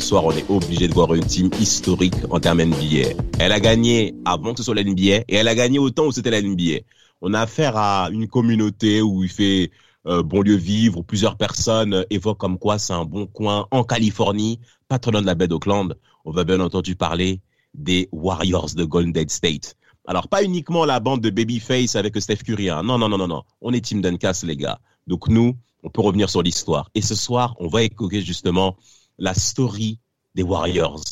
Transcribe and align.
Soir, 0.00 0.24
on 0.24 0.32
est 0.32 0.48
obligé 0.48 0.88
de 0.88 0.94
voir 0.94 1.14
une 1.14 1.24
team 1.24 1.50
historique 1.60 2.14
en 2.30 2.40
termes 2.40 2.62
NBA. 2.62 3.14
Elle 3.38 3.52
a 3.52 3.60
gagné 3.60 4.14
avant 4.24 4.52
que 4.52 4.58
ce 4.58 4.64
soit 4.64 4.74
la 4.74 4.84
NBA 4.84 5.24
et 5.28 5.34
elle 5.34 5.48
a 5.48 5.54
gagné 5.54 5.78
autant 5.78 6.06
où 6.06 6.12
c'était 6.12 6.30
la 6.30 6.42
NBA. 6.42 6.80
On 7.20 7.34
a 7.34 7.40
affaire 7.40 7.76
à 7.76 8.08
une 8.10 8.26
communauté 8.26 9.02
où 9.02 9.22
il 9.22 9.30
fait 9.30 9.70
euh, 10.06 10.22
bon 10.22 10.42
lieu 10.42 10.56
vivre, 10.56 10.98
où 10.98 11.02
plusieurs 11.02 11.36
personnes 11.36 12.04
évoquent 12.10 12.38
comme 12.38 12.58
quoi 12.58 12.78
c'est 12.78 12.94
un 12.94 13.04
bon 13.04 13.26
coin 13.26 13.66
en 13.70 13.84
Californie, 13.84 14.58
loin 14.90 15.20
de 15.20 15.26
la 15.26 15.34
baie 15.34 15.48
d'Oakland. 15.48 15.94
On 16.24 16.32
va 16.32 16.44
bien 16.44 16.60
entendu 16.60 16.96
parler 16.96 17.40
des 17.74 18.08
Warriors 18.12 18.74
de 18.74 18.84
Golden 18.84 19.28
State. 19.28 19.76
Alors, 20.06 20.28
pas 20.28 20.42
uniquement 20.42 20.84
la 20.84 20.98
bande 20.98 21.20
de 21.20 21.30
Babyface 21.30 21.94
avec 21.94 22.20
Steph 22.20 22.38
Curry. 22.38 22.70
Hein. 22.70 22.82
Non, 22.82 22.98
non, 22.98 23.08
non, 23.08 23.18
non, 23.18 23.28
non. 23.28 23.42
On 23.60 23.72
est 23.72 23.80
Team 23.80 24.00
Duncas, 24.00 24.42
les 24.44 24.56
gars. 24.56 24.80
Donc, 25.06 25.28
nous, 25.28 25.54
on 25.82 25.90
peut 25.90 26.00
revenir 26.00 26.28
sur 26.30 26.42
l'histoire. 26.42 26.90
Et 26.94 27.02
ce 27.02 27.14
soir, 27.14 27.54
on 27.58 27.68
va 27.68 27.82
évoquer 27.82 28.22
justement 28.22 28.76
la 29.20 29.32
story 29.34 29.98
des 30.34 30.42
Warriors. 30.42 31.02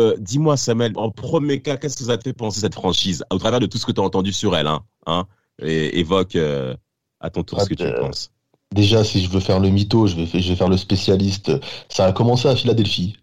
Euh, 0.00 0.16
Dis-moi, 0.18 0.56
Samuel, 0.56 0.92
en 0.96 1.10
premier 1.10 1.62
cas, 1.62 1.76
qu'est-ce 1.76 1.96
que 1.96 2.04
ça 2.04 2.18
te 2.18 2.24
fait 2.24 2.32
penser 2.32 2.58
cette 2.60 2.74
franchise 2.74 3.22
au 3.30 3.38
travers 3.38 3.60
de 3.60 3.66
tout 3.66 3.78
ce 3.78 3.86
que 3.86 3.92
tu 3.92 4.00
as 4.00 4.04
entendu 4.04 4.32
sur 4.32 4.56
elle 4.56 4.66
hein, 4.66 4.82
hein 5.06 5.26
et 5.62 6.00
évoque 6.00 6.34
euh, 6.34 6.74
à 7.20 7.30
ton 7.30 7.44
tour 7.44 7.60
ce 7.60 7.68
que 7.68 7.74
tu 7.74 7.84
Euh, 7.84 8.00
penses. 8.00 8.30
Déjà, 8.74 9.04
si 9.04 9.22
je 9.22 9.30
veux 9.30 9.38
faire 9.38 9.60
le 9.60 9.68
mytho, 9.68 10.08
je 10.08 10.16
vais, 10.16 10.26
fa- 10.26 10.40
je 10.40 10.48
vais 10.48 10.56
faire 10.56 10.68
le 10.68 10.76
spécialiste. 10.76 11.52
Ça 11.88 12.06
a 12.06 12.12
commencé 12.12 12.48
à 12.48 12.56
Philadelphie 12.56 13.14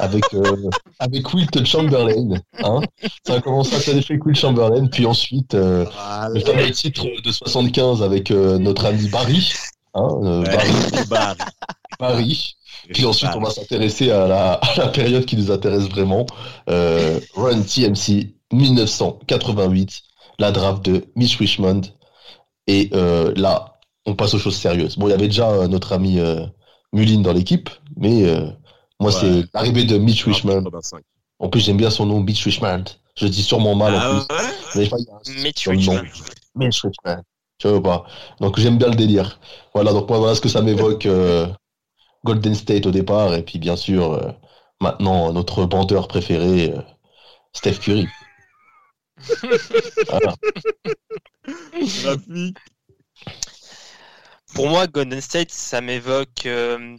avec, 0.00 0.24
euh, 0.34 0.68
avec 0.98 1.32
Wilt 1.32 1.64
Chamberlain. 1.64 2.40
Hein 2.64 2.80
ça 3.24 3.34
a 3.34 3.40
commencé 3.40 3.76
à 3.76 3.78
Philadelphie 3.78 4.14
avec 4.14 4.24
Wilt 4.26 4.38
Chamberlain, 4.38 4.86
puis 4.86 5.06
ensuite 5.06 5.54
euh, 5.54 5.84
le 6.32 6.40
fameux 6.40 6.70
titre 6.72 7.04
de 7.22 7.30
75 7.30 8.02
avec 8.02 8.32
euh, 8.32 8.58
notre 8.58 8.86
ami 8.86 9.08
Barry. 9.08 9.52
Hein, 9.94 10.08
euh, 10.24 10.40
Ouais, 10.42 10.56
Barry, 10.56 11.06
Barry. 11.08 11.38
Barry. 12.00 12.56
Puis 12.92 13.04
ensuite, 13.06 13.30
on 13.34 13.40
va 13.40 13.50
s'intéresser 13.50 14.10
à 14.10 14.26
la, 14.26 14.52
à 14.54 14.76
la 14.76 14.88
période 14.88 15.24
qui 15.24 15.36
nous 15.36 15.50
intéresse 15.50 15.84
vraiment. 15.88 16.26
Euh, 16.68 17.18
Run 17.34 17.62
TMC 17.62 18.34
1988, 18.52 20.02
la 20.38 20.52
draft 20.52 20.84
de 20.84 21.04
Mitch 21.16 21.36
Richmond. 21.38 21.82
Et 22.66 22.90
euh, 22.94 23.32
là, 23.36 23.78
on 24.06 24.14
passe 24.14 24.34
aux 24.34 24.38
choses 24.38 24.56
sérieuses. 24.56 24.96
Bon, 24.96 25.06
il 25.08 25.10
y 25.10 25.14
avait 25.14 25.28
déjà 25.28 25.48
euh, 25.50 25.68
notre 25.68 25.92
ami 25.92 26.18
euh, 26.18 26.46
Mullin 26.92 27.20
dans 27.20 27.32
l'équipe, 27.32 27.70
mais 27.96 28.24
euh, 28.24 28.46
moi, 29.00 29.12
Ouais. 29.12 29.18
c'est 29.20 29.44
l'arrivée 29.54 29.84
de 29.84 29.98
Mitch 29.98 30.24
Richmond. 30.24 30.62
85. 30.64 31.00
En 31.40 31.48
plus, 31.48 31.60
j'aime 31.64 31.76
bien 31.76 31.90
son 31.90 32.06
nom, 32.06 32.20
Mitch 32.20 32.44
Richmond. 32.44 32.84
Je 33.16 33.26
dis 33.26 33.42
sûrement 33.42 33.74
mal 33.74 33.94
en 33.94 33.98
Ah 33.98 34.24
plus. 34.28 34.80
Mais 34.80 34.86
pas, 34.88 34.96
il 34.98 35.04
y 35.06 35.10
a 35.10 35.14
un 35.14 35.42
Mitch. 35.42 35.68
Richmond. 35.68 36.02
Mitch 36.54 36.82
Richmond. 36.82 37.22
Tu 37.58 37.68
vois 37.68 37.82
pas? 37.82 38.04
Donc 38.40 38.58
j'aime 38.58 38.78
bien 38.78 38.88
le 38.88 38.96
délire. 38.96 39.38
Voilà, 39.74 39.92
donc 39.92 40.08
moi 40.08 40.18
voilà 40.18 40.34
ce 40.34 40.40
que 40.40 40.48
ça 40.48 40.60
m'évoque 40.62 41.06
euh, 41.06 41.46
Golden 42.24 42.54
State 42.54 42.86
au 42.86 42.90
départ 42.90 43.34
et 43.34 43.42
puis 43.42 43.58
bien 43.58 43.76
sûr 43.76 44.12
euh, 44.12 44.32
maintenant 44.80 45.32
notre 45.32 45.64
bandeur 45.66 46.08
préféré 46.08 46.72
euh, 46.72 46.82
Steph 47.52 47.78
Curry. 47.80 48.08
Voilà. 50.08 50.34
Pour 54.54 54.68
moi, 54.68 54.86
Golden 54.86 55.20
State, 55.20 55.50
ça 55.50 55.80
m'évoque 55.80 56.46
euh, 56.46 56.96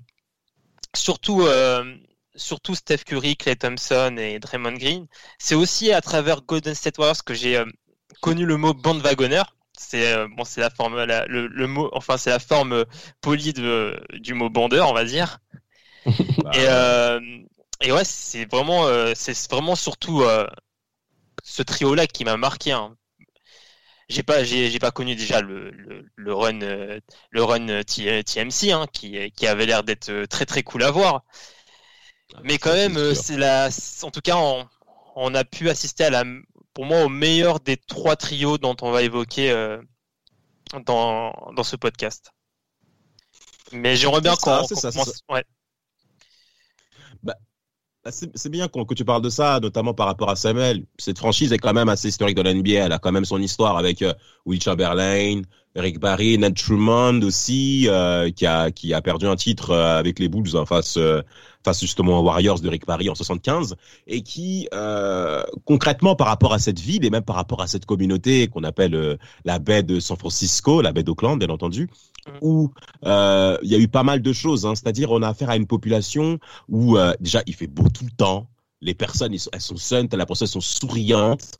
surtout, 0.93 1.41
euh, 1.43 1.95
surtout 2.35 2.75
Steph 2.75 3.05
Curry, 3.05 3.37
Klay 3.37 3.55
Thompson 3.55 4.15
et 4.19 4.39
Draymond 4.39 4.73
Green. 4.73 5.07
C'est 5.39 5.55
aussi 5.55 5.91
à 5.93 6.01
travers 6.01 6.41
Golden 6.41 6.75
State 6.75 6.97
Warriors 6.97 7.23
que 7.23 7.33
j'ai 7.33 7.57
euh, 7.57 7.65
connu 8.21 8.45
le 8.45 8.57
mot 8.57 8.73
bandwagonner. 8.73 9.43
C'est 9.77 10.13
euh, 10.13 10.27
bon, 10.29 10.43
c'est 10.45 10.61
la 10.61 10.69
forme, 10.69 11.03
la- 11.03 11.25
le, 11.27 11.47
le 11.47 11.67
mot, 11.67 11.89
enfin 11.93 12.17
c'est 12.17 12.29
la 12.29 12.39
forme 12.39 12.73
euh, 12.73 12.85
polie 13.21 13.53
de, 13.53 13.99
du 14.13 14.33
mot 14.33 14.49
bandeur, 14.49 14.89
on 14.89 14.93
va 14.93 15.05
dire. 15.05 15.39
Bah, 16.43 16.51
Et, 16.53 16.65
euh, 16.67 17.19
et 17.81 17.91
ouais, 17.91 18.05
c'est 18.05 18.45
vraiment, 18.45 18.85
euh, 18.87 19.13
c'est 19.15 19.49
vraiment 19.51 19.75
surtout 19.75 20.21
euh, 20.23 20.47
ce 21.43 21.63
trio-là 21.63 22.07
qui 22.07 22.25
m'a 22.25 22.37
marqué. 22.37 22.73
hein. 22.73 22.97
J'ai 24.07 24.21
pas, 24.23 24.43
j'ai, 24.43 24.77
pas 24.79 24.91
connu 24.91 25.15
déjà 25.15 25.41
le, 25.41 25.71
le, 25.71 26.05
le 26.15 26.33
run, 26.33 26.59
le 26.59 27.43
run 27.43 27.83
TMC, 27.83 28.71
hein, 28.71 28.85
qui, 28.93 29.31
qui 29.31 29.47
avait 29.47 29.65
l'air 29.65 29.83
d'être 29.83 30.25
très 30.25 30.45
très 30.45 30.61
cool 30.63 30.83
à 30.83 30.91
voir. 30.91 31.23
Mais 32.43 32.57
quand 32.57 32.73
même, 32.73 33.13
c'est 33.15 33.37
la, 33.37 33.69
en 34.03 34.11
tout 34.11 34.21
cas, 34.21 34.35
on, 34.37 34.67
on 35.15 35.33
a 35.35 35.43
pu 35.45 35.69
assister 35.69 36.05
à 36.05 36.09
la, 36.09 36.23
pour 36.75 36.85
moi, 36.85 37.05
au 37.05 37.09
meilleur 37.09 37.59
des 37.61 37.77
trois 37.77 38.15
trios 38.17 38.57
dont 38.59 38.75
on 38.81 38.91
va 38.91 39.01
évoquer 39.01 39.49
euh, 39.49 39.81
dans, 40.85 41.31
dans 41.55 41.63
ce 41.63 41.77
podcast. 41.77 42.31
Mais 43.71 43.95
j'aimerais 43.95 44.21
bien 44.21 44.35
qu'on 44.35 44.63
c'est 44.67 44.75
commence- 44.91 45.23
ouais. 45.29 45.43
Bah, 47.23 47.33
C'est 48.11 48.49
bien 48.49 48.67
que 48.67 48.93
tu 48.93 49.05
parles 49.05 49.21
de 49.23 49.29
ça, 49.29 49.59
notamment 49.61 49.93
par 49.93 50.05
rapport 50.07 50.29
à 50.29 50.35
Samuel. 50.35 50.85
Cette 50.99 51.17
franchise 51.17 51.51
est 51.53 51.57
quand 51.57 51.73
même 51.73 51.89
assez 51.89 52.09
historique 52.09 52.35
dans 52.35 52.43
la 52.43 52.53
NBA. 52.53 52.85
Elle 52.85 52.91
a 52.91 52.99
quand 52.99 53.11
même 53.13 53.25
son 53.25 53.41
histoire 53.41 53.77
avec 53.77 54.01
euh, 54.01 54.13
Will 54.45 54.61
Chamberlain, 54.61 55.41
Eric 55.75 55.99
Barry, 55.99 56.37
Ned 56.37 56.55
Truman 56.55 57.21
aussi, 57.23 57.87
euh, 57.87 58.29
qui 58.31 58.45
a 58.45 58.69
qui 58.71 58.93
a 58.93 59.01
perdu 59.01 59.27
un 59.27 59.35
titre 59.37 59.73
avec 59.73 60.19
les 60.19 60.27
Bulls 60.27 60.55
hein, 60.55 60.65
face 60.65 60.99
face 61.65 61.81
justement 61.81 62.19
aux 62.19 62.23
Warriors 62.23 62.59
de 62.59 62.69
Rick 62.69 62.85
Barry 62.85 63.09
en 63.09 63.15
75 63.15 63.75
et 64.07 64.21
qui 64.21 64.69
euh, 64.73 65.43
concrètement 65.65 66.15
par 66.15 66.27
rapport 66.27 66.53
à 66.53 66.59
cette 66.59 66.79
ville 66.79 67.03
et 67.03 67.09
même 67.09 67.23
par 67.23 67.35
rapport 67.35 67.61
à 67.61 67.67
cette 67.67 67.85
communauté 67.85 68.47
qu'on 68.47 68.63
appelle 68.63 68.95
euh, 68.95 69.17
la 69.43 69.59
baie 69.59 69.83
de 69.83 69.99
San 69.99 70.15
Francisco, 70.15 70.81
la 70.81 70.93
baie 70.93 71.03
d'Oakland 71.03 71.37
bien 71.39 71.49
entendu, 71.49 71.89
où 72.41 72.71
euh, 73.05 73.57
il 73.63 73.69
y 73.69 73.75
a 73.75 73.79
eu 73.79 73.87
pas 73.87 74.03
mal 74.03 74.21
de 74.21 74.31
choses. 74.31 74.65
Hein, 74.65 74.75
C'est-à-dire 74.75 75.11
on 75.11 75.21
a 75.23 75.29
affaire 75.29 75.49
à 75.49 75.57
une 75.57 75.67
population 75.67 76.39
où 76.69 76.97
déjà 77.19 77.41
il 77.47 77.55
fait 77.55 77.67
beau 77.67 77.89
tout 77.89 78.05
le 78.05 78.11
temps, 78.11 78.47
les 78.81 78.93
personnes 78.93 79.33
ils 79.33 79.39
sont, 79.39 79.49
elles 79.51 79.61
sont 79.61 79.75
t'as 80.07 80.17
l'impression 80.17 80.45
elles 80.45 80.51
sont 80.51 80.61
souriantes. 80.61 81.59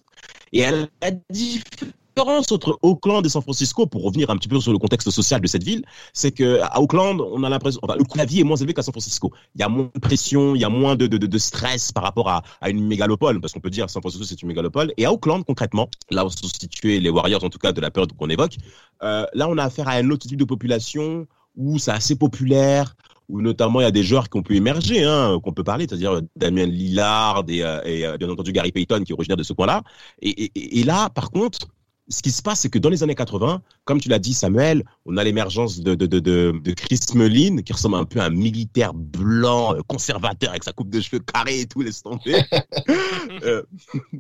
Et 0.53 0.59
elle 0.59 0.87
a 1.01 1.11
différence 1.29 1.93
entre 2.17 2.79
Auckland 2.81 3.25
et 3.25 3.29
San 3.29 3.41
Francisco, 3.41 3.85
pour 3.85 4.03
revenir 4.03 4.29
un 4.29 4.37
petit 4.37 4.47
peu 4.47 4.59
sur 4.59 4.71
le 4.71 4.77
contexte 4.77 5.09
social 5.09 5.41
de 5.41 5.47
cette 5.47 5.63
ville, 5.63 5.83
c'est 6.13 6.31
que 6.31 6.61
à 6.61 6.79
Auckland, 6.79 7.19
on 7.19 7.43
a 7.43 7.49
l'impression, 7.49 7.79
enfin, 7.83 7.95
le 7.97 8.03
coût 8.03 8.13
de 8.13 8.19
la 8.19 8.25
vie 8.25 8.39
est 8.39 8.43
moins 8.43 8.55
élevé 8.55 8.73
qu'à 8.73 8.83
San 8.83 8.93
Francisco. 8.93 9.31
Il 9.55 9.61
y 9.61 9.63
a 9.63 9.69
moins 9.69 9.89
de 9.93 9.99
pression, 9.99 10.55
il 10.55 10.61
y 10.61 10.63
a 10.63 10.69
moins 10.69 10.95
de, 10.95 11.07
de, 11.07 11.17
de, 11.17 11.27
de 11.27 11.37
stress 11.37 11.91
par 11.91 12.03
rapport 12.03 12.29
à, 12.29 12.43
à 12.61 12.69
une 12.69 12.85
mégalopole, 12.85 13.41
parce 13.41 13.53
qu'on 13.53 13.59
peut 13.59 13.69
dire 13.69 13.89
San 13.89 14.01
Francisco 14.01 14.25
c'est 14.25 14.41
une 14.41 14.47
mégalopole. 14.47 14.93
Et 14.97 15.05
à 15.05 15.11
Auckland, 15.11 15.43
concrètement, 15.45 15.89
là 16.09 16.25
où 16.25 16.29
sont 16.29 16.47
situés 16.47 16.99
les 16.99 17.09
Warriors, 17.09 17.43
en 17.43 17.49
tout 17.49 17.59
cas 17.59 17.73
de 17.73 17.81
la 17.81 17.91
période 17.91 18.13
qu'on 18.13 18.29
évoque, 18.29 18.55
euh, 19.03 19.25
là 19.33 19.49
on 19.49 19.57
a 19.57 19.63
affaire 19.65 19.87
à 19.89 19.93
un 19.93 20.09
autre 20.09 20.27
type 20.27 20.39
de 20.39 20.45
population 20.45 21.27
où 21.57 21.79
c'est 21.79 21.91
assez 21.91 22.15
populaire, 22.15 22.95
où 23.27 23.41
notamment 23.41 23.79
il 23.81 23.83
y 23.83 23.87
a 23.87 23.91
des 23.91 24.03
joueurs 24.03 24.29
qui 24.29 24.37
ont 24.37 24.43
pu 24.43 24.55
émerger, 24.55 25.03
hein, 25.03 25.39
qu'on 25.43 25.51
peut 25.51 25.63
parler, 25.63 25.85
c'est-à-dire 25.89 26.21
Damien 26.35 26.65
Lillard 26.65 27.43
et, 27.47 27.63
euh, 27.63 27.81
et 27.83 28.05
euh, 28.05 28.17
bien 28.17 28.29
entendu 28.29 28.51
Gary 28.51 28.71
Payton 28.71 29.03
qui 29.03 29.11
est 29.11 29.15
originaire 29.15 29.37
de 29.37 29.43
ce 29.43 29.53
coin-là. 29.53 29.81
Et, 30.21 30.29
et, 30.29 30.79
et 30.79 30.83
là, 30.83 31.09
par 31.09 31.31
contre, 31.31 31.67
ce 32.07 32.21
qui 32.21 32.31
se 32.31 32.41
passe, 32.41 32.61
c'est 32.61 32.69
que 32.69 32.77
dans 32.79 32.89
les 32.89 33.03
années 33.03 33.15
80, 33.15 33.61
comme 33.83 33.99
tu 33.99 34.09
l'as 34.09 34.19
dit, 34.19 34.33
Samuel, 34.33 34.83
on 35.05 35.17
a 35.17 35.23
l'émergence 35.23 35.79
de, 35.79 35.95
de, 35.95 36.05
de, 36.05 36.19
de, 36.19 36.73
Chris 36.73 36.99
Mullin, 37.15 37.57
qui 37.63 37.73
ressemble 37.73 37.95
un 37.95 38.05
peu 38.05 38.19
à 38.19 38.25
un 38.25 38.29
militaire 38.29 38.93
blanc, 38.93 39.75
euh, 39.75 39.81
conservateur, 39.87 40.51
avec 40.51 40.63
sa 40.63 40.71
coupe 40.71 40.89
de 40.89 41.01
cheveux 41.01 41.19
carrée 41.19 41.61
et 41.61 41.65
tout, 41.65 41.81
laisse 41.81 42.03
tomber. 42.03 42.43
euh, 43.43 43.63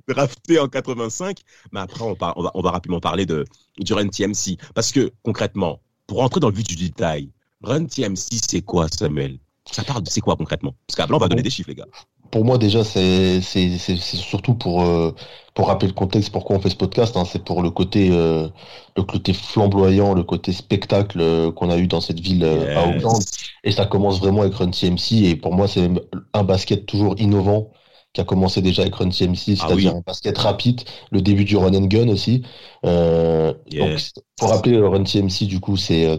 drafté 0.07 0.59
en 0.59 0.67
85. 0.67 1.37
Mais 1.71 1.79
après, 1.79 2.01
on, 2.03 2.15
par- 2.15 2.37
on, 2.37 2.43
va, 2.43 2.51
on 2.55 2.61
va 2.61 2.71
rapidement 2.71 2.99
parler 2.99 3.25
de, 3.25 3.45
du 3.77 3.93
Run 3.93 4.07
TMC. 4.07 4.57
Parce 4.73 4.91
que, 4.91 5.11
concrètement, 5.23 5.79
pour 6.07 6.19
rentrer 6.19 6.39
dans 6.39 6.49
le 6.49 6.55
vif 6.55 6.65
du 6.65 6.75
détail, 6.75 7.29
Run 7.61 7.85
TMC, 7.85 8.39
c'est 8.47 8.61
quoi, 8.61 8.87
Samuel? 8.87 9.37
Ça 9.71 9.83
parle 9.83 10.03
de 10.03 10.09
c'est 10.09 10.21
quoi 10.21 10.35
concrètement? 10.35 10.75
Parce 10.87 10.95
qu'après, 10.97 11.15
on 11.15 11.19
va 11.19 11.27
donner 11.27 11.41
des 11.41 11.49
chiffres, 11.49 11.69
les 11.69 11.75
gars. 11.75 11.87
Pour 12.31 12.43
moi 12.45 12.57
déjà 12.57 12.83
c'est 12.83 13.41
c'est 13.41 13.77
c'est 13.77 13.95
c'est 13.97 14.17
surtout 14.17 14.55
pour 14.55 14.83
euh, 14.83 15.13
pour 15.53 15.67
rappeler 15.67 15.87
le 15.87 15.93
contexte 15.93 16.31
pourquoi 16.31 16.55
on 16.57 16.59
fait 16.59 16.69
ce 16.69 16.75
podcast. 16.75 17.15
Hein, 17.17 17.23
c'est 17.25 17.43
pour 17.43 17.61
le 17.61 17.69
côté 17.71 18.09
euh, 18.11 18.49
le 18.97 19.03
côté 19.03 19.33
flamboyant, 19.33 20.13
le 20.13 20.23
côté 20.23 20.51
spectacle 20.51 21.19
euh, 21.21 21.51
qu'on 21.51 21.69
a 21.69 21.77
eu 21.77 21.87
dans 21.87 22.01
cette 22.01 22.19
ville 22.19 22.43
euh, 22.43 22.67
à 22.75 22.85
Yes. 22.85 22.95
Auckland. 22.97 23.25
Et 23.63 23.71
ça 23.71 23.85
commence 23.85 24.19
vraiment 24.19 24.41
avec 24.41 24.55
Run 24.55 24.71
TMC. 24.71 25.25
Et 25.29 25.35
pour 25.35 25.53
moi, 25.53 25.67
c'est 25.67 25.89
un 26.33 26.43
basket 26.43 26.85
toujours 26.85 27.15
innovant 27.19 27.71
qui 28.13 28.21
a 28.21 28.23
commencé 28.25 28.61
déjà 28.61 28.81
avec 28.83 28.95
Run 28.95 29.09
TMC, 29.09 29.55
Ah 29.59 29.67
c'est-à-dire 29.67 29.93
oui. 29.93 29.95
un 29.95 30.01
basket 30.05 30.37
rapide, 30.37 30.81
le 31.11 31.21
début 31.21 31.45
du 31.45 31.57
run 31.57 31.73
and 31.73 31.85
gun 31.87 32.07
aussi. 32.09 32.43
Euh, 32.85 33.53
Yeah. 33.65 33.95
Donc, 33.95 33.99
pour 34.37 34.49
rappeler 34.49 34.73
le 34.73 34.87
Run 34.87 35.03
TMC, 35.03 35.45
du 35.47 35.59
coup, 35.59 35.77
c'est 35.77 36.05
euh, 36.05 36.17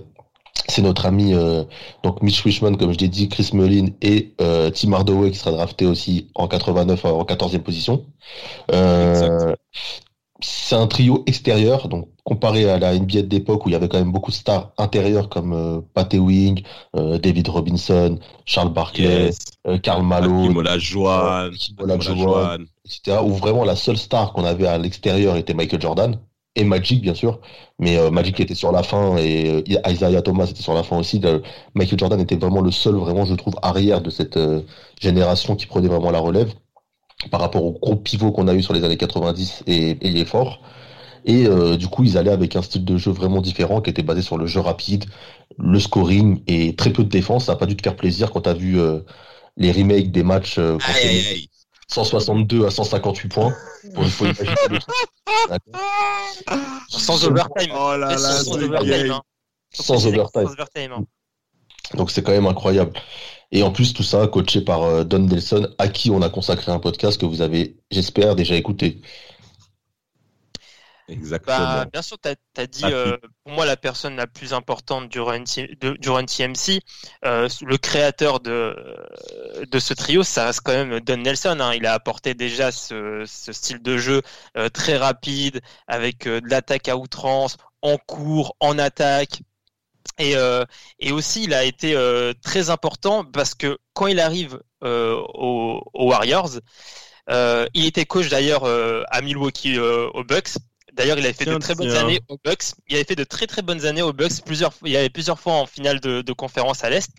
c'est 0.68 0.82
notre 0.82 1.06
ami 1.06 1.32
euh, 1.34 1.64
donc 2.02 2.22
Mitch 2.22 2.42
Richmond, 2.42 2.74
comme 2.76 2.92
je 2.92 2.98
l'ai 2.98 3.08
dit, 3.08 3.28
Chris 3.28 3.50
Mullin 3.52 3.86
et 4.02 4.34
euh, 4.40 4.70
Tim 4.70 4.92
Hardaway 4.92 5.30
qui 5.30 5.38
sera 5.38 5.52
drafté 5.52 5.86
aussi 5.86 6.28
en 6.34 6.48
89 6.48 7.04
en 7.04 7.22
14e 7.24 7.60
position. 7.60 8.04
Euh, 8.72 9.54
c'est 10.40 10.74
un 10.76 10.86
trio 10.86 11.22
extérieur, 11.26 11.88
donc 11.88 12.08
comparé 12.24 12.68
à 12.68 12.78
la 12.78 12.94
NBA 12.98 13.22
d'époque 13.22 13.64
où 13.64 13.70
il 13.70 13.72
y 13.72 13.74
avait 13.74 13.88
quand 13.88 13.98
même 13.98 14.12
beaucoup 14.12 14.30
de 14.32 14.36
stars 14.36 14.72
intérieures 14.76 15.28
comme 15.30 15.52
euh, 15.54 15.80
Pat 15.94 16.12
Ewing, 16.12 16.62
euh, 16.96 17.18
David 17.18 17.48
Robinson, 17.48 18.18
Charles 18.44 18.72
Barkley, 18.72 19.26
Yes. 19.26 19.38
euh, 19.66 19.78
Karl 19.78 20.02
Malone, 20.04 20.54
Olajuwon, 20.56 21.50
Olajuwon. 21.78 22.66
etc. 22.84 23.18
Où 23.24 23.32
vraiment 23.32 23.64
la 23.64 23.76
seule 23.76 23.96
star 23.96 24.32
qu'on 24.34 24.44
avait 24.44 24.66
à 24.66 24.76
l'extérieur 24.76 25.36
était 25.36 25.54
Michael 25.54 25.80
Jordan 25.80 26.18
et 26.56 26.64
Magic 26.64 27.00
bien 27.02 27.14
sûr, 27.14 27.40
mais 27.78 27.98
euh, 27.98 28.10
Magic 28.10 28.40
était 28.40 28.54
sur 28.54 28.72
la 28.72 28.82
fin 28.82 29.16
et 29.18 29.50
euh, 29.68 29.90
Isaiah 29.90 30.22
Thomas 30.22 30.46
était 30.46 30.62
sur 30.62 30.74
la 30.74 30.82
fin 30.82 30.98
aussi. 30.98 31.18
Le- 31.20 31.42
Michael 31.74 31.98
Jordan 31.98 32.20
était 32.20 32.36
vraiment 32.36 32.60
le 32.62 32.70
seul 32.70 32.94
vraiment 32.96 33.24
je 33.24 33.34
trouve 33.34 33.54
arrière 33.62 34.00
de 34.00 34.10
cette 34.10 34.36
euh, 34.36 34.62
génération 35.00 35.56
qui 35.56 35.66
prenait 35.66 35.88
vraiment 35.88 36.10
la 36.10 36.18
relève 36.20 36.52
par 37.30 37.40
rapport 37.40 37.64
au 37.64 37.72
gros 37.72 37.96
pivot 37.96 38.32
qu'on 38.32 38.48
a 38.48 38.54
eu 38.54 38.62
sur 38.62 38.74
les 38.74 38.84
années 38.84 38.96
90 38.96 39.62
et, 39.66 39.90
et 39.90 40.08
il 40.08 40.18
est 40.18 40.24
fort. 40.24 40.60
Et 41.24 41.46
euh, 41.46 41.76
du 41.76 41.88
coup, 41.88 42.04
ils 42.04 42.16
allaient 42.18 42.30
avec 42.30 42.54
un 42.56 42.62
style 42.62 42.84
de 42.84 42.96
jeu 42.96 43.10
vraiment 43.10 43.40
différent 43.40 43.80
qui 43.80 43.90
était 43.90 44.02
basé 44.02 44.22
sur 44.22 44.38
le 44.38 44.46
jeu 44.46 44.60
rapide, 44.60 45.06
le 45.58 45.80
scoring 45.80 46.42
et 46.46 46.76
très 46.76 46.92
peu 46.92 47.02
de 47.02 47.08
défense. 47.08 47.46
Ça 47.46 47.52
n'a 47.52 47.58
pas 47.58 47.66
dû 47.66 47.76
te 47.76 47.82
faire 47.82 47.96
plaisir 47.96 48.30
quand 48.30 48.42
tu 48.42 48.48
as 48.48 48.54
vu 48.54 48.78
euh, 48.78 49.00
les 49.56 49.72
remakes 49.72 50.12
des 50.12 50.22
matchs 50.22 50.58
euh, 50.58 50.76
quand 50.78 50.92
Aïe, 50.92 51.02
c'est 51.02 51.08
aïe, 51.08 51.26
aïe. 51.32 51.48
162 51.88 52.66
à 52.66 52.70
158 52.70 53.28
points. 53.28 53.52
Faut, 53.94 54.02
faut 54.04 54.24
imaginer 54.26 54.56
le 54.70 54.78
truc. 54.78 54.94
Sans 56.88 57.24
overtime. 57.24 57.72
Oh 57.74 57.96
là 57.96 57.96
là, 57.96 58.16
sans 58.16 58.54
ce 58.54 58.64
overtime. 58.64 58.90
game. 58.90 59.10
hein. 59.10 59.22
Sans 59.72 60.06
overtime. 60.06 60.42
Sans 60.46 60.52
overtime. 60.52 60.92
hein. 60.92 61.04
Donc 61.94 62.10
c'est 62.10 62.22
quand 62.22 62.32
même 62.32 62.46
incroyable. 62.46 62.92
Et 63.52 63.62
en 63.62 63.70
plus, 63.70 63.92
tout 63.94 64.02
ça 64.02 64.26
coaché 64.26 64.60
par 64.60 64.82
euh, 64.82 65.04
Don 65.04 65.20
Nelson, 65.20 65.68
à 65.78 65.88
qui 65.88 66.10
on 66.10 66.20
a 66.22 66.28
consacré 66.28 66.72
un 66.72 66.80
podcast 66.80 67.20
que 67.20 67.26
vous 67.26 67.42
avez, 67.42 67.76
j'espère, 67.92 68.34
déjà 68.34 68.56
écouté. 68.56 69.00
Exactement. 71.08 71.66
Bah, 71.66 71.86
bien 71.92 72.02
sûr, 72.02 72.18
tu 72.20 72.28
as, 72.60 72.66
dit, 72.66 72.84
Ah, 72.86 72.88
euh, 72.92 73.16
pour 73.44 73.52
moi, 73.52 73.66
la 73.66 73.76
personne 73.76 74.16
la 74.16 74.26
plus 74.26 74.52
importante 74.52 75.08
du 75.08 75.20
Run, 75.20 75.44
de- 75.80 75.96
TMC, 76.26 76.80
euh, 77.24 77.48
le 77.62 77.76
créateur 77.78 78.40
de, 78.40 78.74
de 79.70 79.78
ce 79.78 79.94
trio, 79.94 80.22
ça 80.24 80.46
reste 80.46 80.60
quand 80.64 80.72
même 80.72 80.98
Don 81.00 81.18
Nelson. 81.18 81.58
hein. 81.60 81.72
Il 81.74 81.86
a 81.86 81.92
apporté 81.94 82.34
déjà 82.34 82.72
ce, 82.72 83.22
ce 83.26 83.52
style 83.52 83.80
de 83.80 83.96
jeu 83.96 84.22
euh, 84.56 84.68
très 84.68 84.96
rapide, 84.96 85.60
avec 85.86 86.26
euh, 86.26 86.40
de 86.40 86.48
l'attaque 86.48 86.88
à 86.88 86.96
outrance, 86.96 87.56
en 87.82 87.96
cours, 87.98 88.56
en 88.60 88.76
attaque. 88.78 89.40
Et, 90.18 90.36
euh, 90.36 90.64
et 90.98 91.12
aussi, 91.12 91.44
il 91.44 91.54
a 91.54 91.64
été 91.64 91.94
euh, 91.96 92.32
très 92.42 92.70
important 92.70 93.24
parce 93.24 93.54
que 93.54 93.78
quand 93.94 94.06
il 94.06 94.20
arrive 94.20 94.60
euh, 94.84 95.14
aux, 95.34 95.82
aux 95.94 96.08
Warriors, 96.10 96.50
euh, 97.30 97.66
il 97.74 97.84
était 97.86 98.06
coach 98.06 98.28
d'ailleurs 98.28 98.64
euh, 98.64 99.02
à 99.10 99.20
Milwaukee 99.22 99.78
euh, 99.78 100.08
aux 100.14 100.24
Bucks. 100.24 100.54
D'ailleurs, 100.96 101.18
il 101.18 101.24
avait 101.24 101.34
fait 101.34 101.44
Tiens, 101.44 101.54
de 101.54 101.58
très 101.58 101.74
bonnes 101.74 101.90
tiens. 101.90 102.00
années 102.00 102.20
aux 102.28 102.38
Bucks. 102.44 102.72
Il 102.88 102.96
avait 102.96 103.04
fait 103.04 103.16
de 103.16 103.24
très 103.24 103.46
très 103.46 103.62
bonnes 103.62 103.84
années 103.86 104.02
aux 104.02 104.12
Bucks. 104.12 104.42
Plusieurs, 104.44 104.72
il 104.84 104.92
y 104.92 104.96
avait 104.96 105.10
plusieurs 105.10 105.38
fois 105.38 105.54
en 105.54 105.66
finale 105.66 106.00
de, 106.00 106.22
de 106.22 106.32
conférence 106.32 106.84
à 106.84 106.90
l'est. 106.90 107.10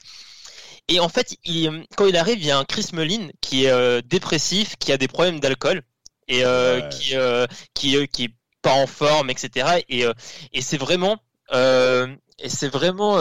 Et 0.87 0.99
en 0.99 1.09
fait, 1.09 1.35
il- 1.45 1.85
quand 1.95 2.05
il 2.07 2.17
arrive, 2.17 2.39
il 2.39 2.45
y 2.45 2.51
a 2.51 2.57
un 2.57 2.65
Chris 2.65 2.87
Mullin 2.93 3.29
qui 3.41 3.65
est 3.65 3.71
euh, 3.71 4.01
dépressif, 4.05 4.75
qui 4.77 4.91
a 4.91 4.97
des 4.97 5.07
problèmes 5.07 5.39
d'alcool 5.39 5.83
et 6.27 6.43
euh, 6.45 6.81
Ouais. 6.81 6.89
qui 6.89 7.15
euh, 7.15 7.45
qui 7.73 7.95
euh, 7.97 8.05
qui 8.05 8.25
est 8.25 8.33
pas 8.61 8.73
en 8.73 8.87
forme, 8.87 9.29
etc. 9.29 9.81
Et 9.89 10.05
et 10.53 10.61
c'est 10.61 10.77
vraiment 10.77 11.17
et 11.53 12.49
c'est 12.49 12.69
vraiment 12.69 13.17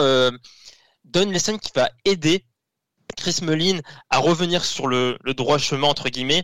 Don 1.05 1.25
Nelson 1.25 1.57
qui 1.57 1.71
va 1.75 1.89
aider 2.05 2.45
Chris 3.15 3.37
Mullin 3.41 3.79
à 4.09 4.19
revenir 4.19 4.63
sur 4.65 4.87
le, 4.87 5.17
le 5.23 5.33
droit 5.33 5.57
chemin 5.57 5.87
entre 5.87 6.09
guillemets. 6.09 6.43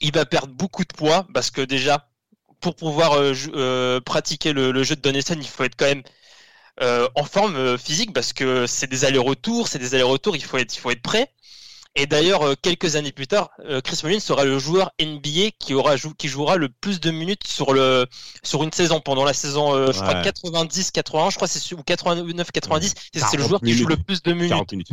Il 0.00 0.12
va 0.12 0.24
perdre 0.26 0.52
beaucoup 0.54 0.84
de 0.84 0.92
poids 0.94 1.26
parce 1.34 1.50
que 1.50 1.60
déjà 1.60 2.08
pour 2.64 2.76
pouvoir 2.76 3.12
euh, 3.14 3.34
euh, 3.54 4.00
pratiquer 4.00 4.52
le, 4.54 4.72
le 4.72 4.82
jeu 4.82 4.96
de 4.96 5.00
Don 5.02 5.12
Nelson, 5.12 5.36
il 5.38 5.46
faut 5.46 5.64
être 5.64 5.76
quand 5.76 5.84
même 5.84 6.02
euh, 6.80 7.06
en 7.14 7.24
forme 7.24 7.76
physique 7.78 8.12
parce 8.14 8.32
que 8.32 8.66
c'est 8.66 8.86
des 8.88 9.04
allers-retours, 9.04 9.68
c'est 9.68 9.78
des 9.78 9.94
allers-retours, 9.94 10.34
il 10.34 10.42
faut 10.42 10.56
être, 10.58 10.74
il 10.74 10.78
faut 10.80 10.90
être 10.90 11.02
prêt. 11.02 11.30
Et 11.94 12.06
d'ailleurs, 12.06 12.42
quelques 12.60 12.96
années 12.96 13.12
plus 13.12 13.28
tard, 13.28 13.50
Chris 13.84 14.00
Mullin 14.02 14.18
sera 14.18 14.44
le 14.44 14.58
joueur 14.58 14.90
NBA 15.00 15.50
qui 15.60 15.74
aura 15.74 15.96
jou- 15.96 16.14
qui 16.14 16.26
jouera 16.26 16.56
le 16.56 16.68
plus 16.68 16.98
de 16.98 17.12
minutes 17.12 17.46
sur 17.46 17.72
le 17.72 18.06
sur 18.42 18.64
une 18.64 18.72
saison 18.72 18.98
pendant 19.00 19.24
la 19.24 19.32
saison, 19.34 19.72
euh, 19.76 19.92
je 19.92 20.00
crois 20.00 20.14
Ouais. 20.14 20.22
90, 20.22 20.90
81, 20.90 21.30
je 21.30 21.36
crois 21.36 21.46
c'est 21.46 21.72
ou 21.74 21.82
89, 21.84 22.50
90. 22.50 22.94
C'est 23.12 23.20
le 23.20 23.20
40 23.20 23.48
joueur 23.48 23.60
qui 23.60 23.66
joue 23.74 23.86
le 23.86 23.96
plus 23.96 24.22
de 24.24 24.32
minutes. 24.32 24.48
40 24.48 24.72
minutes. 24.72 24.88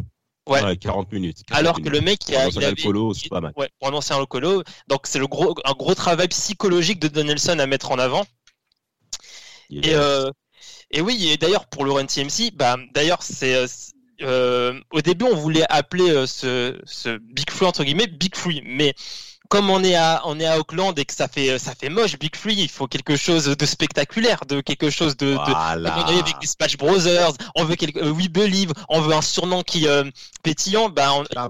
Ouais. 0.48 0.76
40 0.78 1.12
minutes. 1.12 1.44
40 1.48 1.60
Alors 1.60 1.82
que 1.82 1.90
le 1.90 2.02
mec, 2.02 2.20
il, 2.28 2.36
a, 2.36 2.40
Pour 2.40 2.48
un 2.48 2.50
il 2.50 2.58
avait, 2.58 2.66
alcoolo, 2.68 3.14
c'est 3.14 3.30
pas 3.30 3.42
mal. 3.42 3.54
ouais, 3.58 3.70
pour 3.80 3.90
un 3.90 3.94
ancien 3.94 4.18
alcoolo, 4.18 4.64
donc 4.88 5.02
c'est 5.06 5.20
le 5.20 5.28
gros 5.28 5.56
un 5.66 5.74
gros 5.74 5.94
travail 5.96 6.28
psychologique 6.30 7.00
de 7.00 7.08
Don 7.08 7.24
Nelson 7.26 7.60
à 7.60 7.66
mettre 7.68 7.92
en 7.92 8.00
avant. 8.00 8.26
Il 9.70 9.86
Et, 9.88 9.94
euh, 9.94 10.30
et 10.90 11.02
oui, 11.02 11.30
et 11.30 11.38
d'ailleurs 11.38 11.68
pour 11.68 11.86
le 11.86 11.92
Run 11.92 12.06
TMC, 12.06 12.52
bah, 12.54 12.78
d'ailleurs 12.94 13.22
c'est 13.24 13.56
euh, 13.56 13.68
c'est- 13.68 13.94
euh, 14.24 14.80
au 14.92 15.02
début 15.02 15.26
on 15.26 15.36
voulait 15.36 15.66
appeler 15.70 16.10
euh, 16.12 16.28
ce, 16.28 16.80
ce 16.86 17.18
Big 17.18 17.50
Free 17.50 17.66
entre 17.66 17.84
guillemets 17.84 18.08
Big 18.08 18.36
Free, 18.36 18.62
mais 18.66 18.94
comme 19.52 19.70
on 19.70 19.84
est 19.84 19.96
à 19.96 20.22
on 20.26 20.40
est 20.40 20.46
à 20.46 20.58
Auckland 20.58 20.98
et 20.98 21.04
que 21.06 21.14
ça 21.14 21.28
fait 21.28 21.60
ça 21.60 21.74
fait 21.80 21.90
moche 21.90 22.18
Big 22.18 22.36
Free, 22.36 22.56
il 22.56 22.70
faut 22.70 22.88
quelque 22.88 23.16
chose 23.18 23.46
de 23.46 23.66
spectaculaire, 23.66 24.40
de 24.48 24.62
quelque 24.62 24.90
chose 24.90 25.18
de, 25.18 25.32
de 25.32 25.36
Voilà. 25.36 25.98
on 25.98 26.02
arrive 26.04 26.20
avec 26.24 26.36
les 26.42 26.48
Smash 26.48 26.78
Brothers, 26.78 27.34
on 27.56 27.66
veut 27.66 27.76
quelque, 27.76 28.00
euh, 28.00 28.12
We 28.12 28.30
Believe, 28.30 28.72
on 28.88 29.02
veut 29.02 29.14
un 29.14 29.22
surnom 29.22 29.62
qui 29.62 29.88
euh, 29.88 30.06
pétillant. 30.42 30.88
Bah, 30.90 31.10
on- 31.14 31.26
Ah. 31.36 31.50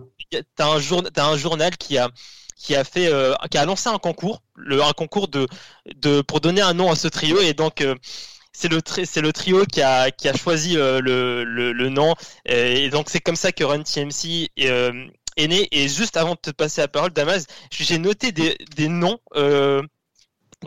t'as 0.56 0.68
un 0.68 0.80
jour, 0.80 1.03
t'as 1.13 1.25
un 1.27 1.38
journal 1.38 1.77
qui 1.77 1.98
a 2.00 2.09
qui 2.57 2.75
a 2.75 2.83
fait 2.83 3.07
euh, 3.07 3.33
qui 3.51 3.57
a 3.59 3.65
lancé 3.65 3.88
un 3.89 3.98
concours, 4.00 4.42
le, 4.56 4.81
un 4.83 4.94
concours 4.94 5.27
de 5.27 5.47
de 5.95 6.21
pour 6.21 6.42
donner 6.42 6.62
un 6.62 6.74
nom 6.74 6.89
à 6.92 6.95
ce 6.95 7.07
trio 7.07 7.39
et 7.39 7.54
donc 7.54 7.81
euh, 7.81 7.95
c'est 8.54 8.68
le 8.75 8.81
tri- 8.81 9.06
c'est 9.06 9.21
le 9.21 9.31
trio 9.31 9.65
qui 9.65 9.81
a 9.81 10.09
qui 10.12 10.27
a 10.27 10.33
choisi 10.36 10.75
euh, 10.77 11.00
le, 11.01 11.44
le 11.44 11.71
le 11.71 11.89
nom 11.89 12.15
et 12.45 12.89
donc 12.89 13.09
c'est 13.12 13.19
comme 13.19 13.36
ça 13.36 13.51
que 13.51 13.63
Run 13.63 13.83
TMC 13.83 14.50
est, 14.57 14.69
euh, 14.69 14.92
est 15.38 15.48
né 15.48 15.68
et 15.72 15.88
juste 15.88 16.18
avant 16.18 16.36
de 16.36 16.39
te 16.39 16.51
passer 16.51 16.81
la 16.81 16.88
parole 16.88 17.12
Damas, 17.12 17.45
j'ai 17.72 17.98
noté 17.98 18.31
des 18.31 18.57
des 18.75 18.88
noms 18.88 19.19
euh, 19.36 19.81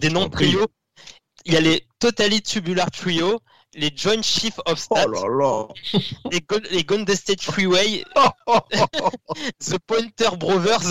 des 0.00 0.10
noms 0.10 0.24
de 0.24 0.30
prie. 0.30 0.46
trio. 0.52 0.66
Il 1.46 1.52
y 1.52 1.56
a 1.56 1.60
les 1.60 1.86
Totally 1.98 2.40
Tubular 2.40 2.90
Trio, 2.90 3.38
les 3.74 3.92
Joint 3.94 4.22
Chief 4.22 4.54
of 4.64 4.78
Staff, 4.78 5.04
Oh 5.06 5.10
là 5.10 5.28
là. 5.28 6.00
les, 6.32 6.40
Go- 6.40 6.58
les 6.70 6.84
Golden 6.84 7.14
State 7.14 7.42
Freeway, 7.42 8.02
The 9.60 9.78
Pointer 9.86 10.36
Brothers 10.38 10.90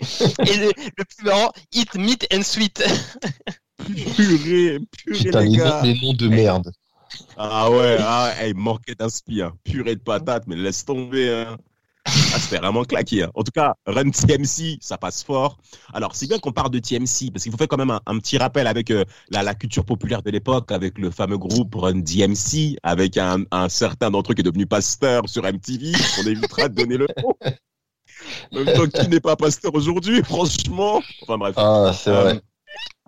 et 0.46 0.56
le, 0.56 0.72
le 0.96 1.04
plus 1.04 1.24
marrant, 1.24 1.52
Eat 1.72 1.94
Meat 1.96 2.26
and 2.32 2.42
Sweet. 2.42 2.82
Purée, 4.16 4.78
purée, 4.96 5.24
Putain, 5.24 5.40
les 5.42 5.56
gars. 5.58 5.82
noms- 5.82 5.82
les 5.82 6.00
noms 6.00 6.14
de 6.14 6.28
merde. 6.28 6.72
Ah 7.36 7.70
ouais, 7.70 7.96
ah, 8.00 8.32
hey, 8.38 8.50
il 8.50 8.56
manquait 8.56 8.94
d'inspi, 8.94 9.42
hein. 9.42 9.52
Purée 9.64 9.96
de 9.96 10.00
patates, 10.00 10.46
mais 10.46 10.56
laisse 10.56 10.84
tomber. 10.84 11.30
Hein. 11.30 11.58
Ah, 12.06 12.38
c'était 12.38 12.58
vraiment 12.58 12.84
claqué. 12.84 13.22
hein. 13.22 13.30
En 13.34 13.42
tout 13.42 13.50
cas, 13.52 13.74
Run 13.86 14.10
TMC, 14.10 14.78
ça 14.80 14.98
passe 14.98 15.24
fort. 15.24 15.56
Alors, 15.94 16.14
c'est 16.14 16.26
bien 16.26 16.38
qu'on 16.38 16.52
parle 16.52 16.70
de 16.70 16.78
TMC, 16.78 17.30
parce 17.32 17.42
qu'il 17.44 17.50
faut 17.52 17.56
faire 17.58 17.68
quand 17.68 17.78
même 17.78 17.90
un, 17.90 18.00
un 18.06 18.18
petit 18.18 18.36
rappel 18.36 18.66
avec 18.66 18.90
euh, 18.90 19.04
la, 19.30 19.42
la 19.42 19.54
culture 19.54 19.84
populaire 19.84 20.22
de 20.22 20.30
l'époque, 20.30 20.70
avec 20.70 20.98
le 20.98 21.10
fameux 21.10 21.38
groupe 21.38 21.74
Run 21.74 22.00
DMC, 22.00 22.76
avec 22.82 23.16
un, 23.16 23.44
un 23.50 23.68
certain 23.68 24.10
d'entre 24.10 24.32
eux 24.32 24.34
qui 24.34 24.40
est 24.40 24.44
devenu 24.44 24.66
pasteur 24.66 25.28
sur 25.28 25.44
MTV. 25.44 25.92
On 26.22 26.26
évitera 26.26 26.68
de 26.68 26.74
donner 26.74 26.98
le 26.98 27.06
nom. 27.22 27.34
Même 28.52 28.72
temps, 28.74 28.86
qui 28.86 29.08
n'est 29.08 29.20
pas 29.20 29.36
pasteur 29.36 29.74
aujourd'hui, 29.74 30.22
franchement. 30.22 31.00
Enfin 31.22 31.38
bref. 31.38 31.54
Ah, 31.56 31.92
c'est 31.94 32.10
vrai. 32.10 32.40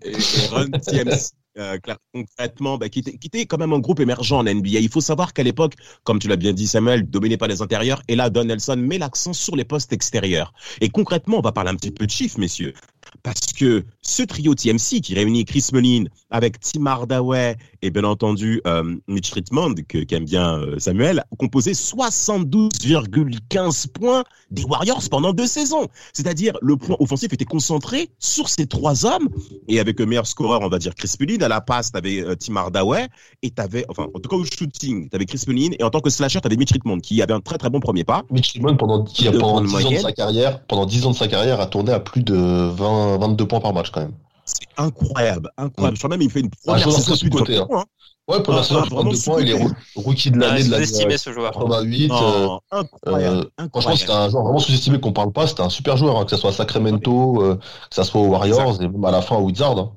Et, 0.04 0.12
et 0.12 0.46
Run 0.50 0.70
TMC, 0.70 1.30
euh, 1.58 1.78
concrètement, 2.12 2.78
bah, 2.78 2.88
qui, 2.88 2.98
était, 3.00 3.16
qui 3.16 3.28
était 3.28 3.46
quand 3.46 3.58
même 3.58 3.72
un 3.72 3.78
groupe 3.78 4.00
émergent 4.00 4.32
en 4.32 4.44
NBA. 4.44 4.80
Il 4.80 4.88
faut 4.88 5.00
savoir 5.00 5.32
qu'à 5.32 5.42
l'époque, 5.42 5.74
comme 6.04 6.18
tu 6.18 6.28
l'as 6.28 6.36
bien 6.36 6.52
dit, 6.52 6.66
Samuel, 6.66 7.08
dominé 7.08 7.36
par 7.36 7.48
les 7.48 7.62
intérieurs. 7.62 8.02
Et 8.08 8.16
là, 8.16 8.30
Don 8.30 8.44
Nelson 8.44 8.76
met 8.76 8.98
l'accent 8.98 9.32
sur 9.32 9.56
les 9.56 9.64
postes 9.64 9.92
extérieurs. 9.92 10.52
Et 10.80 10.88
concrètement, 10.90 11.38
on 11.38 11.42
va 11.42 11.52
parler 11.52 11.70
un 11.70 11.76
petit 11.76 11.90
peu 11.90 12.06
de 12.06 12.10
chiffres, 12.10 12.38
messieurs. 12.38 12.74
Parce 13.22 13.52
que 13.52 13.84
ce 14.06 14.22
trio 14.22 14.54
TMC 14.54 15.00
qui 15.02 15.14
réunit 15.14 15.44
Chris 15.44 15.68
Mullin 15.72 16.04
avec 16.30 16.60
Tim 16.60 16.86
Hardaway 16.86 17.56
et 17.82 17.90
bien 17.90 18.04
entendu 18.04 18.60
euh, 18.66 18.96
Mitch 19.08 19.32
Richmond, 19.32 19.74
que 19.88 19.98
qu'aime 19.98 20.24
bien 20.24 20.58
euh, 20.58 20.78
Samuel, 20.78 21.24
composé 21.38 21.72
72,15 21.72 23.88
points 23.88 24.24
des 24.50 24.64
Warriors 24.64 25.02
pendant 25.10 25.32
deux 25.32 25.46
saisons. 25.46 25.88
C'est-à-dire 26.12 26.56
le 26.62 26.76
point 26.76 26.96
offensif 27.00 27.32
était 27.32 27.44
concentré 27.44 28.08
sur 28.18 28.48
ces 28.48 28.66
trois 28.66 29.04
hommes 29.04 29.28
et 29.68 29.80
avec 29.80 29.98
le 29.98 30.06
meilleur 30.06 30.26
scoreur, 30.26 30.60
on 30.62 30.68
va 30.68 30.78
dire 30.78 30.94
Chris 30.94 31.12
Mullin. 31.20 31.42
À 31.42 31.48
la 31.48 31.60
passe, 31.60 31.92
t'avais 31.92 32.20
euh, 32.20 32.34
Tim 32.36 32.56
Hardaway 32.56 33.08
et 33.42 33.50
t'avais, 33.50 33.84
enfin, 33.88 34.06
en 34.14 34.20
tout 34.20 34.28
cas 34.28 34.36
au 34.36 34.44
shooting, 34.44 35.08
t'avais 35.08 35.26
Chris 35.26 35.42
Mullin 35.46 35.70
et 35.78 35.82
en 35.82 35.90
tant 35.90 36.00
que 36.00 36.10
slasher, 36.10 36.40
t'avais 36.40 36.56
Mitch 36.56 36.72
Richmond 36.72 37.00
qui 37.00 37.20
avait 37.22 37.34
un 37.34 37.40
très 37.40 37.58
très 37.58 37.70
bon 37.70 37.80
premier 37.80 38.04
pas. 38.04 38.22
Mitch 38.30 38.52
Richmond 38.52 38.76
pendant, 38.76 39.04
qui 39.04 39.24
pendant 39.26 39.38
points 39.38 39.62
de 39.62 39.66
10 39.66 39.86
ans 39.86 39.90
de 39.90 39.96
sa 39.96 40.12
carrière, 40.12 40.62
pendant 40.66 40.86
10 40.86 41.06
ans 41.06 41.10
de 41.10 41.16
sa 41.16 41.28
carrière, 41.28 41.60
a 41.60 41.66
tourné 41.66 41.92
à 41.92 42.00
plus 42.00 42.22
de 42.22 42.34
20, 42.34 43.18
22 43.18 43.46
points 43.46 43.60
par 43.60 43.72
match 43.72 43.90
quand 43.96 44.02
même. 44.02 44.14
C'est 44.44 44.68
incroyable, 44.76 45.50
incroyable. 45.56 45.94
Mm. 45.94 45.96
Je 45.96 46.00
crois 46.00 46.10
même 46.10 46.22
il 46.22 46.30
fait 46.30 46.40
une 46.40 46.46
Un 46.46 46.78
première 46.78 46.92
saison 46.92 47.14
de 47.14 47.36
20 47.36 47.66
points, 47.66 47.80
hein. 47.80 47.84
Ouais, 48.28 48.42
pour 48.42 48.54
Ah, 48.54 48.56
la 48.56 48.62
saison, 48.64 48.82
ah, 48.84 48.94
22 49.02 49.18
points, 49.24 49.40
il 49.40 49.50
est 49.50 49.68
rookie 49.94 50.30
de 50.32 50.38
l'année 50.38 50.64
de 50.64 50.70
l'année 50.70 50.86
sous-estimé 50.86 51.16
ce 51.16 51.32
joueur. 51.32 51.52
88. 51.52 52.10
euh, 52.10 52.48
incroyable, 52.72 53.36
euh, 53.36 53.44
incroyable. 53.58 53.70
Franchement, 53.72 53.96
c'était 53.96 54.12
un 54.12 54.28
joueur 54.30 54.42
vraiment 54.44 54.58
sous-estimé 54.58 55.00
qu'on 55.00 55.12
parle 55.12 55.32
pas. 55.32 55.46
C'était 55.46 55.62
un 55.62 55.68
super 55.70 55.96
joueur, 55.96 56.18
hein, 56.18 56.24
que 56.24 56.30
ce 56.32 56.36
soit 56.36 56.50
à 56.50 56.52
Sacramento, 56.52 57.40
euh, 57.42 57.54
que 57.56 57.94
ce 57.94 58.02
soit 58.02 58.20
aux 58.20 58.26
Warriors 58.26 58.82
et 58.82 58.88
même 58.88 59.04
à 59.04 59.12
la 59.12 59.22
fin 59.22 59.36
aux 59.36 59.42
Wizards. 59.44 59.78
hein. 59.78 59.92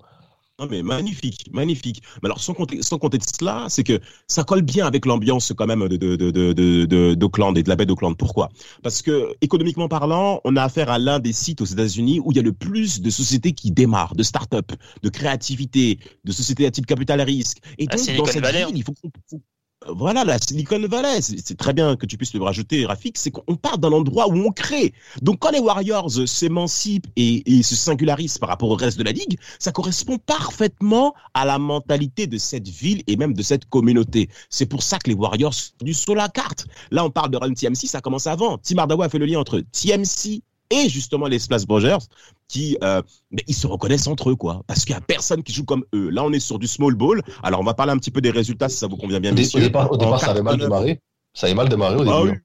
Non, 0.60 0.68
mais 0.70 0.84
magnifique, 0.84 1.50
magnifique. 1.54 2.02
Mais 2.22 2.28
alors, 2.28 2.42
sans 2.42 2.54
compter, 2.54 2.82
sans 2.82 2.98
compter 2.98 3.18
de 3.18 3.24
cela, 3.24 3.68
c'est 3.70 3.84
que 3.86 4.00
ça 4.28 4.44
colle 4.44 4.62
bien 4.62 4.86
avec 4.86 5.06
l'ambiance 5.06 5.54
quand 5.56 5.66
même 5.66 5.88
de, 5.88 5.96
de, 5.96 6.16
de, 6.18 6.32
de, 6.32 6.52
de- 6.54 6.86
de- 6.86 7.14
d'Auckland 7.14 7.58
et 7.58 7.64
de 7.64 7.70
la 7.70 7.78
baie 7.78 7.86
d'Auckland. 7.86 8.16
Pourquoi? 8.18 8.50
Parce 8.84 9.02
que, 9.02 9.34
économiquement 9.42 9.88
parlant, 9.88 10.42
on 10.44 10.58
a 10.58 10.64
affaire 10.64 10.90
à 10.90 11.00
l'un 11.00 11.20
des 11.20 11.32
sites 11.32 11.62
aux 11.62 11.66
États-Unis 11.66 12.20
où 12.24 12.32
il 12.32 12.36
y 12.36 12.40
a 12.40 12.44
le 12.44 12.52
plus 12.54 13.00
de 13.02 13.10
sociétés 13.10 13.54
qui 13.54 13.72
démarrent, 13.72 14.16
de 14.16 14.24
start-up, 14.24 14.72
de 15.02 15.10
créativité, 15.10 16.00
de 16.26 16.32
sociétés 16.34 16.66
à 16.66 16.72
type 16.72 16.86
capital 16.86 17.22
à 17.22 17.24
risque. 17.24 17.60
Et 17.78 17.86
La 17.86 17.96
donc, 17.96 18.16
dans 18.18 18.26
cette 18.26 18.46
ville, 18.46 18.68
il 18.76 18.84
faut 18.84 18.94
qu'on... 19.02 19.12
faut- 19.30 19.42
Voilà, 19.88 20.26
la 20.26 20.38
Silicon 20.40 20.86
Valley, 20.88 21.22
c'est 21.22 21.58
très 21.58 21.72
bien 21.72 21.96
que 21.96 22.06
tu 22.06 22.18
puisses 22.18 22.34
le 22.34 22.44
rajouter, 22.44 22.86
Rafik, 22.86 23.18
c'est 23.18 23.32
qu'on 23.32 23.56
part 23.56 23.78
d'un 23.78 23.94
endroit 23.94 24.28
où 24.28 24.36
on 24.36 24.52
crée. 24.52 24.94
Donc 25.22 25.40
quand 25.40 25.52
les 25.52 25.60
Warriors 25.60 26.12
s'émancipent 26.28 27.08
et, 27.16 27.50
et 27.50 27.64
se 27.64 27.76
singularisent 27.76 28.38
par 28.38 28.50
rapport 28.50 28.70
au 28.70 28.76
reste 28.76 28.98
de 29.00 29.04
la 29.04 29.14
ligue, 29.14 29.40
ça 29.58 29.72
correspond 29.72 30.18
parfaitement 30.18 31.14
à 31.34 31.46
la 31.46 31.58
mentalité 31.60 32.28
de 32.28 32.38
cette 32.38 32.68
ville 32.68 33.04
et 33.08 33.16
même 33.16 33.34
de 33.34 33.42
cette 33.42 33.70
communauté. 33.70 34.30
C'est 34.50 34.66
pour 34.66 34.84
ça 34.84 35.00
que 35.00 35.10
les 35.10 35.16
Warriors 35.16 35.54
sont 35.54 35.72
venus 35.80 35.98
sur 35.98 36.14
la 36.14 36.28
carte. 36.28 36.68
Là, 36.92 37.06
on 37.06 37.10
parle 37.10 37.32
de 37.32 37.38
Run 37.38 37.54
TMC, 37.54 37.88
ça 37.88 38.02
commence 38.02 38.28
avant. 38.28 38.58
Tim 38.58 38.80
Hardaway 38.80 39.06
a 39.06 39.10
fait 39.10 39.18
le 39.18 39.28
lien 39.28 39.40
entre 39.40 39.62
TMC 39.62 40.42
et 40.72 40.90
justement 40.90 41.28
les 41.28 41.40
Splash 41.40 41.66
Brothers 41.66 42.00
qui 42.48 42.78
euh, 42.84 43.02
mais 43.32 43.44
ils 43.48 43.56
se 43.56 43.68
reconnaissent 43.68 44.08
entre 44.08 44.30
eux 44.30 44.36
quoi 44.36 44.62
parce 44.68 44.86
qu'il 44.86 44.94
y 44.94 44.98
a 44.98 45.02
personne 45.02 45.44
qui 45.44 45.54
joue 45.54 45.66
comme 45.66 45.84
eux 45.94 46.10
là 46.10 46.24
on 46.24 46.32
est 46.32 46.40
sur 46.40 46.60
du 46.60 46.68
small 46.68 46.96
ball 46.96 47.22
alors 47.44 47.60
on 47.60 47.64
va 47.64 47.74
parler 47.74 47.92
un 47.92 47.98
petit 47.98 48.12
peu 48.12 48.22
des 48.22 48.32
résultats 48.32 48.70
si 48.70 48.78
ça 48.78 48.88
vous 48.88 48.98
convient 48.98 49.20
bien 49.20 49.32
Au, 49.32 49.36
messieurs 49.36 49.62
départ, 49.62 49.92
au 49.92 49.98
départ, 49.98 50.20
ça 50.20 50.32
avait 50.32 50.42
mal 50.44 50.58
89, 50.58 50.68
démarré. 50.68 51.00
Ça 51.34 51.48
avait 51.48 51.56
mal 51.56 51.70
démarré 51.70 51.96
au 51.96 52.00
début. 52.00 52.12
ah 52.12 52.22
oui. 52.24 52.30
hein. 52.32 52.38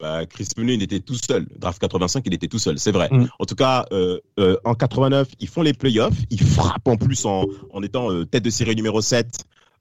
Bah, 0.00 0.26
Chris 0.26 0.48
Mullin 0.56 0.74
il 0.74 0.82
était 0.82 1.00
tout 1.00 1.16
seul. 1.16 1.46
Draft 1.56 1.80
85, 1.80 2.22
il 2.26 2.34
était 2.34 2.46
tout 2.46 2.60
seul, 2.60 2.78
c'est 2.78 2.92
vrai. 2.92 3.08
Mm. 3.10 3.26
En 3.38 3.44
tout 3.44 3.56
cas, 3.56 3.84
euh, 3.92 4.20
euh, 4.38 4.56
en 4.64 4.74
89, 4.74 5.28
ils 5.40 5.48
font 5.48 5.62
les 5.62 5.72
playoffs. 5.72 6.14
Ils 6.30 6.40
frappent 6.40 6.86
en 6.86 6.96
plus 6.96 7.26
en, 7.26 7.46
en 7.72 7.82
étant 7.82 8.24
tête 8.24 8.44
de 8.44 8.50
série 8.50 8.76
numéro 8.76 9.00
7 9.00 9.26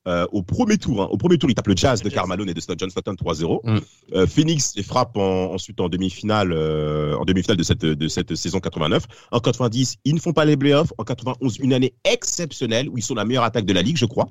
euh, 0.07 0.25
au 0.31 0.41
premier 0.41 0.77
tour. 0.77 1.03
hein. 1.03 1.07
Au 1.11 1.17
premier 1.17 1.37
tour, 1.37 1.49
ils 1.51 1.53
tapent 1.53 1.67
le 1.67 1.75
Jazz 1.75 2.01
de 2.01 2.09
Malone 2.27 2.49
et 2.49 2.53
de 2.53 2.61
John 2.77 2.89
Stockton 2.89 3.13
3-0. 3.15 3.59
Mm. 3.63 3.77
Euh, 4.15 4.25
Phoenix 4.25 4.73
les 4.75 4.83
frappe 4.83 5.17
en- 5.17 5.53
ensuite 5.53 5.79
en 5.81 5.89
demi-finale, 5.89 6.51
euh, 6.53 7.15
en 7.17 7.25
demi-finale 7.25 7.57
de 7.57 7.63
cette 7.63 7.85
de 7.85 8.07
cette 8.07 8.33
saison 8.35 8.59
89. 8.59 9.03
En 9.31 9.39
90, 9.39 9.97
ils 10.05 10.15
ne 10.15 10.19
font 10.19 10.33
pas 10.33 10.45
les 10.45 10.57
playoffs. 10.57 10.91
En 10.97 11.03
91, 11.03 11.57
une 11.59 11.73
année 11.73 11.93
exceptionnelle 12.03 12.89
où 12.89 12.97
ils 12.97 13.03
sont 13.03 13.15
la 13.15 13.25
meilleure 13.25 13.43
attaque 13.43 13.65
de 13.65 13.73
la 13.73 13.81
ligue, 13.81 13.97
je 13.97 14.05
crois. 14.05 14.27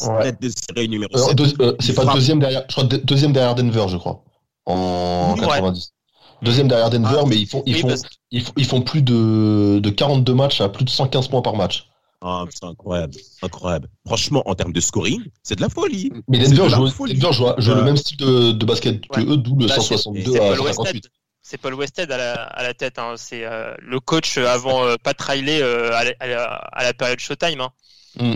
Ouais. 0.00 0.22
Tête 0.24 0.40
de 0.42 0.48
série 0.48 0.88
numéro 0.88 1.16
7. 1.16 1.36
deux- 1.36 1.52
euh, 1.60 1.74
c'est 1.80 1.88
Il 1.88 1.94
pas 1.94 2.02
frappe. 2.02 2.14
deuxième 2.14 2.38
derrière, 2.38 2.62
je 2.68 2.72
crois 2.74 2.84
de- 2.84 2.96
deuxième 2.98 3.32
derrière 3.32 3.54
Denver, 3.54 3.86
je 3.88 3.96
crois, 3.96 4.22
en 4.66 5.34
Ouais. 5.34 5.40
90. 5.40 5.92
Deuxième 6.40 6.68
derrière 6.68 6.88
Denver, 6.88 7.18
Ah, 7.22 7.24
mais 7.26 7.36
ils 7.36 7.46
font, 7.48 7.62
ils 7.66 7.74
Oui, 7.74 7.80
font, 7.80 7.88
parce 7.88 8.02
que- 8.02 8.08
ils 8.30 8.42
font, 8.42 8.52
ils 8.56 8.64
font 8.64 8.80
plus 8.80 9.02
de, 9.02 9.80
de 9.82 9.90
42 9.90 10.34
matchs 10.34 10.60
à 10.60 10.68
plus 10.68 10.84
de 10.84 10.90
115 10.90 11.26
points 11.28 11.42
par 11.42 11.56
match. 11.56 11.88
Ah, 12.20 12.44
c'est 12.50 12.64
incroyable, 12.64 13.14
incroyable. 13.42 13.88
Franchement, 14.06 14.42
en 14.46 14.54
termes 14.56 14.72
de 14.72 14.80
scoring, 14.80 15.22
c'est 15.42 15.54
de 15.54 15.60
la 15.60 15.68
folie. 15.68 16.10
Mais 16.26 16.38
Denver 16.38 16.68
joue, 16.68 16.86
joue, 16.88 17.74
le 17.74 17.82
même 17.82 17.96
style 17.96 18.16
de, 18.16 18.52
de 18.52 18.64
basket 18.66 19.06
que 19.06 19.20
Ouais. 19.20 19.26
eux, 19.26 19.36
d'où 19.36 19.54
le 19.56 19.66
Bah, 19.66 19.74
c'est- 19.74 19.96
162 19.96 20.32
c'est 20.32 20.38
à 20.40 20.56
Paul 20.56 20.56
58. 20.66 20.84
Westhead. 20.94 21.02
C'est 21.42 21.58
Paul 21.58 21.74
Westhead 21.74 22.10
à 22.10 22.16
la, 22.18 22.34
à 22.42 22.62
la 22.64 22.74
tête. 22.74 22.98
Hein. 22.98 23.14
C'est 23.16 23.44
euh, 23.44 23.72
le 23.80 24.00
coach 24.00 24.36
avant 24.36 24.84
euh, 24.84 24.96
Pat 25.02 25.18
Riley 25.20 25.62
euh, 25.62 25.94
à, 25.94 26.04
la, 26.04 26.12
à 26.20 26.26
la- 26.26 26.54
à 26.54 26.82
la 26.84 26.92
période 26.92 27.20
Showtime. 27.20 27.60
Hein. 27.60 27.70
Mm. 28.18 28.34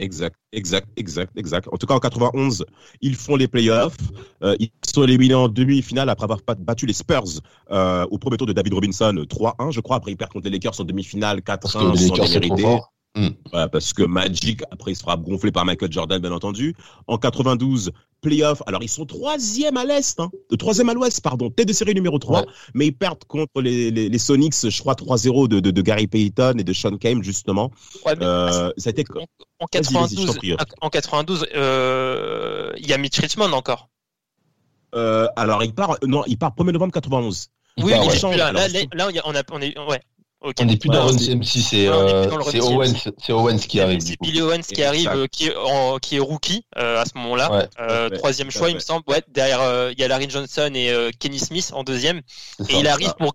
Exact, 0.00 0.36
exact, 0.52 0.86
exact, 0.96 1.36
exact. 1.36 1.68
En 1.72 1.76
tout 1.76 1.86
cas, 1.86 1.94
en 1.94 1.98
91, 1.98 2.64
ils 3.00 3.16
font 3.16 3.34
les 3.34 3.48
playoffs. 3.48 3.96
Euh, 4.44 4.54
ils 4.60 4.70
sont 4.86 5.02
éliminés 5.02 5.34
en 5.34 5.48
demi-finale 5.48 6.08
après 6.08 6.24
avoir 6.24 6.38
battu 6.60 6.86
les 6.86 6.92
Spurs 6.92 7.24
euh, 7.72 8.06
au 8.10 8.16
premier 8.18 8.36
tour 8.36 8.46
de 8.46 8.52
David 8.52 8.74
Robinson 8.74 9.12
3-1, 9.28 9.72
je 9.72 9.80
crois. 9.80 9.96
Après, 9.96 10.12
ils 10.12 10.16
perdent 10.16 10.30
contre 10.32 10.44
les 10.44 10.52
Lakers 10.52 10.80
en 10.80 10.84
demi-finale 10.84 11.42
Parce 11.42 11.74
4-1 11.74 11.92
que 11.92 12.38
les 12.38 12.48
Ouais, 13.52 13.68
parce 13.70 13.92
que 13.92 14.02
Magic, 14.02 14.62
après, 14.70 14.92
il 14.92 14.96
se 14.96 15.02
fera 15.02 15.16
gonfler 15.16 15.50
par 15.52 15.64
Michael 15.64 15.90
Jordan, 15.92 16.20
bien 16.20 16.32
entendu. 16.32 16.74
En 17.06 17.18
92, 17.18 17.90
playoff. 18.20 18.62
Alors, 18.66 18.82
ils 18.82 18.88
sont 18.88 19.06
troisième 19.06 19.76
à 19.76 19.84
l'Est, 19.84 20.20
hein. 20.20 20.30
Euh, 20.52 20.56
troisième 20.56 20.88
à 20.88 20.94
l'Ouest, 20.94 21.20
pardon. 21.22 21.50
Tête 21.50 21.68
de 21.68 21.72
série 21.72 21.94
numéro 21.94 22.18
3. 22.18 22.40
Ouais. 22.40 22.46
Mais 22.74 22.86
ils 22.88 22.92
perdent 22.92 23.24
contre 23.24 23.60
les, 23.60 23.90
les, 23.90 24.08
les 24.08 24.18
Sonics, 24.18 24.54
je 24.68 24.78
crois, 24.80 24.94
3-0 24.94 25.48
de, 25.48 25.60
de, 25.60 25.70
de 25.70 25.82
Gary 25.82 26.06
Payton 26.06 26.54
et 26.58 26.64
de 26.64 26.72
Sean 26.72 26.96
Kame, 26.96 27.22
justement. 27.22 27.70
Ouais, 28.06 28.14
Euh, 28.22 28.70
ça 28.76 28.88
a 28.88 28.90
été... 28.90 29.04
en, 29.14 29.20
en 29.20 29.66
Vas-y, 29.72 29.92
vas-y, 29.92 30.16
je 30.16 30.26
92, 30.26 30.26
t'en 30.26 30.34
prie. 30.34 30.56
en 30.80 30.90
92, 30.90 31.46
euh, 31.54 32.72
il 32.78 32.86
y 32.88 32.92
a 32.92 32.98
Mitch 32.98 33.18
Richmond 33.18 33.52
encore. 33.52 33.88
Euh, 34.94 35.26
alors, 35.36 35.62
il 35.64 35.74
part, 35.74 35.96
non, 36.06 36.24
il 36.26 36.38
part 36.38 36.52
1er 36.56 36.72
novembre 36.72 36.92
91. 36.92 37.48
Il 37.76 37.84
Oui, 37.84 37.92
part, 37.92 38.00
mais 38.00 38.06
ouais. 38.08 38.16
il 38.16 38.36
là. 38.38 38.46
Alors, 38.46 38.62
Là, 38.62 38.68
là, 38.68 38.80
là, 38.92 39.22
on, 39.24 39.34
a, 39.34 39.42
on 39.52 39.60
est, 39.60 39.78
ouais. 39.78 40.00
On 40.40 40.64
n'est 40.64 40.76
plus 40.76 40.88
Ouais, 40.88 40.96
dans 41.88 41.94
euh, 41.94 42.22
plus 42.22 42.30
dans 42.30 42.36
le 42.36 42.42
Run 42.44 42.50
c'est. 42.52 42.60
Owens, 42.60 42.94
c'est 43.18 43.32
Owens 43.32 43.58
qui 43.58 43.80
arrive. 43.80 44.00
C'est. 44.00 44.20
Billy 44.20 44.40
Owens 44.40 44.62
qui 44.62 44.82
arrive, 44.82 45.08
euh, 45.08 45.26
qui 45.26 45.46
est, 45.48 45.56
en- 45.56 45.98
qui 45.98 46.16
est 46.16 46.20
rookie 46.20 46.64
euh, 46.76 47.00
à 47.00 47.04
ce 47.04 47.10
moment-là. 47.18 47.50
Ouais, 47.50 47.68
Euh, 47.80 48.08
troisième 48.10 48.50
choix, 48.50 48.70
il 48.70 48.74
me 48.76 48.80
semble. 48.80 49.02
Ouais, 49.08 49.22
derrière, 49.28 49.60
euh, 49.60 49.90
il 49.92 50.00
y 50.00 50.04
a 50.04 50.08
Larry 50.08 50.30
Johnson 50.30 50.70
et 50.74 50.90
euh, 50.90 51.10
Kenny 51.18 51.38
Smith 51.40 51.70
en 51.74 51.82
deuxième. 51.82 52.18
Et 52.68 52.72
ça. 52.72 52.78
il 52.78 52.86
arrive 52.86 53.14
pour 53.18 53.34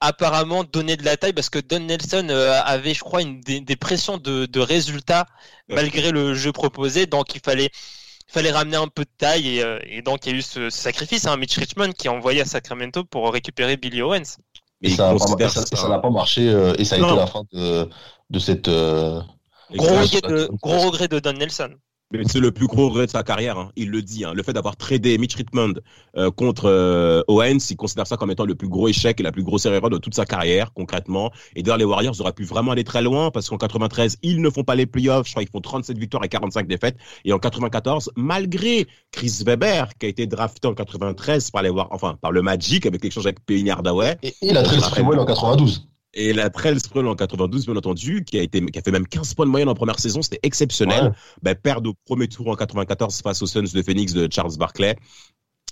apparemment 0.00 0.64
donner 0.64 0.96
de 0.96 1.04
la 1.04 1.16
taille 1.16 1.32
parce 1.32 1.48
que 1.50 1.58
Don 1.58 1.80
Nelson 1.80 2.26
euh, 2.30 2.60
avait, 2.64 2.92
je 2.94 3.00
crois, 3.00 3.22
une, 3.22 3.40
des, 3.40 3.60
des 3.60 3.76
pressions 3.76 4.18
de, 4.18 4.46
de 4.46 4.60
résultats 4.60 5.26
malgré 5.68 6.10
le 6.10 6.34
jeu 6.34 6.52
proposé. 6.52 7.06
Donc 7.06 7.34
il 7.34 7.40
fallait, 7.42 7.70
il 8.28 8.32
fallait 8.32 8.50
ramener 8.52 8.76
un 8.76 8.88
peu 8.88 9.04
de 9.04 9.10
taille 9.18 9.58
et, 9.58 9.62
euh, 9.62 9.78
et 9.84 10.02
donc 10.02 10.26
il 10.26 10.32
y 10.32 10.34
a 10.34 10.38
eu 10.38 10.42
ce, 10.42 10.68
ce 10.70 10.78
sacrifice. 10.78 11.26
Hein, 11.26 11.36
Mitch 11.38 11.56
Richmond 11.56 11.92
qui 11.92 12.06
est 12.08 12.10
envoyé 12.10 12.42
à 12.42 12.44
Sacramento 12.44 13.04
pour 13.04 13.32
récupérer 13.32 13.76
Billy 13.78 14.02
Owens. 14.02 14.36
Mais 14.84 14.90
Et 14.90 14.96
ça 14.96 15.12
n'a 15.12 15.18
pas, 15.18 15.48
ça- 15.48 16.10
marché, 16.10 16.48
euh, 16.48 16.74
et 16.78 16.84
ça 16.84 16.96
a 16.96 16.98
Non. 16.98 17.08
été 17.08 17.16
la 17.16 17.26
fin 17.26 17.42
de, 17.52 17.88
de 18.30 18.38
cette. 18.38 18.68
euh, 18.68 19.20
Gros 19.72 19.86
Exact. 20.00 20.26
regret, 20.26 20.32
de, 20.34 20.50
gros 20.62 20.78
regret 20.90 21.08
de 21.08 21.18
Don 21.20 21.32
Nelson. 21.32 21.70
Mais 22.18 22.24
c'est 22.28 22.40
le 22.40 22.52
plus 22.52 22.66
gros 22.66 22.88
regret 22.88 23.06
de 23.06 23.10
sa 23.10 23.22
carrière. 23.22 23.58
hein. 23.58 23.70
Il 23.76 23.90
le 23.90 24.02
dit. 24.02 24.24
Hein. 24.24 24.32
Le 24.34 24.42
fait 24.42 24.52
d'avoir 24.52 24.76
tradé 24.76 25.18
Mitch 25.18 25.34
Richmond 25.34 25.74
euh, 26.16 26.30
contre 26.30 26.66
euh, 26.66 27.22
Owens, 27.28 27.58
il 27.70 27.76
considère 27.76 28.06
ça 28.06 28.16
comme 28.16 28.30
étant 28.30 28.44
le 28.44 28.54
plus 28.54 28.68
gros 28.68 28.88
échec 28.88 29.18
et 29.18 29.22
la 29.22 29.32
plus 29.32 29.42
grosse 29.42 29.66
erreur 29.66 29.90
de 29.90 29.98
toute 29.98 30.14
sa 30.14 30.24
carrière, 30.24 30.72
concrètement. 30.74 31.32
Et 31.56 31.62
d'ailleurs, 31.62 31.78
les 31.78 31.84
Warriors 31.84 32.20
auraient 32.20 32.32
pu 32.32 32.44
vraiment 32.44 32.72
aller 32.72 32.84
très 32.84 33.02
loin 33.02 33.30
parce 33.30 33.48
qu'en 33.48 33.58
93, 33.58 34.18
ils 34.22 34.40
ne 34.40 34.50
font 34.50 34.64
pas 34.64 34.74
les 34.74 34.86
playoffs. 34.86 35.26
Je 35.26 35.32
crois 35.32 35.42
qu'ils 35.42 35.50
font 35.52 35.60
37 35.60 35.98
victoires 35.98 36.24
et 36.24 36.28
45 36.28 36.66
défaites. 36.68 36.96
Et 37.24 37.32
en 37.32 37.38
94, 37.38 38.10
malgré 38.16 38.86
Chris 39.12 39.42
Weber, 39.44 39.88
qui 39.98 40.06
a 40.06 40.08
été 40.08 40.26
drafté 40.26 40.68
en 40.68 40.74
93 40.74 41.50
par 41.50 41.62
les 41.62 41.70
War 41.70 41.88
enfin 41.90 42.16
par 42.20 42.32
le 42.32 42.42
Magic 42.42 42.86
avec 42.86 43.02
l'échange 43.02 43.26
avec 43.26 43.44
Penny 43.44 43.70
Hardaway, 43.70 44.16
Et, 44.22 44.34
et 44.42 44.52
la 44.52 44.62
Trail 44.62 44.80
en 45.04 45.24
92. 45.24 45.88
Et 46.14 46.32
la 46.32 46.50
Trell 46.50 46.80
Sproul 46.80 47.08
en 47.08 47.14
92, 47.14 47.66
bien 47.66 47.76
entendu, 47.76 48.24
qui 48.24 48.38
a 48.38 48.42
été, 48.42 48.64
qui 48.64 48.78
a 48.78 48.82
fait 48.82 48.90
même 48.90 49.06
15 49.06 49.34
points 49.34 49.46
de 49.46 49.50
moyenne 49.50 49.68
en 49.68 49.74
première 49.74 49.98
saison, 49.98 50.22
c'était 50.22 50.40
exceptionnel. 50.42 51.04
Ouais. 51.04 51.10
Ben, 51.42 51.54
perdre 51.54 51.90
au 51.90 51.94
premier 52.06 52.28
tour 52.28 52.48
en 52.48 52.54
94 52.56 53.20
face 53.22 53.42
aux 53.42 53.46
Suns 53.46 53.62
de 53.72 53.82
Phoenix 53.82 54.12
de 54.12 54.28
Charles 54.32 54.56
Barkley, 54.56 54.96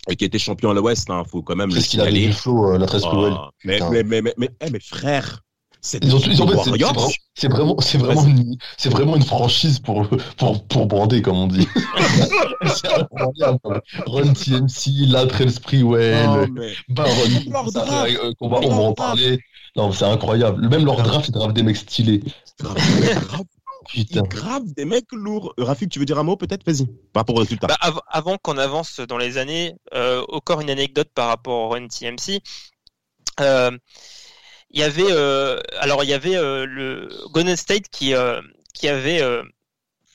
et 0.09 0.17
qui 0.17 0.25
était 0.25 0.39
champion 0.39 0.71
à 0.71 0.75
l'Ouest, 0.75 1.09
hein, 1.11 1.23
faut 1.31 1.43
quand 1.43 1.57
même 1.57 1.69
le 1.69 1.77
Qu'est-ce 1.77 1.89
qu'il 1.91 2.01
avait 2.01 2.13
du 2.13 2.33
euh, 2.47 2.79
la 2.79 2.87
Trail 2.87 3.01
Sprewell. 3.01 3.35
Ah, 3.37 3.51
mais, 3.65 3.79
mais, 3.91 4.03
mais, 4.03 4.23
mais, 4.23 4.35
mais, 4.37 4.49
eh, 4.61 4.71
mais 4.71 4.81
frère, 4.81 5.43
c'est 5.81 6.03
Ils 6.05 6.15
ont, 6.15 6.19
ils 6.21 6.41
ont 6.43 6.47
fait- 6.47 6.55
c'est- 7.35 7.49
vraiment, 7.49 7.77
c'est 7.81 7.99
vraiment, 7.99 8.25
une, 8.25 8.57
c'est 8.77 8.89
vraiment 8.89 9.17
une 9.17 9.25
franchise 9.25 9.79
pour, 9.81 10.09
pour, 10.37 10.65
pour 10.67 10.87
brander, 10.87 11.23
comme 11.23 11.37
on 11.37 11.47
dit. 11.49 11.67
c'est 12.67 12.89
incroyable. 13.01 13.59
Run 14.07 14.33
TMC, 14.33 15.07
Latrell 15.09 15.51
Sprewell, 15.51 16.49
Baron, 16.89 17.11
euh, 17.11 18.33
on 18.41 18.49
va 18.49 18.59
en 18.59 18.93
parler. 18.95 19.41
Non, 19.77 19.93
c'est 19.93 20.05
incroyable. 20.05 20.69
Même 20.69 20.85
leur 20.85 21.03
draft, 21.03 21.29
ils 21.29 21.33
draftent 21.33 21.55
des 21.55 21.63
mecs 21.63 21.77
stylés. 21.77 22.23
Putain. 23.89 24.23
grave, 24.23 24.63
des 24.77 24.85
mecs 24.85 25.11
lourds. 25.13 25.53
Euh, 25.59 25.65
Rafik, 25.65 25.91
tu 25.91 25.99
veux 25.99 26.05
dire 26.05 26.19
un 26.19 26.23
mot 26.23 26.37
peut-être? 26.37 26.65
Vas-y, 26.65 26.87
par 27.13 27.23
rapport 27.23 27.37
au 27.37 27.41
résultat. 27.41 27.67
Bah, 27.67 27.77
av- 27.81 28.01
avant 28.07 28.39
qu'on 28.39 28.57
avance 28.57 29.01
dans 29.01 29.19
les 29.19 29.39
années, 29.39 29.75
euh, 29.93 30.25
encore 30.29 30.61
une 30.61 30.71
anecdote 30.71 31.09
par 31.15 31.29
rapport 31.29 31.65
au 31.65 31.69
Run 31.71 31.89
TMC. 31.89 32.41
Euh, 33.41 33.77
il 34.71 34.81
y 34.81 34.83
avait, 34.85 35.11
euh, 35.11 35.59
alors 35.81 36.05
il 36.05 36.11
y 36.11 36.15
avait 36.15 36.37
euh, 36.37 36.65
le 36.65 37.09
Golden 37.33 37.57
State 37.57 37.89
qui 37.91 38.15
qui 38.73 38.89
avait 38.89 39.21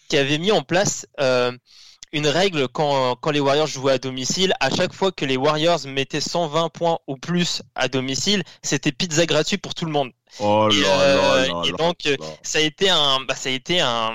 qui 0.07 0.17
avait 0.17 0.37
mis 0.37 0.51
en 0.51 0.61
place 0.61 1.05
une 2.13 2.27
règle 2.27 2.67
quand, 2.67 3.15
quand 3.17 3.31
les 3.31 3.39
Warriors 3.39 3.67
jouaient 3.67 3.93
à 3.93 3.97
domicile. 3.97 4.53
À 4.59 4.69
chaque 4.69 4.93
fois 4.93 5.11
que 5.11 5.25
les 5.25 5.37
Warriors 5.37 5.85
mettaient 5.87 6.21
120 6.21 6.69
points 6.69 6.99
ou 7.07 7.17
plus 7.17 7.61
à 7.75 7.87
domicile, 7.87 8.43
c'était 8.61 8.91
pizza 8.91 9.25
gratuit 9.25 9.57
pour 9.57 9.73
tout 9.75 9.85
le 9.85 9.91
monde. 9.91 10.11
Oh 10.39 10.69
et, 10.71 10.81
là 10.81 11.01
euh, 11.01 11.15
là 11.15 11.47
là 11.47 11.61
et 11.65 11.71
donc 11.71 11.97
ça 12.43 12.59
a 12.59 12.61
été 12.61 12.89
un, 12.89 13.19
bah, 13.27 13.35
ça 13.35 13.49
a 13.49 13.51
été 13.51 13.79
un, 13.81 14.13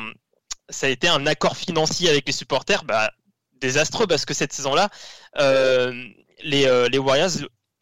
ça 0.68 0.86
a 0.86 0.90
été 0.90 1.08
un 1.08 1.26
accord 1.26 1.56
financier 1.56 2.08
avec 2.08 2.26
les 2.26 2.32
supporters, 2.32 2.84
bah, 2.84 3.10
désastreux 3.60 4.06
parce 4.06 4.24
que 4.24 4.34
cette 4.34 4.52
saison-là, 4.52 4.88
euh, 5.38 5.92
les, 6.44 6.66
euh, 6.66 6.88
les 6.88 6.98
Warriors 6.98 7.30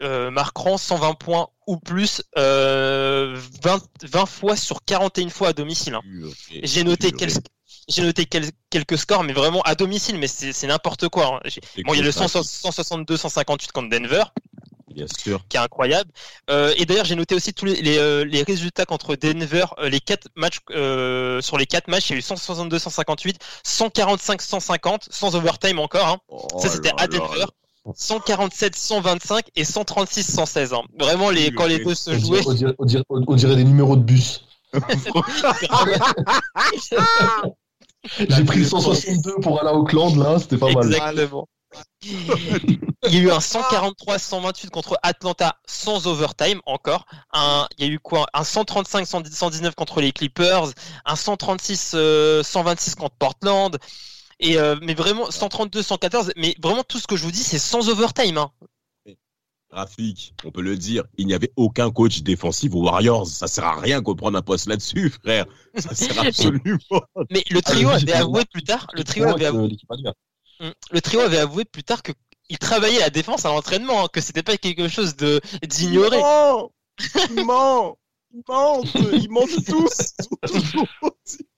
euh, 0.03 0.31
marqueront 0.31 0.79
120 0.79 1.15
points 1.15 1.49
ou 1.67 1.77
plus 1.77 2.23
euh, 2.39 3.39
20, 3.63 3.83
20 4.05 4.27
fois 4.27 4.57
sur 4.57 4.83
41 4.85 5.29
fois 5.29 5.49
à 5.49 5.53
domicile. 5.53 5.95
hein. 5.95 6.01
J'ai 6.63 6.85
noté 6.85 7.13
purée. 7.13 7.33
J'ai 7.91 8.03
noté 8.03 8.25
quel- 8.25 8.51
quelques 8.71 8.97
scores, 8.97 9.25
mais 9.25 9.33
vraiment 9.33 9.61
à 9.63 9.75
domicile, 9.75 10.19
mais 10.19 10.29
c'est 10.29 10.67
n'importe 10.67 11.09
quoi. 11.09 11.41
hein. 11.45 11.51
Bon, 11.85 11.93
il 11.95 11.99
y 11.99 12.01
a 12.01 12.05
le 12.05 12.13
100 12.13 12.27
162-158 12.27 13.73
contre 13.73 13.91
Denver, 13.91 14.23
Bien 14.89 15.07
sûr. 15.19 15.45
qui 15.49 15.57
est 15.57 15.61
incroyable. 15.61 16.11
Euh, 16.51 16.73
et 16.77 16.87
d'ailleurs, 16.87 17.05
j'ai 17.05 17.15
noté 17.17 17.35
aussi 17.35 17.53
tous 17.53 17.65
les, 17.65 17.81
les, 17.83 17.99
euh, 17.99 18.25
les 18.25 18.43
résultats 18.43 18.87
contre 18.87 19.17
Denver. 19.17 19.65
euh, 19.79 19.89
les 19.89 20.01
quatre 20.01 20.29
matchs 20.37 20.59
euh, 20.71 21.41
sur 21.41 21.59
les 21.59 21.67
quatre 21.67 21.89
matchs, 21.89 22.11
il 22.11 22.13
y 22.13 22.17
a 22.17 22.19
eu 22.19 22.23
162, 22.23 22.79
158, 22.79 23.39
145, 23.65 24.41
150, 24.43 25.09
sans 25.11 25.35
overtime 25.35 25.79
encore. 25.81 26.07
hein. 26.09 26.19
Oh 26.29 26.47
Ça, 26.61 26.69
c'était 26.69 26.93
à 26.97 27.07
Denver. 27.07 27.45
147, 27.97 28.77
125 28.77 29.47
et 29.57 29.65
136, 29.65 30.33
116. 30.35 30.75
hein. 30.75 30.83
Vraiment, 30.99 31.31
les, 31.31 31.49
Oui, 31.49 31.55
quand 31.55 31.67
les 31.67 31.83
deux 31.83 31.95
se 31.95 32.11
jouaient, 32.19 32.41
dirait, 32.41 32.45
on 32.47 32.55
dirait- 32.55 32.75
on 32.79 32.85
dirait- 32.85 33.05
on 33.09 33.35
dirait 33.37 33.57
des 33.57 33.65
numéros 33.65 33.97
de 33.97 34.03
bus. 34.03 34.45
J'ai 38.19 38.45
pris 38.45 38.61
le 38.61 38.65
162 38.65 39.35
pour 39.43 39.61
aller 39.61 39.69
à 39.69 39.75
Auckland, 39.75 40.17
là, 40.17 40.39
c'était 40.39 40.57
pas 40.57 40.73
mal. 40.73 40.87
Exactement. 40.87 41.49
Il 42.03 43.15
y 43.15 43.19
a 43.19 43.21
eu 43.21 43.31
un 43.31 43.41
143 43.41 44.19
128 44.19 44.71
contre 44.71 44.99
Atlanta 45.03 45.57
sans 45.67 46.07
overtime 46.07 46.61
encore. 46.67 47.07
Un, 47.33 47.69
il 47.79 47.87
y 47.87 47.89
a 47.89 47.93
eu 47.93 47.99
quoi? 47.99 48.27
Un 48.35 48.45
135 48.45 49.07
110 49.07 49.33
119 49.33 49.75
contre 49.75 50.01
les 50.01 50.13
Clippers, 50.13 50.73
un 51.05 51.17
136 51.17 51.93
euh, 51.95 52.43
126 52.43 52.97
contre 52.97 53.15
Portland. 53.17 53.79
Et 54.41 54.59
euh, 54.59 54.77
mais 54.81 54.95
vraiment 54.95 55.31
132 55.31 55.83
114 55.83 56.33
mais 56.37 56.57
vraiment 56.63 56.83
tout 56.83 56.99
ce 56.99 57.07
que 57.07 57.15
je 57.15 57.25
vous 57.25 57.31
dis 57.31 57.45
c'est 57.45 57.59
sans 57.59 57.91
overtime 57.91 58.39
hein. 58.39 58.51
Rafik, 59.71 60.35
on 60.45 60.51
peut 60.51 60.63
le 60.63 60.77
dire, 60.77 61.05
il 61.17 61.27
n'y 61.27 61.35
avait 61.35 61.53
aucun 61.57 61.91
coach 61.91 62.23
défensif 62.23 62.75
aux 62.75 62.83
Warriors. 62.83 63.27
Ça 63.27 63.47
sert 63.47 63.65
à 63.65 63.79
rien 63.79 64.03
qu'on 64.03 64.17
prenne 64.17 64.35
un 64.35 64.43
poste 64.43 64.67
là-dessus, 64.67 65.11
frère. 65.11 65.47
Ça 65.77 65.95
sert 65.95 66.21
absolument. 66.27 67.03
Mais 67.31 67.45
le 67.51 67.63
trio 67.63 67.89
avait 67.89 68.13
avoué 68.13 68.45
plus 68.53 68.65
tard, 68.65 68.87
le 68.95 69.05
trio 69.05 69.27
avait 69.29 69.41
que 69.41 69.45
avoué. 69.45 69.77
Mm. 70.61 70.71
le 70.91 71.01
trio 71.01 71.21
avait 71.21 71.39
avoué 71.39 71.65
plus 71.65 71.85
tard 71.85 72.03
que 72.03 72.13
il 72.49 72.59
travaillait 72.59 72.99
la 72.99 73.11
défense 73.11 73.45
à 73.45 73.49
l'entraînement, 73.51 74.05
hein, 74.05 74.09
que 74.13 74.21
c'était 74.21 74.43
pas 74.43 74.57
quelque 74.57 74.89
chose 74.89 75.15
de 75.15 75.41
d'ignoré. 75.63 76.21
Non 76.21 76.71
Il 77.31 77.45
ment 77.45 77.97
Il 78.33 78.43
ment 78.49 78.83
Ils 79.13 79.31
mentent 79.31 79.65
tous 79.67 80.15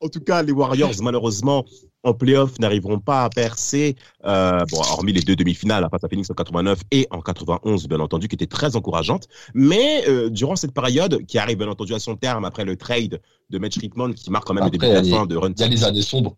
En 0.00 0.08
tout 0.08 0.20
cas, 0.20 0.42
les 0.42 0.52
Warriors, 0.52 0.94
malheureusement, 1.02 1.64
en 2.02 2.14
playoff, 2.14 2.58
n'arriveront 2.58 2.98
pas 2.98 3.24
à 3.24 3.28
percer, 3.30 3.96
euh, 4.24 4.64
bon, 4.70 4.78
hormis 4.78 5.12
les 5.12 5.20
deux 5.20 5.36
demi-finales 5.36 5.86
face 5.90 6.02
à 6.02 6.08
Phoenix 6.08 6.30
en 6.30 6.34
89 6.34 6.80
et 6.90 7.06
en 7.10 7.20
91, 7.20 7.86
bien 7.88 8.00
entendu, 8.00 8.28
qui 8.28 8.34
étaient 8.34 8.46
très 8.46 8.76
encourageantes. 8.76 9.28
Mais 9.54 10.04
euh, 10.08 10.30
durant 10.30 10.56
cette 10.56 10.72
période, 10.72 11.24
qui 11.26 11.38
arrive 11.38 11.58
bien 11.58 11.68
entendu 11.68 11.94
à 11.94 11.98
son 11.98 12.16
terme 12.16 12.44
après 12.44 12.64
le 12.64 12.76
trade 12.76 13.20
de 13.50 13.58
Mitch 13.58 13.78
Richmond, 13.78 14.12
qui 14.14 14.30
marque 14.30 14.46
quand 14.46 14.54
même 14.54 14.64
le 14.64 14.70
début 14.70 14.86
de 14.86 14.92
la 14.92 15.04
fin 15.04 15.26
de 15.26 15.36
Run 15.36 15.52
Il 15.56 15.60
y 15.60 15.64
a 15.64 15.68
les 15.68 15.84
années 15.84 16.02
sombres. 16.02 16.36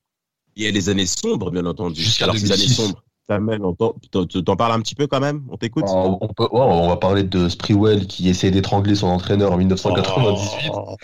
il 0.57 0.65
y 0.65 0.67
a 0.67 0.71
les 0.71 0.89
années 0.89 1.07
sombres, 1.07 1.51
bien 1.51 1.65
entendu. 1.67 2.01
Jusqu'à 2.03 2.25
Alors, 2.25 2.37
ces 2.37 2.51
années 2.51 2.63
2006. 2.65 2.75
sombres, 2.75 3.05
Samuel, 3.31 3.61
t'en- 3.79 4.57
parles 4.57 4.73
un 4.73 4.81
petit 4.81 4.95
peu 4.95 5.07
quand 5.07 5.21
même 5.21 5.43
On 5.51 5.57
t'écoute 5.57 5.85
On, 5.89 6.19
on 6.21 6.29
peut, 6.29 6.43
ouais, 6.45 6.49
on 6.61 6.89
va 6.89 6.97
parler 6.97 7.23
de 7.23 7.49
Sprewell 7.49 8.07
qui 8.07 8.29
essayait 8.29 8.51
d'étrangler 8.51 8.95
son 8.97 9.07
entraîneur 9.07 9.53
en 9.53 9.57
1998. 9.57 10.71
Oh. 10.75 10.97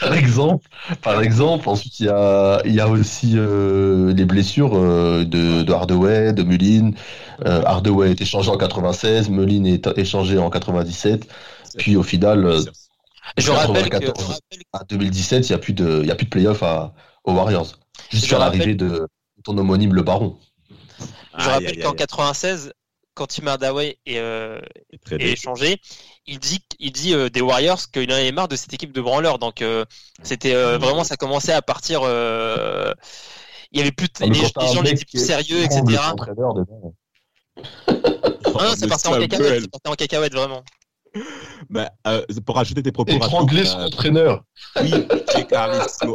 Par 0.00 0.14
exemple, 0.14 0.66
par 1.02 1.22
exemple, 1.22 1.68
ensuite 1.68 2.00
il 2.00 2.06
y 2.06 2.08
a, 2.08 2.62
il 2.64 2.74
y 2.74 2.80
a 2.80 2.88
aussi 2.88 3.34
euh, 3.36 4.12
les 4.14 4.24
blessures 4.24 4.72
euh, 4.74 5.24
de, 5.24 5.62
de 5.62 5.72
Hardaway, 5.72 6.32
de 6.32 6.42
Mullin. 6.42 6.92
Euh, 7.44 7.62
Hardaway 7.66 8.10
est 8.12 8.20
échangé 8.22 8.50
en 8.50 8.56
96, 8.56 9.28
Mullin 9.28 9.64
est 9.64 9.86
échangé 9.98 10.38
en 10.38 10.48
97. 10.50 11.28
Puis 11.78 11.96
au 11.96 12.02
final, 12.02 12.44
euh, 12.46 12.62
Je 13.36 13.50
rappelle 13.50 13.84
que, 13.84 13.98
94. 13.98 14.26
je 14.26 14.32
rappelle 14.32 14.64
à 14.72 14.84
2017, 14.88 15.48
il 15.48 15.52
n'y 15.52 15.56
a 15.56 15.58
plus 15.58 15.72
de, 15.74 16.00
il 16.02 16.08
y 16.08 16.10
a 16.10 16.14
plus 16.14 16.24
de 16.24 16.30
playoff 16.30 16.62
à, 16.62 16.94
aux 17.24 17.32
Warriors. 17.34 17.66
Juste 18.10 18.32
rappelle- 18.32 18.38
l'arrivée 18.58 18.74
de 18.74 19.06
ton 19.44 19.56
homonyme 19.58 19.94
le 19.94 20.02
Baron. 20.02 20.38
Je 20.68 20.74
Aïe, 21.34 21.48
rappelle 21.48 21.82
qu'en 21.82 21.90
aïe. 21.90 21.96
96, 21.96 22.72
quand 23.14 23.26
Tim 23.26 23.46
Hardaway 23.46 23.98
est, 24.06 24.18
euh, 24.18 24.60
est 25.10 25.20
échangé, 25.32 25.80
il 26.26 26.38
dit, 26.38 26.60
il 26.78 26.92
dit 26.92 27.14
euh, 27.14 27.28
des 27.28 27.40
Warriors 27.40 27.90
qu'il 27.90 28.10
en 28.12 28.14
avait 28.16 28.32
marre 28.32 28.48
de 28.48 28.56
cette 28.56 28.72
équipe 28.72 28.92
de 28.92 29.00
branleurs. 29.00 29.38
Donc 29.38 29.62
euh, 29.62 29.84
c'était 30.22 30.54
euh, 30.54 30.78
vraiment, 30.78 31.04
ça 31.04 31.16
commençait 31.16 31.52
à 31.52 31.62
partir. 31.62 32.00
euh, 32.04 32.92
il 33.72 33.78
y 33.78 33.82
avait 33.82 33.92
plus 33.92 34.08
de, 34.08 34.12
Ah, 34.20 34.26
les, 34.26 34.30
les 34.32 34.74
gens 34.74 34.82
mec 34.82 34.92
n'étaient 34.92 35.04
plus 35.04 35.04
qui 35.06 35.16
est- 35.18 35.24
sérieux, 35.24 35.62
etc. 35.62 35.80
non, 36.16 36.64
c'est 38.74 38.80
Mais 38.82 38.88
parti 38.88 39.08
en 39.08 39.12
Samuel, 39.12 39.28
cacahuète, 39.28 39.62
c'est 39.62 39.70
parti 39.70 39.88
en 39.90 39.94
cacahuète 39.94 40.34
vraiment. 40.34 40.62
Bah, 41.70 41.90
euh, 42.06 42.22
pour 42.44 42.56
rajouter 42.56 42.82
tes 42.82 42.92
propos 42.92 43.12
Étrangler 43.12 43.64
son 43.64 43.78
euh, 43.78 43.86
entraîneur. 43.86 44.44
Oui, 44.80 44.90
chez. 45.34 45.46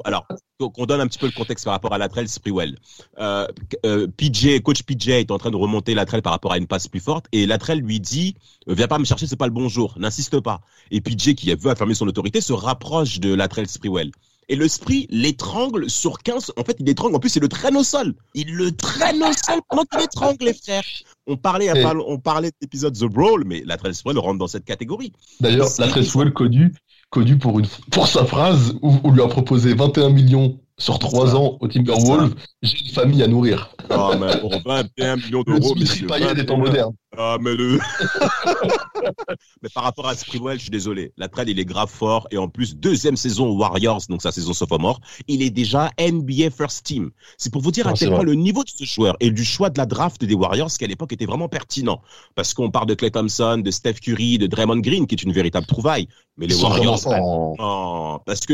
Alors, 0.06 0.26
qu'on 0.58 0.86
donne 0.86 1.02
un 1.02 1.08
petit 1.08 1.20
peu 1.20 1.26
le 1.26 1.32
contexte 1.32 1.66
par 1.66 1.74
rapport 1.74 1.94
à 1.94 1.98
Latrell 1.98 2.30
Sprewell. 2.30 2.78
Euh, 3.20 3.48
euh, 3.86 4.08
PJ, 4.08 4.62
coach 4.62 4.84
PJ 4.84 5.10
est 5.10 5.32
en 5.32 5.38
train 5.38 5.52
de 5.52 5.58
remonter 5.58 5.94
Latrell 5.94 6.22
par 6.22 6.32
rapport 6.32 6.54
à 6.54 6.58
une 6.58 6.68
passe 6.68 6.88
plus 6.88 7.00
forte 7.00 7.26
et 7.32 7.46
Latrell 7.46 7.80
lui 7.80 8.00
dit 8.00 8.36
viens 8.68 8.88
pas 8.88 9.00
me 9.00 9.06
chercher, 9.06 9.28
c'est 9.28 9.36
pas 9.36 9.48
le 9.48 9.54
bon 9.54 9.68
jour, 9.68 9.96
n'insiste 9.98 10.40
pas. 10.40 10.62
Et 10.92 11.02
PJ 11.02 11.36
qui 11.36 11.54
veut 11.54 11.72
affirmer 11.72 11.94
son 11.94 12.08
autorité 12.08 12.42
se 12.42 12.54
rapproche 12.54 13.20
de 13.20 13.34
Latrell 13.34 13.68
Sprewell. 13.68 14.12
Et 14.48 14.56
le 14.56 14.68
Spree 14.68 15.08
l'étrangle 15.10 15.90
sur 15.90 16.20
15. 16.20 16.52
En 16.58 16.64
fait, 16.64 16.78
il 16.80 16.86
l'étrangle. 16.86 17.16
En 17.16 17.20
plus, 17.20 17.36
il 17.36 17.42
le 17.42 17.48
traîne 17.50 17.76
au 17.78 17.84
sol. 17.84 18.14
Il 18.34 18.54
le 18.56 18.72
traîne 18.72 19.24
au 19.24 19.34
sol 19.34 19.60
pendant 19.70 19.84
qu'il 19.86 20.02
étrangle, 20.02 20.46
les 20.46 20.54
frères. 20.54 20.84
On 21.28 21.36
parlait, 21.38 21.66
Et- 21.66 21.86
on 22.08 22.20
parlait 22.20 22.50
de 22.50 22.56
l'épisode 22.62 22.96
The 22.96 23.06
Brawl, 23.06 23.44
mais 23.46 23.64
Latrell 23.66 23.96
Sprewell 23.96 24.20
rentre 24.20 24.38
dans 24.38 24.48
cette 24.48 24.66
catégorie. 24.66 25.12
D'ailleurs, 25.40 25.68
la 25.80 25.88
Tresswell 25.88 26.32
connu, 26.34 26.74
connu 27.10 27.38
pour, 27.40 27.58
une, 27.60 27.66
pour 27.92 28.08
sa 28.08 28.26
phrase 28.26 28.78
où 28.84 28.94
on 29.04 29.12
lui 29.12 29.22
a 29.22 29.28
proposé 29.28 29.74
21 29.74 30.10
millions 30.10 30.60
sur 30.78 31.00
3 31.00 31.28
ça. 31.30 31.36
ans 31.38 31.58
au 31.62 31.68
Timberwolves. 31.68 32.36
J'ai 32.62 32.78
une 32.80 32.92
famille 32.92 33.24
à 33.24 33.28
nourrir. 33.28 33.70
Ah, 33.90 34.12
mais 34.20 34.40
pour 34.40 34.52
21 34.66 35.16
millions 35.18 35.44
Le 35.48 35.60
d'euros. 35.60 35.74
Dimitri 35.76 36.04
monsieur, 36.04 36.08
Payet 36.08 36.34
des 36.36 36.46
temps 36.46 36.58
21. 36.58 36.66
modernes. 36.72 36.94
Ah, 37.18 37.38
mais 37.40 37.56
le. 37.56 37.80
mais 39.62 39.70
par 39.74 39.84
rapport 39.84 40.08
à 40.08 40.16
Sprewell, 40.16 40.58
je 40.58 40.64
suis 40.64 40.70
désolé. 40.72 41.14
La 41.18 41.30
trade, 41.30 41.50
il 41.50 41.60
est 41.60 41.66
grave 41.66 41.90
fort. 41.90 42.28
Et 42.32 42.38
en 42.38 42.50
plus, 42.50 42.76
deuxième 42.76 43.16
saison 43.16 43.48
aux 43.50 43.58
Warriors, 43.58 44.02
donc 44.10 44.22
sa 44.22 44.32
saison 44.32 44.54
sophomore, 44.54 45.00
il 45.28 45.42
est 45.42 45.50
déjà 45.50 45.92
NBA 46.00 46.50
First 46.50 46.86
Team. 46.86 47.12
C'est 47.38 47.52
pour 47.52 47.62
vous 47.62 47.72
dire 47.72 47.88
Ah, 47.88 47.92
à 47.92 47.94
quel 47.94 48.10
point 48.10 48.24
le 48.24 48.36
niveau 48.36 48.64
de 48.64 48.70
ce 48.70 48.84
joueur 48.84 49.16
et 49.20 49.32
du 49.32 49.46
choix 49.46 49.70
de 49.70 49.78
la 49.78 49.86
draft 49.86 50.24
des 50.26 50.34
Warriors, 50.34 50.70
qui 50.72 50.84
à 50.84 50.88
l'époque 50.88 51.14
était 51.14 51.26
vraiment 51.26 51.48
pertinent. 51.48 52.02
Parce 52.36 52.54
qu'on 52.54 52.70
parle 52.72 52.88
de 52.88 52.96
Clay 52.96 53.12
Thompson, 53.12 53.60
de 53.64 53.72
Steph 53.72 53.96
Curry, 54.02 54.38
de 54.38 54.48
Draymond 54.48 54.80
Green, 54.80 55.08
qui 55.08 55.16
est 55.16 55.24
une 55.24 55.32
véritable 55.34 55.68
trouvaille. 55.68 56.08
Mais 56.38 56.48
les 56.48 56.56
Warriors, 56.62 57.00
en- 57.08 58.20
parce 58.26 58.42
que 58.42 58.54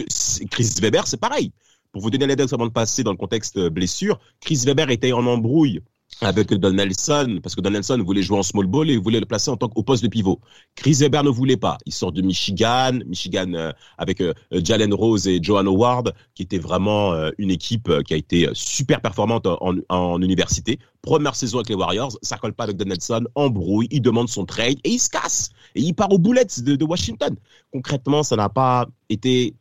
Chris 0.52 0.70
Weber, 0.82 1.08
c'est 1.08 1.20
pareil. 1.20 1.52
Pour 1.92 2.02
vous 2.02 2.10
donner 2.10 2.26
l'anecdote 2.26 2.54
avant 2.54 2.68
de 2.68 2.72
passer 2.72 3.04
dans 3.04 3.12
le 3.12 3.18
contexte 3.18 3.58
euh, 3.58 3.70
blessure, 3.70 4.20
Chris 4.40 4.64
Weber 4.66 4.90
était 4.92 5.12
en 5.12 5.26
embrouille 5.26 5.82
avec 6.22 6.54
Don 6.54 6.74
Nelson, 6.74 7.40
parce 7.42 7.56
que 7.56 7.62
Don 7.62 7.72
Nelson 7.72 8.02
voulait 8.06 8.22
jouer 8.22 8.38
en 8.38 8.44
small 8.44 8.68
ball 8.68 8.90
et 8.90 8.98
voulait 8.98 9.20
le 9.20 9.26
placer 9.26 9.50
en 9.50 9.58
tant 9.58 9.70
qu'au 9.70 9.82
poste 9.82 10.04
de 10.04 10.08
pivot. 10.08 10.40
Chris 10.76 10.94
Weber 11.00 11.24
ne 11.24 11.30
voulait 11.30 11.58
pas. 11.58 11.78
Il 11.86 11.94
sort 11.94 12.12
de 12.12 12.22
Michigan, 12.22 13.00
Michigan 13.08 13.54
euh, 13.54 13.72
avec 13.98 14.22
euh, 14.22 14.34
Jalen 14.52 14.94
Rose 14.94 15.28
et 15.28 15.40
Johan 15.42 15.66
Howard, 15.66 16.14
qui 16.36 16.44
était 16.44 16.60
vraiment 16.60 17.14
euh, 17.14 17.32
une 17.40 17.50
équipe 17.50 17.92
qui 18.04 18.14
a 18.14 18.18
été 18.18 18.48
super 18.54 19.02
performante 19.02 19.48
en, 19.48 20.22
université. 20.22 20.78
Première 21.02 21.36
saison 21.36 21.58
avec 21.58 21.70
les 21.70 21.76
Warriors, 21.76 22.16
ça 22.22 22.38
colle 22.38 22.54
pas 22.54 22.66
avec 22.66 22.78
Don 22.78 22.86
Nelson, 22.86 23.24
embrouille, 23.34 23.88
il 23.90 24.02
demande 24.02 24.30
son 24.30 24.46
trade 24.46 24.78
et 24.84 24.92
il 24.92 25.00
se 25.00 25.10
casse. 25.10 25.50
Et 25.74 25.82
il 25.82 25.94
part 25.94 26.12
aux 26.12 26.20
boulettes 26.20 26.62
de, 26.64 26.86
Washington. 26.86 27.36
Concrètement, 27.72 28.22
ça 28.22 28.36
n'a 28.36 28.50
pas 28.50 28.88
été. 29.10 29.56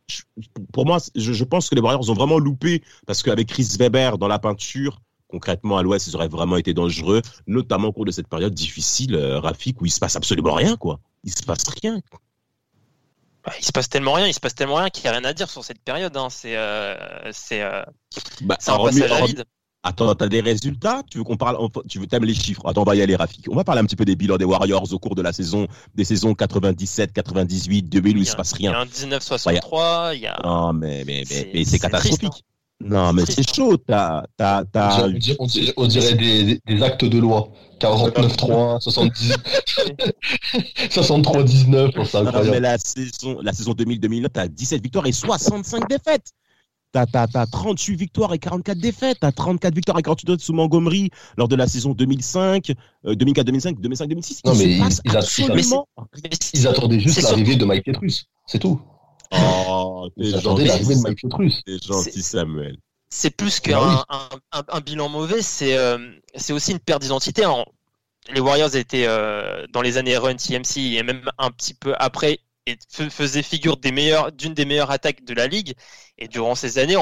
Pour 0.72 0.84
moi, 0.84 0.98
je, 1.14 1.32
je 1.32 1.44
pense 1.44 1.70
que 1.70 1.74
les 1.74 1.80
Warriors 1.80 2.10
ont 2.10 2.14
vraiment 2.14 2.38
loupé 2.38 2.82
parce 3.06 3.22
qu'avec 3.22 3.48
Chris 3.48 3.76
Weber 3.78 4.18
dans 4.18 4.28
la 4.28 4.38
peinture, 4.38 5.00
concrètement 5.30 5.78
à 5.78 5.82
l'Ouest, 5.82 6.06
ils 6.08 6.16
auraient 6.16 6.28
vraiment 6.28 6.56
été 6.56 6.74
dangereux, 6.74 7.22
notamment 7.46 7.88
au 7.88 7.92
cours 7.92 8.04
de 8.04 8.10
cette 8.10 8.28
période 8.28 8.52
difficile, 8.54 9.14
euh, 9.14 9.38
Rafik, 9.40 9.80
où 9.80 9.86
il 9.86 9.90
se 9.90 10.00
passe 10.00 10.16
absolument 10.16 10.54
rien, 10.54 10.76
quoi. 10.76 11.00
Il 11.24 11.32
se 11.32 11.42
passe 11.42 11.64
rien. 11.82 12.00
Bah, 13.44 13.52
il 13.58 13.64
se 13.64 13.72
passe 13.72 13.88
tellement 13.88 14.12
rien, 14.12 14.26
il 14.26 14.34
se 14.34 14.40
passe 14.40 14.54
tellement 14.54 14.74
rien 14.76 14.90
qu'il 14.90 15.02
n'y 15.04 15.08
a 15.08 15.12
rien 15.12 15.24
à 15.24 15.32
dire 15.32 15.48
sur 15.48 15.64
cette 15.64 15.80
période. 15.80 16.14
Hein. 16.16 16.28
C'est, 16.30 16.56
euh, 16.56 16.94
c'est, 17.32 17.62
euh, 17.62 17.82
Bah, 18.42 18.58
un 18.66 18.72
hormis- 18.72 19.00
passage 19.00 19.22
à 19.22 19.26
vide. 19.26 19.44
Attends, 19.82 20.14
t'as 20.14 20.28
des 20.28 20.42
résultats? 20.42 21.02
Tu 21.10 21.16
veux 21.16 21.24
qu'on 21.24 21.38
parle 21.38 21.56
Tu 21.88 21.98
veux 21.98 22.06
t'aimes 22.06 22.24
les 22.26 22.34
chiffres? 22.34 22.60
Attends, 22.66 22.82
on 22.82 22.84
va 22.84 22.96
y 22.96 23.00
aller, 23.00 23.16
Rafik. 23.16 23.46
On 23.50 23.54
va 23.56 23.64
parler 23.64 23.80
un 23.80 23.84
petit 23.86 23.96
peu 23.96 24.04
des 24.04 24.14
bilans 24.14 24.36
des 24.36 24.44
Warriors 24.44 24.92
au 24.92 24.98
cours 24.98 25.14
de 25.14 25.22
la 25.22 25.32
saison, 25.32 25.66
des 25.94 26.04
saisons 26.04 26.34
97, 26.34 27.14
98, 27.14 27.84
2000 27.84 28.18
où 28.18 28.20
il 28.20 28.26
se 28.26 28.36
passe 28.36 28.52
rien. 28.52 28.72
Il 28.72 28.74
y 28.74 28.76
a 28.76 28.80
un 28.80 28.84
1963, 28.84 30.14
il 30.16 30.20
y 30.20 30.26
a. 30.26 30.38
Non, 30.44 30.74
mais 30.74 31.02
mais 31.06 31.24
mais, 31.54 31.64
c'est 31.64 31.78
catastrophique. 31.78 32.24
Hein. 32.24 32.49
Non, 32.80 33.12
mais 33.12 33.24
c'est 33.26 33.54
chaud. 33.54 33.76
T'as, 33.76 34.24
t'as, 34.36 34.64
t'as... 34.64 35.06
On, 35.76 35.86
dirait, 35.86 36.14
des, 36.14 36.60
des, 36.66 36.82
actes 36.82 37.04
de 37.04 37.18
loi. 37.18 37.50
49-3, 37.78 38.80
70... 38.80 39.34
63-19. 40.88 42.04
C'est 42.04 42.18
incroyable. 42.18 42.50
mais 42.50 42.60
la 42.60 42.78
saison, 42.78 43.38
la 43.42 43.52
saison 43.52 43.72
2000-2009, 43.72 44.28
t'as 44.32 44.48
17 44.48 44.82
victoires 44.82 45.06
et 45.06 45.12
65 45.12 45.88
défaites. 45.88 46.32
T'as, 46.92 47.06
t'as, 47.06 47.28
t'as 47.28 47.46
38 47.46 47.96
victoires 47.96 48.34
et 48.34 48.38
44 48.38 48.78
défaites. 48.78 49.18
T'as 49.20 49.30
34 49.30 49.74
victoires 49.74 49.98
et 49.98 50.02
48 50.02 50.26
défaites 50.26 50.40
sous 50.40 50.54
Montgomery 50.54 51.10
lors 51.36 51.48
de 51.48 51.56
la 51.56 51.68
saison 51.68 51.92
2005, 51.92 52.72
2004-2005, 53.04 53.78
2005-2006. 53.78 54.40
Non, 54.44 54.54
mais 54.56 54.64
ils, 54.64 54.82
ils, 55.04 55.16
absolument... 55.16 55.86
ils, 56.54 56.66
attendaient 56.66 56.98
juste 56.98 57.22
l'arrivée 57.22 57.56
de 57.56 57.64
Mike 57.64 57.84
Petrus. 57.84 58.26
C'est 58.46 58.58
tout. 58.58 58.80
Oh, 59.32 60.08
t'es 60.16 60.40
gentil. 60.40 60.64
l'arrivée 60.64 60.94
de 60.94 61.00
Mike 61.00 61.22
Petrus. 61.22 61.62
T'es 61.64 61.78
gentil, 61.78 62.22
Samuel. 62.22 62.76
C'est 63.10 63.30
plus 63.30 63.60
qu'un 63.60 64.04
un, 64.08 64.28
un, 64.52 64.62
un, 64.68 64.80
bilan 64.80 65.08
mauvais, 65.08 65.42
c'est, 65.42 65.76
euh, 65.76 65.98
c'est 66.36 66.52
aussi 66.52 66.70
une 66.72 66.78
perte 66.78 67.02
d'identité. 67.02 67.44
Les 68.32 68.40
Warriors 68.40 68.76
étaient 68.76 69.06
euh, 69.06 69.66
dans 69.72 69.82
les 69.82 69.98
années 69.98 70.16
Run 70.16 70.36
TMC 70.36 70.96
et 70.96 71.02
même 71.02 71.28
un 71.38 71.50
petit 71.50 71.74
peu 71.74 71.94
après 71.98 72.38
et 72.66 72.78
faisait 73.10 73.42
figure 73.42 73.76
des 73.76 73.92
meilleurs, 73.92 74.32
d'une 74.32 74.54
des 74.54 74.64
meilleures 74.64 74.90
attaques 74.90 75.24
de 75.24 75.34
la 75.34 75.46
ligue. 75.46 75.74
Et 76.18 76.28
durant 76.28 76.54
ces 76.54 76.78
années, 76.78 76.96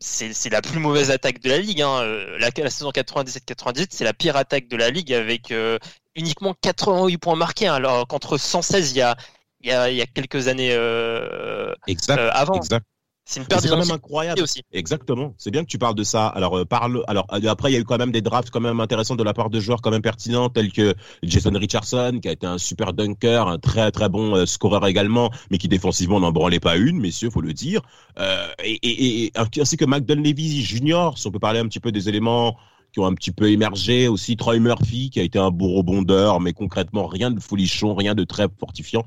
c'est 0.00 0.50
la 0.50 0.60
plus 0.60 0.78
mauvaise 0.78 1.10
attaque 1.10 1.40
de 1.40 1.48
la 1.48 1.58
ligue. 1.58 1.82
Hein. 1.82 2.02
Euh, 2.02 2.38
la, 2.38 2.50
la, 2.56 2.70
saison 2.70 2.90
97-98, 2.90 3.88
c'est 3.90 4.04
la 4.04 4.12
pire 4.12 4.36
attaque 4.36 4.68
de 4.68 4.76
la 4.76 4.90
ligue 4.90 5.12
avec 5.12 5.50
euh, 5.50 5.78
uniquement 6.14 6.54
88 6.60 7.18
points 7.18 7.36
marqués. 7.36 7.66
Hein. 7.66 7.74
alors 7.74 8.06
qu'entre 8.06 8.36
116, 8.36 8.92
il 8.92 8.98
y 8.98 9.02
a, 9.02 9.16
il 9.60 9.68
y 9.68 9.72
a, 9.72 9.90
il 9.90 9.96
y 9.96 10.02
a 10.02 10.06
quelques 10.06 10.48
années 10.48 10.72
euh, 10.72 11.74
exact, 11.86 12.18
euh, 12.18 12.30
avant. 12.32 12.54
Exact. 12.54 12.84
C'est 13.28 13.40
une 13.40 13.46
perte 13.46 13.68
quand 13.68 13.76
même 13.76 13.90
incroyable 13.90 14.40
aussi. 14.40 14.62
Exactement. 14.72 15.34
C'est 15.36 15.50
bien 15.50 15.62
que 15.62 15.68
tu 15.68 15.76
parles 15.76 15.94
de 15.94 16.02
ça. 16.02 16.28
Alors 16.28 16.56
euh, 16.56 16.64
parle. 16.64 17.04
Alors 17.08 17.26
euh, 17.30 17.46
après, 17.48 17.70
il 17.70 17.74
y 17.74 17.76
a 17.76 17.80
eu 17.80 17.84
quand 17.84 17.98
même 17.98 18.10
des 18.10 18.22
drafts 18.22 18.48
quand 18.48 18.60
même 18.60 18.80
intéressants 18.80 19.16
de 19.16 19.22
la 19.22 19.34
part 19.34 19.50
de 19.50 19.60
joueurs 19.60 19.82
quand 19.82 19.90
même 19.90 20.00
pertinents 20.00 20.48
tels 20.48 20.72
que 20.72 20.94
Jason 21.22 21.52
Richardson, 21.52 22.20
qui 22.22 22.28
a 22.30 22.32
été 22.32 22.46
un 22.46 22.56
super 22.56 22.94
dunker, 22.94 23.46
un 23.46 23.58
très 23.58 23.90
très 23.90 24.08
bon 24.08 24.34
euh, 24.34 24.46
scoreur 24.46 24.86
également, 24.86 25.30
mais 25.50 25.58
qui 25.58 25.68
défensivement 25.68 26.20
n'en 26.20 26.32
branlait 26.32 26.58
pas 26.58 26.78
une, 26.78 26.98
messieurs, 26.98 27.28
faut 27.28 27.42
le 27.42 27.52
dire. 27.52 27.82
Euh, 28.18 28.48
et, 28.64 28.78
et, 28.82 29.24
et, 29.26 29.32
ainsi 29.38 29.76
que 29.76 29.84
McDonald 29.84 30.26
Levy 30.26 30.62
Jr. 30.62 31.10
Si 31.16 31.26
on 31.26 31.30
peut 31.30 31.38
parler 31.38 31.60
un 31.60 31.68
petit 31.68 31.80
peu 31.80 31.92
des 31.92 32.08
éléments 32.08 32.56
qui 32.94 33.00
ont 33.00 33.06
un 33.06 33.12
petit 33.12 33.32
peu 33.32 33.50
émergé 33.50 34.08
aussi 34.08 34.38
Troy 34.38 34.58
Murphy 34.58 35.10
qui 35.10 35.20
a 35.20 35.22
été 35.22 35.38
un 35.38 35.50
beau 35.50 35.68
rebondeur 35.74 36.40
mais 36.40 36.54
concrètement 36.54 37.06
rien 37.06 37.30
de 37.30 37.38
folichon 37.38 37.94
rien 37.94 38.14
de 38.14 38.24
très 38.24 38.46
fortifiant 38.58 39.04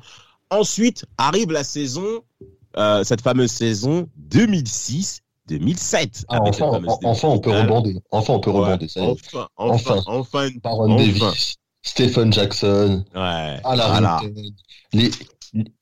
ensuite 0.52 1.06
arrive 1.18 1.52
la 1.52 1.64
saison 1.64 2.22
euh, 2.78 3.04
cette 3.04 3.22
fameuse 3.22 3.52
saison 3.52 4.08
2006 4.18 5.22
2007. 5.48 6.26
Ah, 6.30 6.40
enfin, 6.42 6.82
enfin, 7.04 7.28
on 7.28 7.40
peut 7.40 7.52
rebondir. 7.52 8.00
Enfin, 8.12 8.34
on 8.34 8.40
peut 8.40 8.52
rebondir. 8.52 8.90
enfin, 8.98 9.48
enfin, 9.58 10.02
enfin, 10.08 10.50
Baron 10.64 10.96
Davis, 10.96 11.58
Stephen 11.82 12.32
Jackson, 12.32 13.04
ouais, 13.16 13.60
voilà. 13.64 14.22
les, 14.94 15.12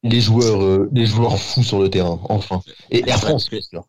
les 0.01 0.21
joueurs, 0.21 0.63
euh, 0.63 0.89
les 0.91 1.05
joueurs 1.05 1.38
fous 1.38 1.62
sur 1.62 1.79
le 1.79 1.89
terrain. 1.89 2.19
Enfin, 2.29 2.62
et 2.89 3.08
Air 3.08 3.19
France, 3.19 3.49
bien 3.49 3.62
sûr. 3.62 3.84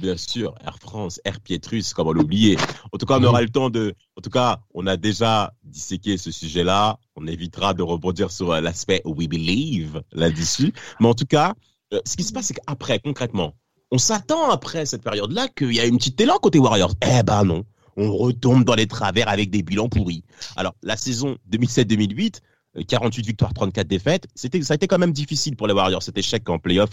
Bien 0.00 0.16
sûr, 0.16 0.54
Air 0.64 0.78
France, 0.78 1.20
Air 1.24 1.40
Pietrus, 1.40 1.94
comment 1.94 2.12
l'oublier. 2.12 2.56
En 2.92 2.98
tout 2.98 3.06
cas, 3.06 3.18
on 3.20 3.24
aura 3.24 3.42
le 3.42 3.48
temps 3.48 3.70
de. 3.70 3.94
En 4.16 4.20
tout 4.20 4.30
cas, 4.30 4.60
on 4.74 4.86
a 4.86 4.96
déjà 4.96 5.54
disséqué 5.62 6.16
ce 6.16 6.30
sujet-là. 6.30 6.98
On 7.16 7.26
évitera 7.26 7.74
de 7.74 7.82
rebondir 7.82 8.32
sur 8.32 8.52
euh, 8.52 8.60
l'aspect 8.60 9.02
We 9.04 9.28
Believe 9.28 10.02
là-dessus. 10.12 10.72
Mais 11.00 11.06
en 11.06 11.14
tout 11.14 11.26
cas, 11.26 11.54
euh, 11.92 12.00
ce 12.04 12.16
qui 12.16 12.24
se 12.24 12.32
passe, 12.32 12.46
c'est 12.46 12.54
qu'après, 12.54 12.98
concrètement, 12.98 13.54
on 13.92 13.98
s'attend 13.98 14.50
après 14.50 14.86
cette 14.86 15.02
période-là 15.02 15.46
qu'il 15.48 15.72
y 15.72 15.80
a 15.80 15.84
une 15.84 15.98
petite 15.98 16.20
élan 16.20 16.38
côté 16.38 16.58
Warriors. 16.58 16.94
Eh 17.02 17.22
ben 17.22 17.44
non, 17.44 17.64
on 17.96 18.12
retombe 18.12 18.64
dans 18.64 18.74
les 18.74 18.86
travers 18.86 19.28
avec 19.28 19.50
des 19.50 19.62
bilans 19.62 19.88
pourris. 19.88 20.24
Alors, 20.56 20.74
la 20.82 20.96
saison 20.96 21.36
2007-2008, 21.52 22.40
48 22.88 23.22
euh, 23.22 23.26
victoires, 23.26 23.54
34 23.54 23.86
défaites, 23.86 24.26
c'était, 24.34 24.60
ça 24.62 24.74
a 24.74 24.76
été 24.76 24.88
quand 24.88 24.98
même 24.98 25.12
difficile 25.12 25.56
pour 25.56 25.68
les 25.68 25.74
Warriors, 25.74 26.02
cet 26.02 26.18
échec 26.18 26.48
en 26.48 26.58
playoff, 26.58 26.90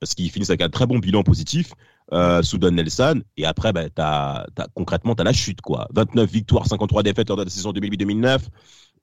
parce 0.00 0.14
qu'ils 0.14 0.30
finissent 0.30 0.50
avec 0.50 0.62
un 0.62 0.68
très 0.68 0.86
bon 0.86 0.98
bilan 0.98 1.22
positif 1.22 1.72
euh, 2.12 2.42
sous 2.42 2.58
Don 2.58 2.72
Nelson, 2.72 3.22
et 3.36 3.46
après, 3.46 3.72
bah, 3.72 3.88
t'as, 3.94 4.44
t'as, 4.54 4.66
concrètement, 4.74 5.14
tu 5.14 5.22
as 5.22 5.24
la 5.24 5.32
chute. 5.32 5.60
quoi. 5.60 5.88
29 5.94 6.30
victoires, 6.30 6.66
53 6.66 7.02
défaites 7.02 7.28
lors 7.28 7.38
de 7.38 7.44
la 7.44 7.50
saison 7.50 7.72
2008-2009, 7.72 8.40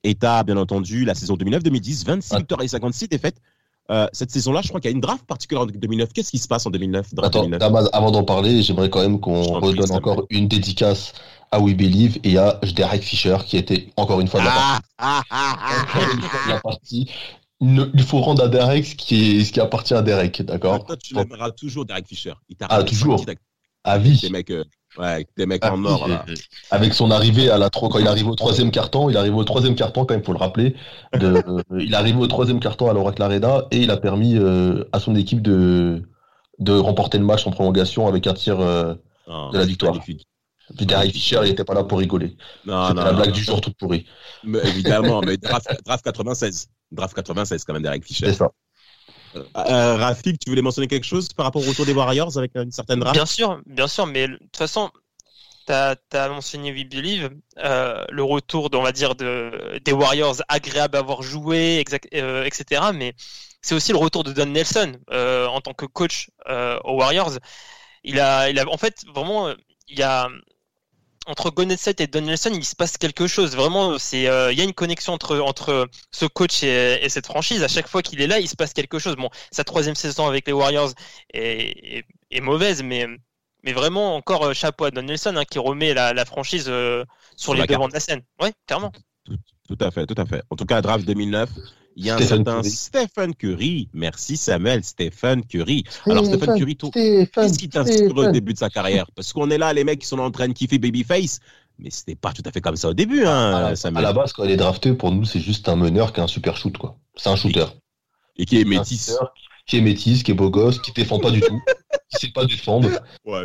et 0.04 0.16
tu 0.16 0.26
as 0.26 0.44
bien 0.44 0.58
entendu 0.58 1.06
la 1.06 1.16
saison 1.16 1.36
2009-2010, 1.36 2.06
26 2.06 2.36
victoires 2.38 2.62
et 2.62 2.68
56 2.68 3.08
défaites. 3.08 3.38
Euh, 3.90 4.08
cette 4.14 4.32
saison-là, 4.32 4.62
je 4.62 4.70
crois 4.70 4.80
qu'il 4.80 4.90
y 4.90 4.94
a 4.94 4.96
une 4.96 5.02
draft 5.02 5.26
particulière 5.26 5.64
en 5.64 5.66
2009. 5.66 6.14
Qu'est-ce 6.14 6.32
qui 6.32 6.38
se 6.38 6.48
passe 6.48 6.66
en 6.66 6.70
2009, 6.70 7.08
Attends, 7.24 7.52
avant 7.92 8.12
d'en 8.12 8.24
parler, 8.24 8.62
j'aimerais 8.62 8.90
quand 8.90 9.02
même 9.02 9.20
qu'on 9.20 9.60
redonne 9.60 9.92
encore 9.92 10.26
une 10.30 10.48
dédicace 10.48 11.14
à 11.52 11.60
We 11.60 11.76
Believe 11.76 12.18
et 12.24 12.38
à 12.38 12.60
Derek 12.76 13.04
Fisher 13.04 13.38
qui 13.46 13.58
était 13.58 13.90
encore 13.98 14.22
une 14.22 14.28
fois 14.28 14.40
de 14.40 14.46
la 14.46 14.80
ah, 14.98 15.22
partie. 16.64 17.12
Il, 17.62 18.04
faut 18.04 18.22
rendre 18.22 18.44
à 18.44 18.48
Derek 18.48 18.86
ce 18.86 18.96
qui, 18.96 19.46
ce 19.46 19.52
qui 19.52 19.60
appartient 19.60 19.94
à 19.94 20.02
Derek, 20.02 20.42
d'accord? 20.42 20.84
Toi, 20.86 20.98
tu 20.98 21.14
l'aimeras 21.14 21.52
toujours, 21.52 21.86
Derek 21.86 22.08
Fisher. 22.08 22.34
Il 22.50 22.58
ah, 22.62 22.84
toujours? 22.84 23.24
À 23.84 23.98
vie? 23.98 24.20
Des 24.20 24.30
mecs, 24.30 24.50
euh, 24.50 24.64
Ouais, 24.98 25.26
des 25.38 25.46
mecs 25.46 25.64
en 25.64 25.84
or. 25.86 26.08
Là. 26.08 26.26
Avec 26.70 26.94
son 26.94 27.12
arrivée 27.12 27.50
à 27.50 27.58
la 27.58 27.70
quand 27.70 27.98
il 27.98 28.08
arrive 28.08 28.28
au 28.28 28.36
troisième 28.36 28.72
carton, 28.72 29.10
il 29.10 29.16
arrive 29.16 29.36
au 29.36 29.44
troisième 29.44 29.76
carton 29.76 30.06
quand 30.06 30.14
même, 30.14 30.24
faut 30.24 30.34
le 30.34 30.38
rappeler. 30.38 30.76
De, 31.18 31.42
il 31.80 31.96
arrive 31.96 32.20
au 32.20 32.28
troisième 32.28 32.60
carton 32.60 32.90
à 32.90 32.94
l'Oracle 32.94 33.22
Arena 33.22 33.66
et 33.72 33.78
il 33.78 33.92
a 33.92 33.98
permis 33.98 34.38
euh, 34.38 34.84
à 34.92 35.00
son 35.00 35.16
équipe 35.16 35.42
de 35.42 36.04
de 36.60 36.74
remporter 36.74 37.18
le 37.18 37.24
match 37.24 37.48
en 37.48 37.52
prolongation 37.52 38.08
avec 38.08 38.28
un 38.28 38.34
tir 38.34 38.60
euh, 38.60 38.94
ah, 39.28 39.50
de 39.52 39.58
la 39.58 39.66
victoire. 39.66 39.98
Puis 40.04 40.86
Derek 40.86 41.12
Fischer, 41.12 41.40
il 41.44 41.50
n'était 41.50 41.64
pas 41.64 41.74
là 41.74 41.84
pour 41.84 42.00
rigoler. 42.00 42.36
C'était 42.66 42.94
la 42.94 43.14
blague 43.14 43.32
du 43.32 43.44
jour 43.44 43.62
toute 43.62 43.78
pourrie. 43.78 44.06
Mais, 44.44 44.60
évidemment, 44.66 45.22
mais 45.22 45.38
draft, 45.42 45.70
draft 45.86 46.04
96. 46.04 46.68
Draft 46.92 47.16
96 47.16 47.64
quand 47.64 47.74
même, 47.74 47.84
Derek 47.84 48.04
Fischer. 48.04 48.28
C'est 48.28 48.34
ça. 48.34 48.52
Euh, 49.36 49.44
euh, 49.56 49.96
Rafik, 49.96 50.40
tu 50.40 50.50
voulais 50.50 50.62
mentionner 50.62 50.88
quelque 50.88 51.06
chose 51.06 51.32
par 51.34 51.46
rapport 51.46 51.62
au 51.62 51.70
retour 51.70 51.86
des 51.86 51.94
Warriors 51.94 52.38
avec 52.38 52.52
une 52.56 52.72
certaine 52.72 53.00
draft? 53.00 53.16
Bien 53.16 53.26
sûr, 53.26 53.62
bien 53.66 53.88
sûr, 53.88 54.06
mais 54.06 54.28
de 54.28 54.36
toute 54.36 54.58
façon, 54.58 54.92
tu 55.66 55.74
as, 55.74 55.96
mentionné 56.30 56.72
We 56.74 56.86
Believe, 56.86 57.30
euh, 57.60 58.06
le 58.10 58.24
retour, 58.24 58.70
on 58.74 58.82
va 58.82 58.92
dire, 58.92 59.16
de, 59.16 59.80
des 59.84 59.94
Warriors 59.94 60.42
agréable 60.48 60.98
à 60.98 61.00
avoir 61.00 61.22
joué, 61.22 61.80
etc. 61.80 62.82
Mais 62.94 63.14
c'est 63.62 63.76
aussi 63.76 63.92
le 63.92 63.98
retour 63.98 64.24
de 64.24 64.34
Don 64.34 64.48
Nelson 64.48 64.94
en 65.10 65.62
tant 65.62 65.74
que 65.74 65.86
coach 65.86 66.30
aux 66.48 66.98
Warriors. 66.98 67.38
Il 68.04 68.20
a, 68.20 68.50
il 68.50 68.60
a, 68.60 68.68
en 68.68 68.78
fait, 68.78 69.06
vraiment, 69.14 69.54
il 69.88 70.00
y 70.00 70.04
a, 70.04 70.28
entre 71.28 71.52
Gonnet 71.52 71.76
et 72.00 72.08
Don 72.08 72.22
Nelson, 72.22 72.52
il 72.54 72.66
se 72.66 72.76
passe 72.76 72.98
quelque 72.98 73.28
chose. 73.28 73.56
Vraiment, 73.56 73.98
c'est 74.00 74.28
euh, 74.28 74.52
il 74.52 74.58
y 74.58 74.62
a 74.62 74.64
une 74.64 74.74
connexion 74.74 75.14
entre 75.14 75.40
entre 75.40 75.88
ce 76.12 76.26
coach 76.26 76.64
et, 76.64 77.08
cette 77.10 77.28
franchise. 77.28 77.64
À 77.64 77.68
chaque 77.68 77.88
fois 77.88 78.02
qu'il 78.02 78.22
est 78.22 78.28
là, 78.28 78.40
il 78.40 78.48
se 78.48 78.56
passe 78.56 78.74
quelque 78.74 79.00
chose. 79.00 79.16
Bon, 79.16 79.30
sa 79.52 79.64
troisième 79.64 79.96
saison 79.96 80.28
avec 80.28 80.48
les 80.48 80.54
Warriors 80.54 80.92
est, 81.34 82.06
est, 82.32 82.42
mauvaise, 82.42 82.82
mais 82.82 83.08
mais 83.64 83.74
vraiment 83.74 84.16
encore 84.16 84.46
euh, 84.46 84.54
chapeau 84.54 84.86
à 84.86 84.92
Don 84.92 85.04
Nelson 85.04 85.36
hein, 85.36 85.46
qui 85.46 85.60
remet 85.60 85.94
la, 85.94 86.14
la 86.14 86.26
franchise 86.26 86.66
euh, 86.68 87.06
sur, 87.36 87.54
les 87.54 87.68
devants 87.68 87.88
de 87.88 87.94
la 87.94 88.00
scène. 88.00 88.24
Ouais, 88.42 88.52
clairement. 88.66 88.92
Tout, 89.24 89.38
tout, 89.68 89.78
à 89.80 89.92
fait, 89.92 90.08
tout 90.08 90.20
à 90.20 90.26
fait. 90.26 90.42
En 90.50 90.56
tout 90.56 90.66
cas, 90.66 90.82
draft 90.82 91.06
2009, 91.06 91.50
il 91.96 92.06
y 92.06 92.10
a 92.10 92.16
un 92.16 92.22
certain 92.22 92.64
Stephen 92.64 93.36
Curry. 93.36 93.90
Merci 93.94 94.38
Samuel, 94.38 94.84
Stephen 94.84 95.44
Curry. 95.46 95.84
Alors 96.06 96.26
Stephen 96.26 96.58
Curry, 96.58 96.78
qu'est-ce 96.78 97.58
qui 97.58 97.70
t'inspire 97.70 98.16
au 98.16 98.32
début 98.32 98.54
de 98.54 98.58
sa 98.58 98.70
carrière? 98.70 99.08
Parce 99.16 99.34
qu'on 99.34 99.50
est 99.50 99.58
là, 99.58 99.74
les 99.74 99.84
mecs 99.84 100.00
qui 100.00 100.08
sont 100.08 100.20
en 100.20 100.32
train 100.32 100.48
de 100.48 100.54
kiffer 100.54 100.80
Babyface, 100.80 101.40
mais 101.80 101.90
c'était 101.90 102.16
pas 102.16 102.32
tout 102.32 102.44
à 102.46 102.52
fait 102.52 102.62
comme 102.62 102.76
ça 102.76 102.90
au 102.90 102.94
début, 102.94 103.26
hein, 103.26 103.74
à, 103.84 103.92
la, 104.02 104.14
base, 104.14 104.34
quand 104.34 104.44
il 104.44 104.52
est 104.52 104.58
drafté, 104.58 104.94
pour 104.94 105.12
nous, 105.12 105.26
c'est 105.26 105.40
juste 105.40 105.68
un 105.68 105.76
meneur 105.76 106.14
qui 106.14 106.20
a 106.20 106.24
un 106.24 106.28
super 106.28 106.56
shoot, 106.56 106.78
quoi. 106.78 106.98
C'est 107.16 107.30
un 107.30 107.36
shooter. 107.36 107.66
Et, 108.38 108.46
qui 108.46 108.62
est 108.62 108.66
métis 108.66 109.08
qui 109.36 109.48
est 109.72 109.82
métis, 109.82 110.24
qui 110.24 110.32
est 110.32 110.36
beau 110.36 110.50
gosse, 110.50 110.80
qui 110.80 110.92
défend 110.92 111.20
pas 111.20 111.32
du 111.32 111.42
tout, 111.42 111.62
qui 112.10 112.28
sait 112.28 112.32
pas 112.32 112.46
défendre. 112.46 112.90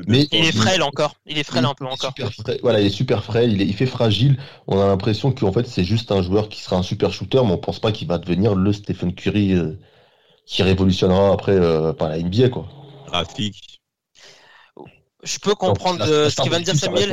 mais 0.06 0.26
il 0.32 0.44
est 0.44 0.52
frêle 0.52 0.82
encore. 0.82 1.14
Il 1.26 1.38
est 1.38 1.44
frêle 1.44 1.64
un 1.64 1.74
peu 1.74 1.86
encore. 1.86 2.14
voilà, 2.62 2.80
il 2.80 2.86
est 2.86 2.90
super 2.90 3.24
frêle, 3.24 3.52
il, 3.52 3.62
est, 3.62 3.66
il 3.66 3.74
fait 3.74 3.86
fragile. 3.86 4.38
On 4.66 4.80
a 4.80 4.86
l'impression 4.86 5.32
qu'en 5.32 5.52
fait 5.52 5.66
c'est 5.66 5.84
juste 5.84 6.12
un 6.12 6.22
joueur 6.22 6.48
qui 6.48 6.60
sera 6.60 6.76
un 6.76 6.82
super 6.82 7.12
shooter, 7.12 7.40
mais 7.44 7.52
on 7.52 7.58
pense 7.58 7.78
pas 7.78 7.92
qu'il 7.92 8.08
va 8.08 8.18
devenir 8.18 8.54
le 8.54 8.72
Stephen 8.72 9.14
Curry 9.14 9.54
euh, 9.54 9.78
qui 10.46 10.62
révolutionnera 10.62 11.32
après 11.32 11.52
euh, 11.52 11.92
par 11.92 12.08
la 12.08 12.18
NBA 12.18 12.48
quoi. 12.48 12.68
Graphique. 13.06 13.80
Je 15.22 15.38
peux 15.38 15.54
comprendre 15.54 16.04
euh, 16.06 16.30
ce 16.30 16.36
que 16.36 16.48
vient 16.48 16.60
de 16.60 16.64
dire 16.64 16.76
Samuel. 16.76 17.12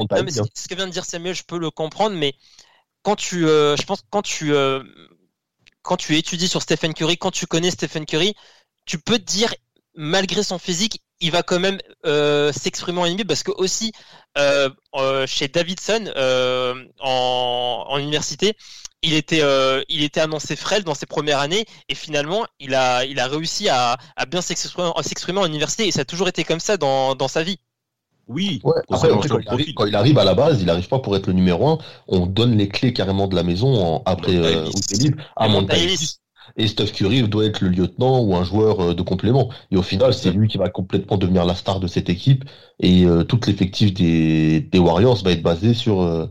ce 0.53 0.67
que 0.67 0.75
vient 0.75 0.87
de 0.87 0.91
dire 0.91 1.05
Samuel, 1.05 1.33
je 1.33 1.43
peux 1.43 1.57
le 1.57 1.71
comprendre, 1.71 2.15
mais 2.15 2.35
quand 3.01 3.15
tu, 3.15 3.41
je 3.41 3.83
pense 3.83 4.03
quand 4.09 4.21
tu 4.21 4.53
quand 5.83 5.97
tu 5.97 6.17
étudies 6.17 6.47
sur 6.47 6.61
Stephen 6.61 6.93
Curry, 6.93 7.17
quand 7.17 7.31
tu 7.31 7.45
connais 7.45 7.69
Stephen 7.69 8.05
Curry, 8.05 8.35
tu 8.85 8.97
peux 8.99 9.17
te 9.17 9.23
dire, 9.23 9.53
malgré 9.95 10.43
son 10.43 10.57
physique, 10.59 11.01
il 11.19 11.31
va 11.31 11.41
quand 11.41 11.59
même 11.59 11.79
euh, 12.05 12.51
s'exprimer 12.51 12.99
en 12.99 13.07
NBA 13.07 13.23
parce 13.25 13.43
que 13.43 13.51
aussi 13.51 13.93
euh, 14.37 14.69
euh, 14.95 15.25
chez 15.25 15.47
Davidson 15.47 16.11
en, 16.99 17.85
en, 17.87 17.97
université, 17.97 18.57
il 19.01 19.13
était, 19.13 19.41
il 19.89 20.03
était 20.03 20.19
annoncé 20.19 20.55
frêle 20.55 20.83
dans 20.83 20.95
ses 20.95 21.05
premières 21.05 21.39
années 21.39 21.65
et 21.87 21.95
finalement 21.95 22.45
il 22.59 22.75
a, 22.75 23.05
il 23.05 23.19
a 23.19 23.27
réussi 23.27 23.69
à, 23.69 23.97
à 24.15 24.25
bien 24.25 24.41
s'exprimer 24.41 25.39
en 25.39 25.45
université 25.45 25.87
et 25.87 25.91
ça 25.91 26.01
a 26.01 26.05
toujours 26.05 26.27
été 26.27 26.43
comme 26.43 26.59
ça 26.59 26.77
dans, 26.77 27.15
dans 27.15 27.27
sa 27.27 27.43
vie. 27.43 27.59
Oui. 28.27 28.61
Après, 28.89 29.09
quand, 29.75 29.85
il 29.85 29.95
arrive, 29.95 30.17
à 30.17 30.23
la 30.23 30.33
base, 30.33 30.61
il 30.61 30.65
n'arrive 30.65 30.87
pas 30.87 30.99
pour 30.99 31.15
être 31.15 31.27
le 31.27 31.33
numéro 31.33 31.67
un. 31.67 31.77
On 32.07 32.25
donne 32.25 32.57
les 32.57 32.69
clés 32.69 32.93
carrément 32.93 33.27
de 33.27 33.35
la 33.35 33.43
maison 33.43 34.01
après 34.05 34.35
euh, 34.35 34.65
à 35.35 35.47
Montaïlis. 35.47 36.19
Et 36.57 36.67
Steph 36.67 36.87
Curry 36.87 37.27
doit 37.27 37.45
être 37.45 37.61
le 37.61 37.69
lieutenant 37.69 38.21
ou 38.21 38.35
un 38.35 38.43
joueur 38.43 38.79
euh, 38.79 38.93
de 38.93 39.01
complément. 39.01 39.49
Et 39.71 39.77
au 39.77 39.81
final, 39.81 40.13
c'est 40.13 40.31
lui 40.31 40.47
qui 40.47 40.57
va 40.57 40.69
complètement 40.69 41.17
devenir 41.17 41.45
la 41.45 41.55
star 41.55 41.79
de 41.79 41.87
cette 41.87 42.09
équipe. 42.09 42.43
Et 42.79 43.05
euh, 43.05 43.23
tout 43.23 43.39
l'effectif 43.47 43.93
des, 43.93 44.61
des, 44.61 44.79
Warriors 44.79 45.23
va 45.23 45.31
être 45.31 45.41
basé 45.41 45.73
sur, 45.73 46.01
euh, 46.01 46.27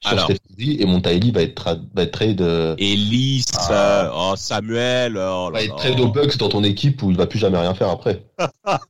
sur 0.00 0.18
Steph 0.20 0.38
Curry. 0.48 0.76
Et 0.80 0.86
Montaïli 0.86 1.30
va 1.30 1.42
être, 1.42 1.78
va 1.94 2.02
être 2.02 2.12
trade. 2.12 2.40
Ellis, 2.78 3.44
ah. 3.68 4.10
oh, 4.14 4.34
Samuel. 4.36 5.18
Oh 5.18 5.50
va 5.52 5.62
être 5.62 5.76
trade 5.76 6.00
aux 6.00 6.08
Bucks 6.08 6.38
dans 6.38 6.48
ton 6.48 6.64
équipe 6.64 7.02
où 7.02 7.10
il 7.10 7.16
va 7.16 7.26
plus 7.26 7.38
jamais 7.38 7.58
rien 7.58 7.74
faire 7.74 7.90
après. 7.90 8.24
ah, 8.64 8.80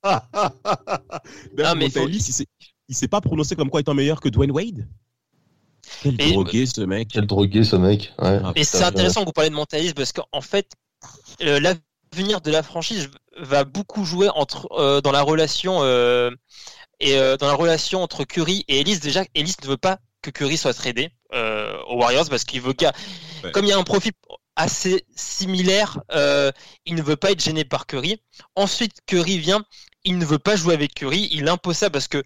mais 1.77 1.89
il 2.89 2.95
s'est 2.95 3.09
pas 3.09 3.21
prononcé 3.21 3.57
comme 3.57 3.71
quoi 3.71 3.81
étant 3.81 3.95
meilleur 3.95 4.21
que 4.21 4.29
Dwayne 4.29 4.53
Wade? 4.53 4.87
Quel 6.03 6.17
drogué 6.17 6.67
ce 6.67 6.81
mec. 6.81 7.09
Quel 7.13 7.27
drogué 7.27 7.65
ce 7.65 7.77
mec. 7.77 8.13
Ouais. 8.19 8.41
et 8.55 8.65
c'est 8.65 8.83
intéressant 8.83 9.21
que 9.21 9.27
vous 9.27 9.33
parlez 9.33 9.51
de 9.51 9.55
mentalisme 9.55 9.95
parce 9.95 10.13
qu'en 10.13 10.41
fait, 10.41 10.73
euh, 11.43 11.61
l'avenir 11.61 12.41
de 12.41 12.51
la 12.51 12.63
franchise 12.63 13.11
va 13.39 13.65
beaucoup 13.65 14.05
jouer 14.05 14.29
entre 14.31 14.69
euh, 14.73 15.01
dans 15.01 15.13
la 15.13 15.23
relation 15.23 15.79
euh, 15.83 16.31
et 17.01 17.15
dans 17.39 17.47
la 17.47 17.55
relation 17.55 18.03
entre 18.03 18.25
Curry 18.25 18.65
et 18.69 18.81
Ellis. 18.81 19.01
Déjà, 19.01 19.23
Ellis 19.35 19.55
ne 19.63 19.69
veut 19.69 19.77
pas 19.77 19.99
que 20.23 20.31
Curry 20.31 20.57
soit 20.57 20.73
tradé 20.73 21.11
aux 21.33 21.97
Warriors 21.97 22.29
parce 22.31 22.45
qu'il 22.45 22.63
veut 22.63 22.73
qu'à 22.73 22.95
comme 23.53 23.67
il 23.67 23.69
y 23.69 23.73
a 23.73 23.79
un 23.79 23.83
profil 23.83 24.13
assez 24.57 25.05
similaire, 25.15 26.01
il 26.87 26.95
ne 26.95 27.03
veut 27.03 27.17
pas 27.17 27.33
être 27.33 27.45
gêné 27.45 27.67
par 27.67 27.87
Curry. 27.87 28.23
Ensuite, 28.55 29.01
Curry 29.05 29.37
vient, 29.37 29.63
il 30.05 30.17
ne 30.17 30.25
veut 30.25 30.39
pas 30.39 30.57
jouer 30.57 30.73
avec 30.73 30.95
Curry, 30.95 31.29
il 31.33 31.47
impose 31.51 31.77
ça 31.77 31.91
parce 31.91 32.09
que 32.09 32.25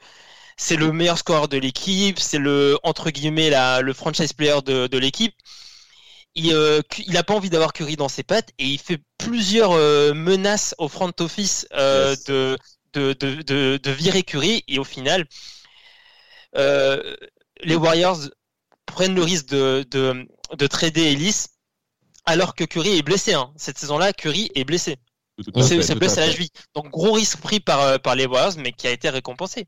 c'est 0.60 0.76
le 0.76 0.92
meilleur 0.92 1.16
scoreur 1.16 1.48
de 1.48 1.56
l'équipe, 1.56 2.18
c'est 2.18 2.38
le 2.38 2.78
entre 2.82 3.10
guillemets 3.10 3.48
la, 3.48 3.80
le 3.80 3.94
franchise 3.94 4.34
player 4.34 4.60
de, 4.62 4.88
de 4.88 4.98
l'équipe. 4.98 5.34
Il, 6.34 6.52
euh, 6.52 6.82
il 7.06 7.16
a 7.16 7.24
pas 7.24 7.34
envie 7.34 7.48
d'avoir 7.48 7.72
Curry 7.72 7.96
dans 7.96 8.10
ses 8.10 8.22
pattes 8.22 8.50
et 8.58 8.66
il 8.66 8.78
fait 8.78 9.00
plusieurs 9.16 9.72
euh, 9.72 10.12
menaces 10.12 10.74
au 10.76 10.88
front 10.88 11.12
office 11.18 11.66
euh, 11.72 12.14
de, 12.26 12.58
de, 12.92 13.14
de, 13.14 13.78
de, 13.78 13.90
virer 13.90 14.22
Curry 14.22 14.62
et 14.68 14.78
au 14.78 14.84
final 14.84 15.26
euh, 16.56 17.16
les 17.62 17.74
Warriors 17.74 18.28
prennent 18.84 19.14
le 19.14 19.22
risque 19.22 19.46
de, 19.46 19.86
de, 19.90 20.28
de 20.56 20.66
trader 20.66 21.12
Ellis 21.12 21.46
alors 22.26 22.54
que 22.54 22.64
Curry 22.64 22.98
est 22.98 23.02
blessé. 23.02 23.32
Hein. 23.32 23.50
Cette 23.56 23.78
saison-là, 23.78 24.12
Curry 24.12 24.50
est 24.54 24.64
blessé. 24.64 24.98
C'est 25.62 25.94
blessé 25.94 26.20
à 26.20 26.26
la 26.26 26.32
cheville. 26.32 26.50
Donc 26.74 26.90
gros 26.90 27.12
risque 27.12 27.40
pris 27.40 27.60
par, 27.60 27.98
par 28.02 28.14
les 28.14 28.26
Warriors 28.26 28.58
mais 28.58 28.72
qui 28.72 28.86
a 28.86 28.90
été 28.90 29.08
récompensé. 29.08 29.66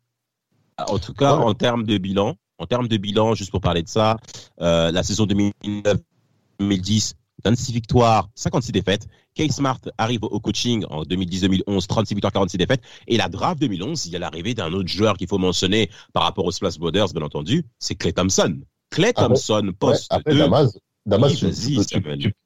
En 0.78 0.98
tout 0.98 1.14
cas, 1.14 1.34
en 1.34 1.54
termes 1.54 1.84
de 1.84 1.98
bilan, 1.98 2.36
en 2.58 2.66
termes 2.66 2.88
de 2.88 2.96
bilan, 2.96 3.34
juste 3.34 3.50
pour 3.50 3.60
parler 3.60 3.82
de 3.82 3.88
ça, 3.88 4.18
euh, 4.60 4.90
la 4.90 5.02
saison 5.02 5.26
2009-2010, 5.26 7.14
26 7.44 7.72
victoires, 7.72 8.28
56 8.34 8.72
défaites. 8.72 9.06
Kay 9.34 9.48
Smart 9.48 9.80
arrive 9.98 10.20
au 10.22 10.40
coaching 10.40 10.84
en 10.90 11.02
2010-2011, 11.02 11.86
36 11.86 12.14
victoires, 12.14 12.32
46 12.32 12.58
défaites. 12.58 12.82
Et 13.08 13.16
la 13.16 13.28
draft 13.28 13.60
2011, 13.60 14.06
il 14.06 14.12
y 14.12 14.16
a 14.16 14.18
l'arrivée 14.18 14.54
d'un 14.54 14.72
autre 14.72 14.88
joueur 14.88 15.16
qu'il 15.16 15.28
faut 15.28 15.38
mentionner 15.38 15.90
par 16.12 16.22
rapport 16.22 16.44
aux 16.44 16.52
Splash 16.52 16.78
Brothers, 16.78 17.08
bien 17.12 17.22
entendu, 17.22 17.64
c'est 17.78 17.94
Clay 17.94 18.12
Thompson. 18.12 18.58
Clay 18.90 19.12
ah 19.16 19.26
Thompson, 19.26 19.72
poste 19.78 20.12
ouais, 20.12 20.36
Damas, 20.36 20.78
Damas 21.06 21.34
tu, 21.34 21.50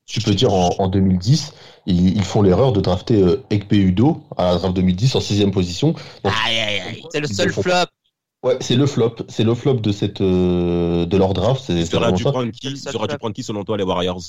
tu, 0.07 0.21
peux 0.21 0.35
dire 0.35 0.53
en, 0.53 0.89
2010, 0.89 1.53
ils, 1.87 2.23
font 2.23 2.41
l'erreur 2.41 2.73
de 2.73 2.81
drafter 2.81 3.21
euh, 3.21 3.45
Ekpe 3.51 3.73
Udo 3.73 4.23
à 4.37 4.53
la 4.53 4.59
draft 4.59 4.77
2010 4.77 5.17
en 5.17 5.21
sixième 5.21 5.51
position. 5.51 5.95
aïe, 6.23 6.59
aïe, 6.59 6.81
aïe. 6.81 7.03
C'est 7.11 7.21
le 7.21 7.27
seul 7.27 7.53
flop. 7.53 7.87
Ouais, 8.43 8.57
c'est 8.61 8.77
le 8.77 8.87
flop, 8.87 9.17
c'est 9.29 9.45
le 9.45 9.55
flop 9.55 9.75
de 9.75 9.93
cette 9.93 10.21
euh, 10.21 11.07
de 11.07 11.17
leur 11.17 11.35
draft. 11.35 11.63
C'est 11.67 11.85
serait 11.85 12.13
dû 12.13 12.23
prendre 12.23 12.51
qui, 12.51 12.75
prendre 13.19 13.35
qui 13.35 13.43
selon 13.43 13.65
toi 13.65 13.77
les 13.77 13.85
Warriors? 13.85 14.21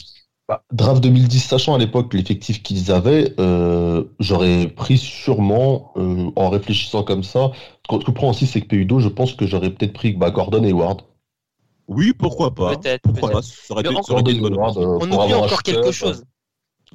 Bah, 0.48 0.64
Draft 0.72 1.04
2010, 1.04 1.40
sachant 1.42 1.76
à 1.76 1.78
l'époque 1.78 2.14
l'effectif 2.14 2.64
qu'ils 2.64 2.92
avaient, 2.92 3.34
euh, 3.38 4.06
j'aurais 4.20 4.68
pris 4.68 4.98
sûrement, 4.98 5.92
euh, 5.98 6.32
en 6.38 6.50
réfléchissant 6.50 7.04
comme 7.04 7.24
ça, 7.24 7.52
ce 7.92 7.98
que 7.98 8.12
prend 8.12 8.30
aussi 8.30 8.48
c'est 8.48 8.62
que 8.62 8.68
PUDO, 8.68 9.00
je 9.02 9.10
pense 9.10 9.34
que 9.34 9.46
j'aurais 9.46 9.72
peut-être 9.72 9.92
pris 9.92 10.14
bah, 10.14 10.32
Gordon 10.32 10.64
et 10.64 10.72
Ward. 10.72 11.02
Oui, 11.90 12.14
pourquoi 12.14 12.56
pas 12.56 12.78
Peut-être. 12.78 13.02
Pourquoi 13.02 13.30
pas 13.30 13.42
Ça 13.42 13.74
aurait, 13.74 13.82
été, 13.82 14.32
une 14.32 14.42
bonne 14.42 14.58
On 14.58 15.12
oublie 15.12 15.34
encore 15.34 15.64
quelque 15.64 15.92
chose. 15.92 16.24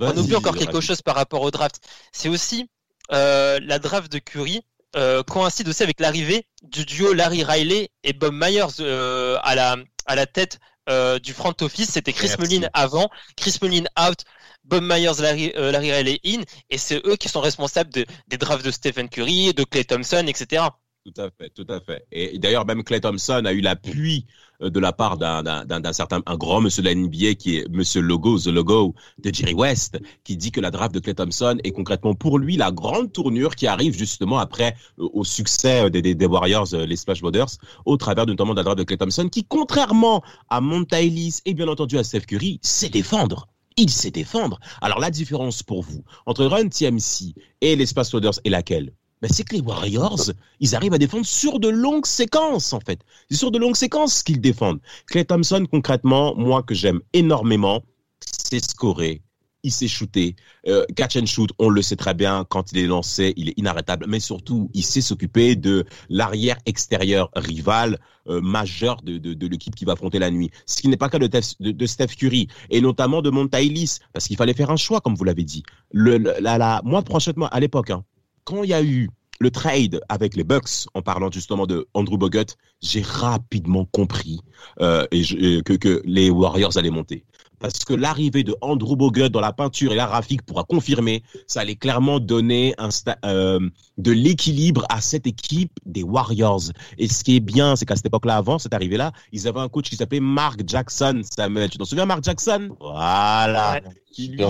On 0.01 0.17
oublie 0.17 0.35
encore 0.35 0.57
quelque 0.57 0.81
chose 0.81 1.03
par 1.03 1.15
rapport 1.15 1.43
au 1.43 1.51
draft. 1.51 1.79
C'est 2.11 2.31
aussi 2.31 2.69
la 3.11 3.79
draft 3.79 4.11
de 4.11 4.19
Curry 4.19 4.63
euh, 4.97 5.23
coïncide 5.23 5.69
aussi 5.69 5.83
avec 5.83 6.01
l'arrivée 6.01 6.47
du 6.63 6.85
duo 6.85 7.13
Larry 7.13 7.45
Riley 7.45 7.91
et 8.05 8.13
Bob 8.13 8.35
Myers 8.35 8.81
euh, 8.81 9.39
à, 9.43 9.55
la, 9.55 9.77
à 10.07 10.15
la 10.15 10.27
tête 10.27 10.59
euh, 10.89 11.19
du 11.19 11.33
front 11.33 11.55
office. 11.61 11.91
C'était 11.91 12.13
Chris 12.13 12.31
Mullin 12.39 12.69
avant, 12.75 13.11
Chris 13.37 13.57
Mullin 13.63 13.85
out, 13.99 14.25
Bob 14.65 14.83
Myers, 14.83 15.21
Larry, 15.21 15.53
Larry 15.57 15.93
Riley 15.93 16.21
in, 16.25 16.43
et 16.71 16.79
c'est 16.79 17.01
eux 17.07 17.17
qui 17.17 17.29
sont 17.29 17.41
responsables 17.41 17.91
de, 17.91 18.05
des 18.29 18.37
drafts 18.37 18.65
de 18.65 18.71
Stephen 18.71 19.09
Curry, 19.09 19.55
de 19.55 19.65
Clay 19.65 19.85
Thompson, 19.85 20.25
etc. 20.27 20.65
Tout 21.05 21.21
à 21.21 21.31
fait, 21.31 21.51
tout 21.51 21.67
à 21.69 21.81
fait. 21.81 22.05
Et 22.13 22.39
d'ailleurs, 22.39 22.65
même 22.65 22.85
Clay 22.85 23.01
Thompson 23.01 23.45
a 23.45 23.53
eu 23.53 23.61
l'appui 23.61 24.27
de 24.71 24.81
la 24.81 24.93
part 24.93 25.19
d'un 25.19 25.93
certain, 25.93 26.23
un 26.27 26.37
grand 26.37 26.61
monsieur 26.61 26.83
de 26.83 26.89
la 26.89 26.95
NBA 26.95 27.35
qui 27.35 27.59
est 27.59 27.69
monsieur 27.69 28.01
Logo, 28.01 28.39
The 28.39 28.49
Logo 28.49 28.95
de 29.23 29.35
Jerry 29.35 29.55
West, 29.55 29.99
qui 30.25 30.37
dit 30.37 30.51
que 30.51 30.61
la 30.61 30.71
draft 30.71 30.95
de 30.95 31.01
Clay 31.01 31.15
Thompson 31.15 31.59
est 31.65 31.73
concrètement 31.73 32.15
pour 32.15 32.39
lui 32.39 32.57
la 32.57 32.71
grande 32.71 33.13
tournure 33.13 33.57
qui 33.57 33.67
arrive 33.67 33.97
justement 33.97 34.39
après 34.39 34.75
euh, 34.99 35.09
au 35.13 35.25
succès 35.25 35.91
des, 35.91 36.03
des, 36.03 36.27
Warriors, 36.27 36.75
euh, 36.75 36.87
les 36.87 36.97
Splash 36.97 37.21
Brothers, 37.21 37.59
au 37.85 37.97
travers 37.97 38.27
notamment 38.27 38.53
de 38.53 38.59
la 38.59 38.65
draft 38.65 38.79
de 38.79 38.85
Clay 38.85 38.97
Thompson, 38.97 39.29
qui 39.31 39.45
contrairement 39.45 40.23
à 40.49 40.61
Monta 40.61 41.01
et 41.01 41.55
bien 41.55 41.69
entendu 41.69 41.99
à 41.99 42.05
Steph 42.05 42.21
Curry, 42.21 42.59
sait 42.63 42.89
défendre 42.89 43.49
il 43.77 43.91
sait 43.91 44.11
défendre. 44.11 44.61
Alors 44.81 45.01
la 45.01 45.11
différence 45.11 45.63
pour 45.63 45.83
vous 45.83 46.05
entre 46.27 46.45
Run 46.45 46.69
TMC 46.69 47.35
et 47.61 47.75
les 47.75 47.87
Splash 47.87 48.11
Brothers 48.11 48.39
est 48.45 48.51
laquelle? 48.51 48.93
Ben, 49.23 49.31
c'est 49.33 49.45
que 49.45 49.55
les 49.55 49.61
Warriors, 49.61 50.33
ils 50.59 50.75
arrivent 50.75 50.95
à 50.95 50.99
défendre 50.99 51.25
sur 51.25 51.61
de 51.61 51.69
longues 51.69 52.07
séquences, 52.07 52.73
en 52.73 52.81
fait. 52.81 52.99
C'est 53.31 53.37
sur 53.37 53.53
de 53.53 53.59
longues 53.59 53.77
séquences 53.77 54.25
qu'ils 54.25 54.41
défendent. 54.41 54.81
Clay 55.07 55.25
Thompson, 55.25 55.65
concrètement, 55.71 56.35
moi 56.37 56.65
que 56.65 56.75
j'aime 56.75 57.01
énormément, 57.13 57.85
c'est 58.21 58.63
scorer, 58.63 59.23
il 59.63 59.71
s'est 59.71 59.87
shooté. 59.87 60.35
Euh, 60.67 60.85
catch 60.97 61.17
and 61.17 61.27
shoot, 61.27 61.51
on 61.61 61.69
le 61.69 61.83
sait 61.83 61.95
très 61.95 62.15
bien, 62.15 62.45
quand 62.49 62.73
il 62.73 62.79
est 62.79 62.87
lancé, 62.87 63.33
il 63.37 63.51
est 63.51 63.59
inarrêtable, 63.59 64.07
mais 64.09 64.19
surtout, 64.19 64.69
il 64.75 64.85
sait 64.85 65.01
s'occuper 65.01 65.55
de 65.55 65.85
l'arrière 66.09 66.57
extérieur 66.67 67.31
rival 67.37 68.01
euh, 68.29 68.41
majeur 68.41 69.03
de, 69.03 69.19
de, 69.19 69.35
de 69.35 69.47
l'équipe 69.47 69.75
qui 69.75 69.85
va 69.85 69.93
affronter 69.93 70.19
la 70.19 70.33
nuit. 70.33 70.51
Ce 70.67 70.83
qui 70.83 70.89
n'est 70.89 70.97
pas 70.97 71.09
le 71.13 71.29
cas 71.29 71.41
de, 71.61 71.87
Steph 71.87 72.17
Curry, 72.19 72.49
et 72.71 72.81
notamment 72.81 73.23
de 73.23 73.31
Montaïlis, 73.31 74.01
parce 74.13 74.27
qu'il 74.27 74.37
fallait 74.37 74.55
faire 74.55 74.71
un 74.71 74.77
choix, 74.77 75.01
comme 75.01 75.15
vous 75.15 75.25
l'avez 75.25 75.45
dit. 75.45 75.63
Le, 75.93 76.19
la, 76.19 76.59
la, 76.59 76.81
moi, 76.85 77.03
franchement, 77.07 77.49
à 77.49 77.61
l'époque, 77.61 77.91
hein, 77.91 78.05
quand 78.45 78.63
il 78.63 78.71
y 78.71 78.75
a 78.75 78.83
eu 78.83 79.09
le 79.43 79.51
trade 79.51 80.01
avec 80.09 80.37
les 80.37 80.45
Bucks, 80.45 80.87
en 80.95 81.03
parlant 81.03 81.31
justement 81.31 81.67
de 81.67 81.87
Andrew 81.95 82.17
Bogut, 82.17 82.57
j'ai 82.81 83.03
rapidement 83.03 83.85
compris 83.87 84.41
euh, 84.81 85.07
et 85.11 85.23
que, 85.63 85.75
que, 85.75 86.01
les 86.05 86.31
Warriors 86.31 86.79
allaient 86.79 86.91
monter. 86.91 87.25
Parce 87.59 87.85
que 87.85 87.95
l'arrivée 87.95 88.43
de 88.43 88.57
Andrew 88.61 88.97
Bogut 88.97 89.29
dans 89.29 89.41
la 89.41 89.53
peinture 89.53 89.93
et 89.93 89.97
la 89.97 90.07
graphique 90.07 90.43
pourra 90.43 90.65
confirmer, 90.65 91.23
ça 91.47 91.61
allait 91.61 91.77
clairement 91.77 92.19
donner 92.19 92.75
un 92.79 92.89
euh, 93.25 93.61
de 93.99 94.11
l'équilibre 94.11 94.85
à 94.89 95.01
cette 95.01 95.29
équipe 95.29 95.73
des 95.87 96.03
Warriors. 96.03 96.73
Et 96.99 97.07
ce 97.07 97.23
qui 97.23 97.37
est 97.37 97.41
bien, 97.41 97.77
c'est 97.77 97.85
qu'à 97.85 97.95
cette 97.95 98.07
époque-là, 98.07 98.37
avant 98.37 98.59
cette 98.59 98.75
arrivée-là, 98.75 99.13
ils 99.31 99.47
avaient 99.47 99.61
un 99.61 99.69
coach 99.69 99.91
qui 99.91 99.97
s'appelait 99.97 100.21
Mark 100.21 100.63
Jackson. 100.67 101.23
Samuel, 101.23 101.71
tu 101.71 101.79
t'en 101.79 101.85
souviens, 101.85 102.07
Mark 102.07 102.25
Jackson? 102.25 102.71
Voilà. 102.81 103.81
Qui 104.13 104.29
lui, 104.29 104.43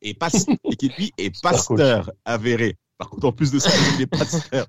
est 0.00 0.14
pas, 0.14 0.28
et 0.64 0.76
qui 0.76 0.88
lui 0.88 1.12
est 1.18 1.38
pasteur 1.42 2.10
avéré. 2.24 2.78
Par 2.98 3.10
contre, 3.10 3.26
en 3.26 3.32
plus 3.32 3.50
de 3.50 3.58
ça, 3.58 3.70
il 3.96 4.02
est 4.02 4.06
pas 4.06 4.24
faire. 4.24 4.66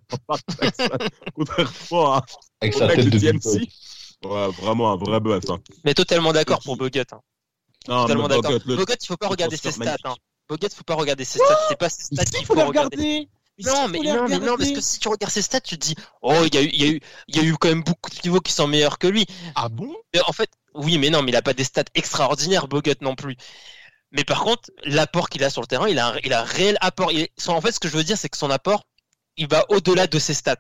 Contrairement 1.36 2.16
à 2.16 2.26
Avec 2.62 2.74
sa 2.74 2.88
tête 2.88 3.10
de 3.10 3.18
DMC. 3.18 3.70
Ouais, 4.26 4.48
vraiment 4.60 4.92
un 4.92 4.96
vrai 4.96 5.20
bœuf. 5.20 5.44
Hein. 5.50 5.60
Mais 5.84 5.94
totalement 5.94 6.34
d'accord 6.34 6.60
pour 6.64 6.78
Bogut. 6.78 7.02
Hein. 7.12 7.20
Non, 7.88 8.04
totalement 8.04 8.28
d'accord. 8.28 8.60
Bogut, 8.66 8.96
il 9.00 9.08
faut 9.08 9.18
pas 9.18 9.28
regarder 9.28 9.58
ses 9.58 9.72
stats. 9.72 9.98
Hein. 10.06 10.16
Bogut, 10.50 10.70
faut 10.74 10.84
pas 10.84 10.96
regarder 10.96 11.26
ses 11.26 11.40
stats. 11.40 11.60
C'est 11.70 11.78
pas 11.78 11.90
ses 11.90 12.04
stats 12.04 12.26
qu'il 12.26 12.46
faut, 12.46 12.56
regarder. 12.56 13.30
Non 13.64 13.88
mais, 13.88 14.00
non, 14.00 14.28
mais 14.28 14.40
non, 14.40 14.58
parce 14.58 14.72
que 14.72 14.82
si 14.82 15.00
tu 15.00 15.08
regardes 15.08 15.32
ses 15.32 15.42
stats, 15.42 15.62
tu 15.62 15.78
te 15.78 15.86
dis, 15.86 15.96
oh, 16.22 16.44
il 16.46 16.54
y 16.54 16.58
a 16.58 16.62
eu, 16.62 16.70
il 16.74 16.82
y 16.82 16.84
a 16.84 16.92
eu, 16.92 17.00
il 17.30 17.36
y 17.38 17.40
a 17.40 17.44
eu 17.44 17.56
quand 17.56 17.70
même 17.70 17.84
beaucoup 17.84 18.10
de 18.10 18.16
niveaux 18.26 18.42
qui 18.42 18.52
sont 18.52 18.68
meilleurs 18.68 18.98
que 18.98 19.08
lui. 19.08 19.26
Ah 19.56 19.70
bon? 19.70 19.96
Mais 20.14 20.20
en 20.28 20.34
fait, 20.34 20.50
oui, 20.74 20.98
mais 20.98 21.10
non, 21.10 21.22
mais 21.22 21.32
il 21.32 21.36
a 21.38 21.42
pas 21.42 21.54
des 21.54 21.64
stats 21.64 21.86
extraordinaires, 21.94 22.68
Bogut 22.68 22.96
non 23.02 23.16
plus. 23.16 23.38
Mais 24.16 24.24
par 24.24 24.44
contre, 24.44 24.72
l'apport 24.86 25.30
qu'il 25.30 25.44
a 25.44 25.50
sur 25.50 25.62
le 25.62 25.68
terrain, 25.68 25.90
il 25.90 26.00
a 26.00 26.14
un, 26.14 26.18
il 26.24 26.34
a 26.34 26.42
un 26.42 26.46
réel 26.46 26.78
apport. 26.80 27.12
en 27.48 27.62
fait, 27.62 27.72
ce 27.74 27.80
que 27.80 27.90
je 27.90 27.98
veux 27.98 28.04
dire, 28.04 28.18
c'est 28.18 28.30
que 28.30 28.38
son 28.38 28.50
apport, 28.50 28.88
il 29.36 29.48
va 29.48 29.66
au-delà 29.70 30.08
de 30.08 30.18
ses 30.20 30.34
stats. 30.34 30.56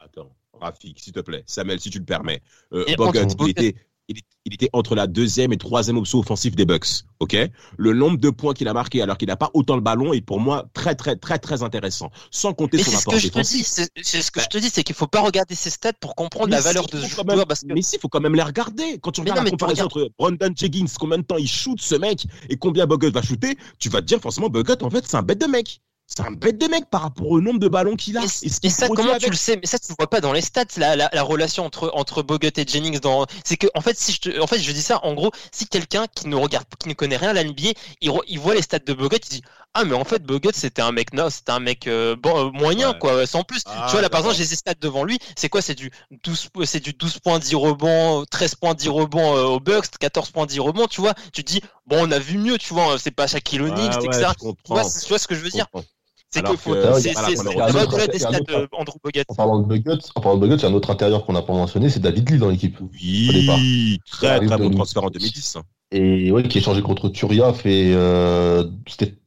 Attends, 0.00 0.34
Rafik, 0.52 0.98
s'il 0.98 1.12
te 1.12 1.20
plaît. 1.20 1.44
Samuel, 1.46 1.78
si 1.80 1.90
tu 1.90 2.00
le 2.00 2.04
permets. 2.04 2.42
Euh, 2.72 2.84
Bogut, 2.96 3.28
il 3.40 3.50
était, 3.50 3.76
il, 4.08 4.16
il 4.44 4.54
était 4.54 4.68
entre 4.72 4.94
la 4.94 5.06
deuxième 5.06 5.52
et 5.52 5.56
troisième 5.56 5.96
option 5.96 6.18
offensive 6.18 6.54
des 6.56 6.64
Bucks. 6.64 7.04
Ok? 7.20 7.36
Le 7.76 7.92
nombre 7.94 8.18
de 8.18 8.30
points 8.30 8.52
qu'il 8.54 8.66
a 8.68 8.72
marqué 8.74 9.00
alors 9.00 9.16
qu'il 9.16 9.28
n'a 9.28 9.36
pas 9.36 9.50
autant 9.54 9.76
le 9.76 9.80
ballon 9.80 10.12
est 10.12 10.20
pour 10.20 10.40
moi 10.40 10.66
très 10.74 10.94
très 10.94 11.16
très 11.16 11.38
très 11.38 11.62
intéressant. 11.62 12.10
Sans 12.30 12.52
compter 12.52 12.78
Mais 12.78 12.82
son 12.82 12.96
apport 12.98 13.12
que 13.14 13.18
je 13.20 13.28
te 13.28 13.34
défensif. 13.34 13.58
dis, 13.58 13.86
c'est 14.02 14.22
ce 14.22 14.30
que 14.30 14.40
je 14.40 14.48
te 14.48 14.58
dis, 14.58 14.70
c'est 14.70 14.82
qu'il 14.82 14.96
faut 14.96 15.06
pas 15.06 15.20
regarder 15.20 15.54
ses 15.54 15.70
stats 15.70 15.92
pour 15.94 16.14
comprendre 16.16 16.48
Mais 16.48 16.56
la 16.56 16.62
valeur 16.62 16.86
de 16.86 17.00
ce 17.00 17.06
joueur 17.06 17.24
même- 17.24 17.44
parce 17.46 17.60
que 17.60 17.72
Mais 17.72 17.82
si, 17.82 17.96
il 17.96 18.00
faut 18.00 18.08
quand 18.08 18.20
même 18.20 18.34
les 18.34 18.42
regarder. 18.42 18.98
Quand 19.00 19.12
tu 19.12 19.20
regardes 19.20 19.38
non, 19.38 19.44
la 19.44 19.50
comparaison 19.50 19.84
entre 19.84 20.10
Brandon 20.18 20.52
Jenkins, 20.54 20.86
combien 20.98 21.18
de 21.18 21.22
temps 21.22 21.36
il 21.38 21.48
shoot 21.48 21.80
ce 21.80 21.94
mec 21.94 22.26
et 22.48 22.56
combien 22.56 22.86
Bogut 22.86 23.10
va 23.12 23.22
shooter, 23.22 23.56
tu 23.78 23.88
vas 23.88 24.00
te 24.00 24.06
dire 24.06 24.20
forcément 24.20 24.48
Bogut, 24.48 24.82
en 24.82 24.90
fait, 24.90 25.06
c'est 25.06 25.16
un 25.16 25.22
bête 25.22 25.40
de 25.40 25.46
mec. 25.46 25.80
C'est 26.14 26.22
un 26.26 26.30
bête 26.30 26.58
de 26.58 26.66
mec 26.66 26.90
par 26.90 27.02
rapport 27.02 27.30
au 27.30 27.40
nombre 27.40 27.58
de 27.58 27.68
ballons 27.68 27.96
qu'il 27.96 28.18
a. 28.18 28.22
Et, 28.22 28.68
ça, 28.68 28.88
comment 28.88 29.10
avec. 29.12 29.22
tu 29.22 29.30
le 29.30 29.36
sais? 29.36 29.56
Mais 29.56 29.66
ça, 29.66 29.78
tu 29.78 29.86
le 29.88 29.94
vois 29.98 30.10
pas 30.10 30.20
dans 30.20 30.32
les 30.32 30.42
stats, 30.42 30.64
la, 30.76 30.94
la, 30.94 31.08
la 31.12 31.22
relation 31.22 31.64
entre, 31.64 31.90
entre 31.94 32.22
Bogut 32.22 32.50
et 32.58 32.66
Jennings. 32.66 32.98
Dans... 33.00 33.26
C'est 33.44 33.56
que, 33.56 33.66
en 33.74 33.80
fait, 33.80 33.96
si 33.98 34.12
je 34.12 34.20
te... 34.20 34.40
en 34.40 34.46
fait, 34.46 34.58
je 34.58 34.72
dis 34.72 34.82
ça, 34.82 35.00
en 35.04 35.14
gros, 35.14 35.30
si 35.52 35.66
quelqu'un 35.66 36.06
qui 36.14 36.28
ne 36.28 36.36
regarde, 36.36 36.66
qui 36.78 36.88
ne 36.88 36.94
connaît 36.94 37.16
rien 37.16 37.30
à 37.30 37.32
la 37.32 37.44
NBA, 37.44 37.70
il, 38.02 38.10
re- 38.10 38.22
il 38.28 38.38
voit 38.38 38.54
les 38.54 38.60
stats 38.62 38.78
de 38.80 38.92
Bogut, 38.92 39.16
il 39.24 39.28
dit 39.36 39.42
Ah, 39.72 39.84
mais 39.84 39.94
en 39.94 40.04
fait, 40.04 40.22
Bogut, 40.22 40.50
c'était 40.52 40.82
un 40.82 40.92
mec, 40.92 41.14
non, 41.14 41.30
c'était 41.30 41.52
un 41.52 41.60
mec 41.60 41.86
euh, 41.86 42.14
bon, 42.16 42.48
euh, 42.48 42.50
moyen, 42.50 42.90
Ouais. 42.92 42.98
quoi, 42.98 43.26
sans 43.26 43.42
plus. 43.42 43.62
Ah, 43.64 43.86
tu 43.88 43.92
vois, 43.92 44.02
là, 44.02 44.10
par 44.10 44.20
exemple, 44.20 44.36
j'ai 44.36 44.44
ses 44.44 44.56
stats 44.56 44.74
devant 44.74 45.04
lui. 45.04 45.18
C'est 45.36 45.48
quoi? 45.48 45.62
C'est 45.62 45.74
du 45.74 45.90
12, 46.24 46.48
c'est 46.66 46.80
du 46.80 46.92
12 46.92 47.20
points, 47.20 47.38
10 47.38 47.54
rebonds, 47.54 48.24
13 48.30 48.56
points, 48.56 48.74
10 48.74 48.88
rebonds 48.90 49.34
euh, 49.36 49.44
au 49.44 49.60
Bucks, 49.60 49.86
14 49.98 50.30
points, 50.30 50.44
10 50.46 50.60
rebonds. 50.60 50.88
Tu 50.88 51.00
vois, 51.00 51.14
tu 51.32 51.42
te 51.42 51.50
dis 51.52 51.62
Bon, 51.86 51.96
on 52.06 52.10
a 52.10 52.18
vu 52.18 52.36
mieux, 52.38 52.58
tu 52.58 52.74
vois, 52.74 52.98
c'est 52.98 53.10
pas 53.10 53.26
Shaquille 53.26 53.60
O'Neal, 53.62 53.90
Ouais, 53.98 54.08
ouais, 54.08 54.16
etc. 54.16 54.32
Tu 54.38 54.44
vois, 54.72 54.84
tu 54.84 55.08
vois 55.08 55.18
ce 55.18 55.26
que 55.26 55.34
je 55.34 55.40
veux 55.40 55.46
Je 55.46 55.52
dire? 55.52 55.70
comprends. 55.70 55.86
C'est 56.32 56.42
que 56.42 56.56
faut, 56.56 56.72
que 56.72 57.00
c'est 57.00 57.12
la 57.14 58.06
des 58.06 58.18
stats 58.18 58.40
Bogut. 58.40 59.24
En 59.28 59.34
parlant 59.34 59.58
de 59.60 59.66
Buggets, 59.66 59.98
en 60.14 60.20
parlant 60.20 60.38
de 60.38 60.46
Buggets, 60.46 60.56
il 60.56 60.62
y 60.62 60.66
a 60.66 60.68
un 60.68 60.74
autre 60.74 60.90
intérieur 60.90 61.26
qu'on 61.26 61.34
n'a 61.34 61.42
pas 61.42 61.52
mentionné, 61.52 61.90
c'est 61.90 62.00
David 62.00 62.30
Lee 62.30 62.38
dans 62.38 62.48
l'équipe. 62.48 62.78
Oui, 62.80 63.98
très 64.10 64.40
très 64.44 64.56
bon 64.56 64.70
transfert 64.70 65.04
en 65.04 65.10
2010. 65.10 65.56
hein. 65.56 65.62
Et 65.94 66.32
ouais, 66.32 66.42
qui 66.44 66.56
est 66.58 66.62
changé 66.62 66.80
contre 66.80 67.10
Turia, 67.10 67.52
fait, 67.52 67.92
euh, 67.92 68.64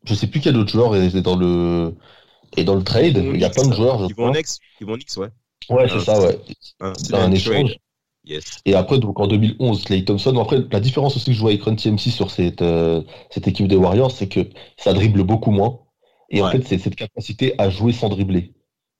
je 0.03 0.13
sais 0.15 0.27
plus 0.27 0.39
quel 0.39 0.57
autre 0.57 0.71
joueur 0.71 0.95
est 0.95 1.21
dans 1.21 1.35
le, 1.35 1.93
est 2.57 2.63
dans 2.63 2.75
le 2.75 2.83
trade. 2.83 3.17
Il 3.17 3.39
y 3.39 3.45
a 3.45 3.49
plein 3.49 3.67
de 3.67 3.73
joueurs, 3.73 4.01
je 4.01 4.07
Qui 4.07 4.13
vont 4.13 4.29
en 4.29 4.33
ex, 4.33 4.59
qui 4.79 4.83
vont 4.83 4.93
en 4.93 4.97
X, 4.97 5.17
ouais. 5.17 5.29
Ouais, 5.69 5.87
c'est 5.87 5.99
ça, 5.99 6.19
ouais. 6.19 6.39
C'est 6.97 7.15
un 7.15 7.31
échange. 7.31 7.77
Yes. 8.25 8.43
Et 8.65 8.73
après, 8.73 8.97
donc 8.97 9.19
en 9.19 9.27
2011, 9.27 9.83
Clay 9.83 10.03
Thompson. 10.03 10.35
Après, 10.39 10.57
la 10.71 10.79
différence 10.79 11.15
aussi 11.15 11.25
que 11.27 11.33
je 11.33 11.39
vois 11.39 11.51
avec 11.51 11.61
Run 11.61 11.75
TMC 11.75 12.09
sur 12.09 12.31
cette, 12.31 12.63
euh, 12.63 13.03
cette 13.29 13.47
équipe 13.47 13.67
des 13.67 13.75
Warriors, 13.75 14.09
c'est 14.09 14.27
que 14.27 14.49
ça 14.77 14.93
dribble 14.93 15.23
beaucoup 15.23 15.51
moins. 15.51 15.79
Et 16.35 16.41
en 16.41 16.45
fait, 16.51 16.67
c'est 16.67 16.77
cette 16.77 16.95
capacité 16.95 17.53
à 17.57 17.69
jouer 17.69 17.93
sans 17.93 18.09
dribbler. 18.09 18.53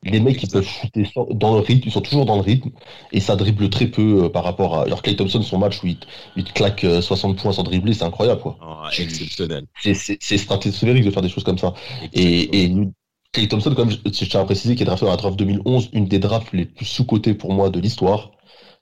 Les 0.04 0.20
mecs, 0.20 0.42
ils 0.44 0.50
peuvent 0.50 0.64
shooter 0.68 1.06
sans- 1.14 1.26
dans 1.32 1.56
le 1.56 1.62
rythme, 1.62 1.84
ils 1.88 1.92
sont 1.92 2.02
toujours 2.02 2.26
dans 2.26 2.36
le 2.36 2.42
rythme, 2.42 2.70
et 3.12 3.20
ça 3.20 3.36
dribble 3.36 3.70
très 3.72 3.88
peu 3.88 4.26
euh, 4.26 4.30
par 4.30 4.44
rapport 4.44 4.76
à. 4.78 4.84
Alors, 4.84 5.02
Clay 5.02 5.16
Thompson, 5.16 5.42
son 5.42 5.58
match 5.58 5.82
où 5.84 5.88
il, 5.88 5.98
te- 5.98 6.06
il 6.36 6.44
claque 6.46 6.84
euh, 6.84 7.02
60 7.02 7.38
points 7.42 7.54
sans 7.54 7.64
dribbler, 7.64 7.94
c'est 7.94 8.04
incroyable, 8.04 8.42
quoi. 8.42 8.58
Exceptionnel. 9.04 9.66
C'est- 9.82 10.38
stratosphérique 10.38 11.06
de 11.06 11.12
faire 11.12 11.24
des 11.24 11.30
choses 11.30 11.44
comme 11.44 11.58
ça. 11.58 11.74
Et, 12.14 12.64
et 12.66 12.76
Clay 13.32 13.48
Thompson, 13.48 13.74
comme 13.74 13.90
je, 13.90 13.98
je 14.06 14.26
tiens 14.26 14.42
à 14.42 14.46
préciser, 14.46 14.76
qui 14.76 14.84
est 14.84 14.86
drafté 14.86 15.06
dans 15.06 15.12
la 15.12 15.18
draft 15.18 15.38
2011, 15.38 15.90
une 15.94 16.08
des 16.08 16.20
drafts 16.20 16.54
les 16.54 16.66
plus 16.66 16.86
sous-cotées 16.86 17.34
pour 17.34 17.52
moi 17.54 17.70
de 17.72 17.80
l'histoire, 17.80 18.32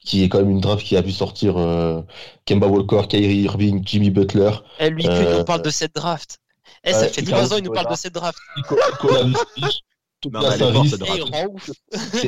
qui 0.04 0.24
est 0.24 0.30
quand 0.30 0.39
même 0.39 0.50
une 0.52 0.60
draft 0.60 0.86
qui 0.86 0.98
a 0.98 1.02
vu 1.02 1.12
sortir 1.12 1.56
euh, 1.58 2.02
Kemba 2.46 2.68
Walker, 2.68 3.04
Kyrie 3.08 3.44
Irving, 3.44 3.82
Jimmy 3.86 4.10
Butler, 4.10 4.52
Eh, 4.80 4.89
lui, 4.89 5.08
Euh, 5.08 5.24
il 5.32 5.38
nous 5.39 5.44
parle 5.46 5.62
de 5.62 5.70
cette 5.70 5.96
draft. 5.96 6.39
Eh, 6.86 6.91
ça 6.91 7.04
euh, 7.04 7.10
fait 7.10 7.24
Carlos 7.24 7.46
3 7.46 7.54
ans, 7.56 7.60
il 7.60 7.63
nous 7.63 7.72
parle 7.72 7.89
de 7.89 7.96
cette 7.96 8.13
draft. 8.13 8.38
Ouf. 11.50 11.69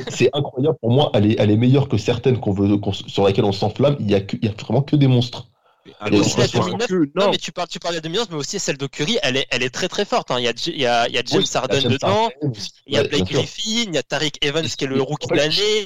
C'est 0.09 0.29
incroyable 0.33 0.77
pour 0.81 0.91
moi. 0.91 1.11
Elle 1.13 1.31
est, 1.31 1.35
elle 1.39 1.51
est 1.51 1.57
meilleure 1.57 1.87
que 1.87 1.97
certaines 1.97 2.39
qu'on 2.39 2.51
veut, 2.51 2.79
sur 3.07 3.25
lesquelles 3.25 3.45
on 3.45 3.51
s'enflamme. 3.51 3.95
Il 3.99 4.09
y 4.09 4.15
a, 4.15 4.21
que- 4.21 4.37
il 4.41 4.45
y 4.45 4.49
a 4.49 4.53
vraiment 4.53 4.81
que 4.81 4.95
des 4.95 5.07
monstres. 5.07 5.47
Alors, 5.99 6.19
aussi 6.19 6.37
la 6.39 6.47
je 6.47 6.51
pense 6.53 6.65
2009, 6.65 6.87
que- 6.87 7.11
Non, 7.15 7.25
non, 7.25 7.31
mais 7.31 7.37
tu 7.37 7.51
parles, 7.51 7.67
tu 7.67 7.79
parles 7.79 7.95
de 7.95 7.99
2011, 7.99 8.27
mais 8.31 8.37
aussi 8.37 8.59
celle 8.59 8.77
de 8.77 8.87
Curry, 8.87 9.19
elle 9.21 9.37
est, 9.37 9.45
elle 9.51 9.61
est 9.61 9.69
très 9.69 9.87
très 9.87 10.03
forte. 10.03 10.31
hein. 10.31 10.39
Il, 10.39 10.43
y 10.45 10.47
a, 10.47 10.53
il, 10.65 10.81
y 10.81 10.85
a, 10.85 11.07
il 11.07 11.13
y 11.15 11.17
a 11.19 11.21
James 11.23 11.41
Oui, 11.41 11.49
Harden 11.53 11.81
dedans, 11.89 12.29
il 12.87 12.95
y 12.95 12.97
a 12.97 13.03
Blake. 13.03 13.25
Griffin, 13.25 13.83
il 13.87 13.93
y 13.93 13.97
a 13.97 14.03
Tariq 14.03 14.33
Evans 14.41 14.65
qui 14.65 14.83
est 14.83 14.87
le 14.87 15.01
rookie 15.01 15.27
de 15.27 15.35
l'année. 15.35 15.85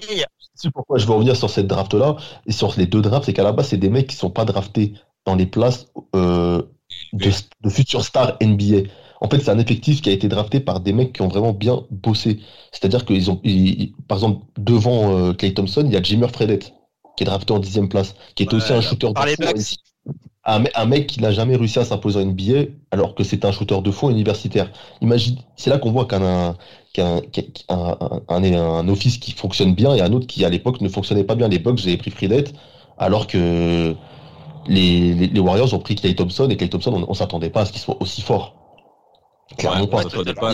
C'est 0.55 0.71
pourquoi 0.71 0.97
je 0.99 1.05
veux 1.05 1.13
revenir 1.13 1.35
sur 1.35 1.49
cette 1.49 1.67
draft-là 1.67 2.15
et 2.45 2.51
sur 2.53 2.73
les 2.77 2.85
deux 2.85 3.01
drafts, 3.01 3.25
c'est 3.25 3.33
qu'à 3.33 3.43
la 3.43 3.51
base, 3.51 3.67
c'est 3.69 3.77
des 3.77 3.89
mecs 3.89 4.07
qui 4.07 4.15
sont 4.15 4.29
pas 4.29 4.45
draftés 4.45 4.93
dans 5.25 5.35
les 5.35 5.45
places 5.45 5.87
euh, 6.15 6.61
de, 7.13 7.31
de 7.63 7.69
futurs 7.69 8.03
stars 8.05 8.37
NBA. 8.41 8.89
En 9.21 9.29
fait, 9.29 9.39
c'est 9.39 9.51
un 9.51 9.59
effectif 9.59 10.01
qui 10.01 10.09
a 10.09 10.13
été 10.13 10.27
drafté 10.29 10.59
par 10.61 10.79
des 10.79 10.93
mecs 10.93 11.13
qui 11.13 11.21
ont 11.21 11.27
vraiment 11.27 11.53
bien 11.53 11.83
bossé. 11.91 12.39
C'est-à-dire 12.71 13.05
qu'ils 13.05 13.29
ont, 13.31 13.41
ils- 13.43 13.93
par 14.07 14.17
exemple, 14.17 14.45
devant 14.57 15.11
euh, 15.17 15.33
Clay 15.33 15.53
Thompson, 15.53 15.83
il 15.85 15.91
y 15.93 15.97
a 15.97 16.01
Jimmer 16.01 16.29
Fredette, 16.29 16.73
qui 17.17 17.23
est 17.23 17.25
drafté 17.25 17.51
en 17.53 17.59
dixième 17.59 17.89
place, 17.89 18.15
qui 18.35 18.43
est 18.43 18.53
Ouais, 18.53 18.53
aussi 18.53 18.73
un 18.73 18.81
shooter 18.81 19.07
de. 19.13 19.23
Bucks. 19.37 19.75
Un, 20.45 20.63
un 20.75 20.85
mec 20.85 21.07
qui 21.07 21.21
n'a 21.21 21.31
jamais 21.31 21.55
réussi 21.57 21.79
à 21.79 21.85
s'imposer 21.85 22.19
en 22.19 22.21
NBA, 22.21 22.65
alors 22.91 23.13
que 23.13 23.23
c'est 23.23 23.45
un 23.45 23.51
shooter 23.51 23.81
de 23.81 23.91
fond 23.91 24.09
universitaire. 24.09 24.71
Imagine, 25.01 25.37
c'est 25.57 25.69
là 25.69 25.77
qu'on 25.77 25.91
voit 25.91 26.05
qu'un 26.05 26.55
qu'un 26.93 27.21
qu'un- 27.21 27.43
un, 27.69 27.97
un, 28.29 28.43
un- 28.43 28.53
un 28.79 28.87
office 28.87 29.17
qui 29.17 29.31
fonctionne 29.33 29.75
bien 29.75 29.93
et 29.95 30.01
un 30.01 30.13
autre 30.13 30.27
qui 30.27 30.45
à 30.45 30.49
l'époque 30.49 30.81
ne 30.81 30.89
fonctionnait 30.89 31.25
pas 31.25 31.35
bien. 31.35 31.49
Les 31.49 31.59
Bucks, 31.59 31.77
j'avais 31.79 31.97
pris 31.97 32.09
Fredette, 32.11 32.53
alors 32.97 33.27
que 33.27 33.95
les, 34.67 35.13
les, 35.13 35.27
les 35.27 35.39
Warriors 35.39 35.73
ont 35.73 35.79
pris 35.79 35.95
Clay 35.95 36.15
Thompson 36.15 36.49
et 36.49 36.57
Clay 36.57 36.69
Thompson, 36.69 36.93
on, 36.93 37.05
on 37.09 37.13
s'attendait 37.13 37.49
pas 37.49 37.61
à 37.61 37.65
ce 37.65 37.71
qu'il 37.71 37.81
soit 37.81 37.97
aussi 38.01 38.21
fort. 38.21 38.55
Clairement 39.57 39.85
Ouais, 39.85 40.03
pas. 40.35 40.53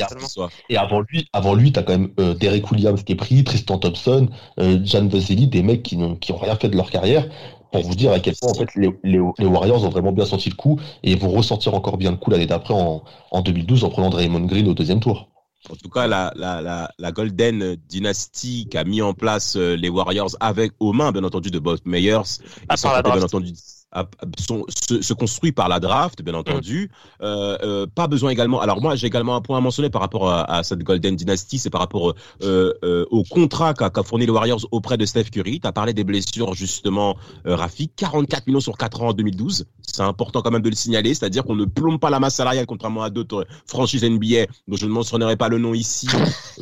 Et 0.70 0.78
avant 0.78 1.02
lui, 1.02 1.28
avant 1.34 1.54
lui, 1.54 1.72
t'as 1.74 1.84
quand 1.84 1.94
même 1.94 2.12
euh, 2.20 2.34
Derek 2.34 2.72
Williams 2.72 3.04
qui 3.04 3.12
est 3.12 3.16
pris, 3.16 3.44
Tristan 3.44 3.78
Thompson, 3.78 4.30
euh, 4.60 4.80
Jan 4.86 5.08
Vesely, 5.08 5.48
des 5.48 5.64
mecs 5.64 5.84
qui 5.84 5.98
n'ont 5.98 6.16
qui 6.16 6.32
ont 6.32 6.38
rien 6.38 6.56
fait 6.56 6.70
de 6.70 6.78
leur 6.78 6.90
carrière. 6.90 7.28
Pour 7.72 7.82
vous 7.82 7.96
dire 7.96 8.14
à 8.14 8.20
quel 8.22 8.36
point 8.38 8.52
en 8.52 8.54
fait 8.54 8.74
les, 8.76 8.90
les, 9.04 9.20
les 9.38 9.46
Warriors 9.46 9.84
ont 9.84 9.90
vraiment 9.90 10.14
bien 10.14 10.24
senti 10.26 10.50
le 10.50 10.56
coup 10.56 10.80
et 11.04 11.16
vont 11.16 11.30
ressentir 11.30 11.74
encore 11.74 11.98
bien 11.98 12.12
le 12.12 12.18
coup 12.18 12.32
l'année 12.32 12.46
d'après 12.46 12.74
en, 12.74 13.04
en 13.32 13.42
2012 13.42 13.84
en 13.84 13.90
prenant 13.90 14.10
Draymond 14.10 14.46
Green 14.46 14.68
au 14.70 14.74
deuxième 14.74 15.02
tour. 15.02 15.30
En 15.70 15.76
tout 15.76 15.90
cas, 15.90 16.08
la, 16.08 16.32
la, 16.36 16.62
la, 16.62 16.92
la 17.00 17.12
Golden 17.12 17.76
Dynasty 17.90 18.68
qui 18.70 18.78
a 18.78 18.84
mis 18.84 19.02
en 19.02 19.14
place 19.14 19.56
euh, 19.58 19.76
les 19.76 19.90
Warriors 19.90 20.30
avec 20.40 20.72
aux 20.80 20.94
mains, 20.94 21.12
bien 21.12 21.24
entendu, 21.24 21.50
de 21.50 21.58
Bob 21.60 21.80
Meyers, 21.86 22.22
Ah, 22.70 23.02
bien 23.02 23.24
entendu, 23.24 23.52
sont- 24.40 24.66
se, 24.70 25.02
se 25.02 25.14
construit 25.14 25.52
par 25.52 25.70
la 25.70 25.80
draft, 25.80 26.22
bien 26.22 26.34
entendu. 26.34 26.90
Euh, 27.22 27.58
euh, 27.64 27.88
pas 27.94 28.08
besoin 28.08 28.32
également. 28.32 28.60
Alors 28.62 28.82
moi, 28.82 28.96
j'ai 28.96 29.08
également 29.08 29.36
un 29.36 29.42
point 29.42 29.58
à 29.58 29.62
mentionner 29.62 29.90
par 29.90 30.02
rapport 30.02 30.30
à, 30.30 30.44
à 30.52 30.64
cette 30.64 30.80
Golden 30.80 31.16
Dynasty, 31.16 31.58
c'est 31.58 31.70
par 31.70 31.82
rapport 31.82 32.14
euh, 32.44 33.06
au 33.12 33.24
contrat 33.24 33.74
qu'a 33.74 33.92
fourni 34.04 34.26
les 34.26 34.32
Warriors 34.32 34.66
auprès 34.72 34.98
de 34.98 35.06
Steph 35.06 35.26
Curry. 35.26 35.60
Tu 35.60 35.68
as 35.68 35.72
parlé 35.72 35.94
des 35.94 36.04
blessures 36.04 36.54
justement, 36.54 37.16
Rafi. 37.46 37.90
44 37.96 38.48
millions 38.48 38.60
sur 38.60 38.78
4 38.78 39.02
ans 39.02 39.08
en 39.10 39.14
2012. 39.14 39.66
C'est 39.82 40.02
important 40.02 40.42
quand 40.42 40.52
même 40.52 40.62
de 40.62 40.70
le 40.70 40.76
signaler, 40.76 41.14
c'est-à-dire 41.14 41.44
qu'on 41.44 41.56
ne 41.56 41.66
plombe 41.66 42.00
pas 42.00 42.10
la 42.10 42.20
masse 42.20 42.36
salariale 42.36 42.66
contrairement 42.66 43.04
à 43.04 43.10
d'autres 43.10 43.46
franchises 43.68 44.04
NBA 44.04 44.46
dont 44.68 44.76
je 44.78 44.86
ne 44.86 44.92
mentionnerai 44.92 45.36
pas 45.38 45.50
le 45.50 45.58
nom 45.58 45.74
ici. 45.74 46.08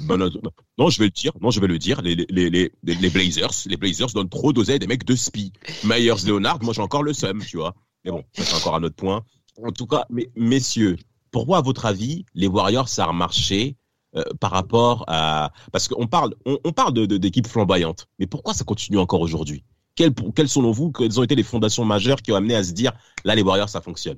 Ben, 0.08 0.18
non, 0.18 0.30
non, 0.78 0.90
je 0.90 1.00
vais 1.00 1.06
le 1.06 1.12
dire. 1.12 1.32
Non, 1.40 1.52
je 1.52 1.60
vais 1.62 1.68
le 1.68 1.78
dire. 1.78 2.02
Les, 2.02 2.16
les, 2.16 2.50
les, 2.50 2.72
les, 2.84 3.10
Blazers, 3.10 3.52
les 3.68 3.78
Blazers 3.78 4.08
donnent 4.14 4.28
trop 4.30 4.52
d'oseille 4.52 4.80
des 4.80 4.88
mecs 4.88 5.06
de 5.06 5.16
spi. 5.16 5.54
Myers, 5.84 6.26
Leonard, 6.26 6.60
moi 6.64 6.74
j'ai 6.74 6.82
encore 6.82 7.04
le 7.04 7.14
seum, 7.24 7.42
tu 7.44 7.58
vois. 7.58 7.74
Mais 8.04 8.12
bon, 8.12 8.24
c'est 8.34 8.56
encore 8.56 8.76
un 8.76 8.84
autre 8.84 8.96
point. 8.96 9.24
En 9.64 9.72
tout 9.72 9.88
cas, 9.88 10.06
messieurs, 10.36 10.98
pourquoi, 11.32 11.60
à 11.60 11.62
votre 11.62 11.86
avis, 11.86 12.26
les 12.34 12.48
Warriors, 12.48 12.90
ça 12.90 13.06
a 13.06 13.14
marché 13.14 13.76
euh, 14.16 14.24
par 14.40 14.52
rapport 14.52 15.06
à... 15.08 15.52
Parce 15.72 15.88
qu'on 15.88 16.08
parle, 16.08 16.36
on, 16.46 16.72
parle 16.72 16.94
de, 16.94 17.06
de, 17.06 17.18
d'équipes 17.18 17.48
flamboyantes, 17.48 18.08
mais 18.20 18.28
pourquoi 18.28 18.54
ça 18.54 18.64
continue 18.64 18.98
encore 18.98 19.22
aujourd'hui? 19.22 19.64
Quelles, 19.96 20.14
selon 20.48 20.72
vous, 20.72 20.92
quelles 20.92 21.20
ont 21.20 21.24
été 21.24 21.36
les 21.36 21.44
fondations 21.44 21.86
majeures 21.86 22.22
qui 22.22 22.32
ont 22.32 22.36
amené 22.36 22.56
à 22.56 22.64
se 22.64 22.72
dire, 22.72 22.94
là, 23.26 23.36
les 23.36 23.44
Warriors, 23.44 23.70
ça 23.70 23.80
fonctionne? 23.80 24.18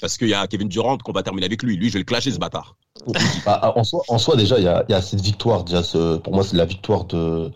Parce 0.00 0.18
qu'il 0.18 0.28
y 0.28 0.34
a 0.34 0.46
Kevin 0.46 0.68
Durant 0.68 0.98
qu'on 0.98 1.12
va 1.12 1.22
terminer 1.22 1.46
avec 1.46 1.62
lui. 1.62 1.76
Lui, 1.76 1.88
je 1.88 1.94
vais 1.94 2.00
le 2.00 2.04
clasher, 2.04 2.30
ce 2.30 2.38
bâtard. 2.38 2.76
Bah, 3.46 3.72
en, 3.74 4.18
soi, 4.18 4.36
déjà, 4.36 4.58
il 4.58 4.64
y 4.64 4.68
a, 4.68 4.84
il 4.88 4.92
y 4.92 4.94
a 4.94 5.00
cette 5.00 5.22
victoire. 5.22 5.64
Déjà, 5.64 5.82
ce, 5.82 6.18
pour 6.18 6.34
moi, 6.34 6.44
c'est 6.44 6.56
la 6.56 6.66
victoire 6.66 7.04
de, 7.06 7.50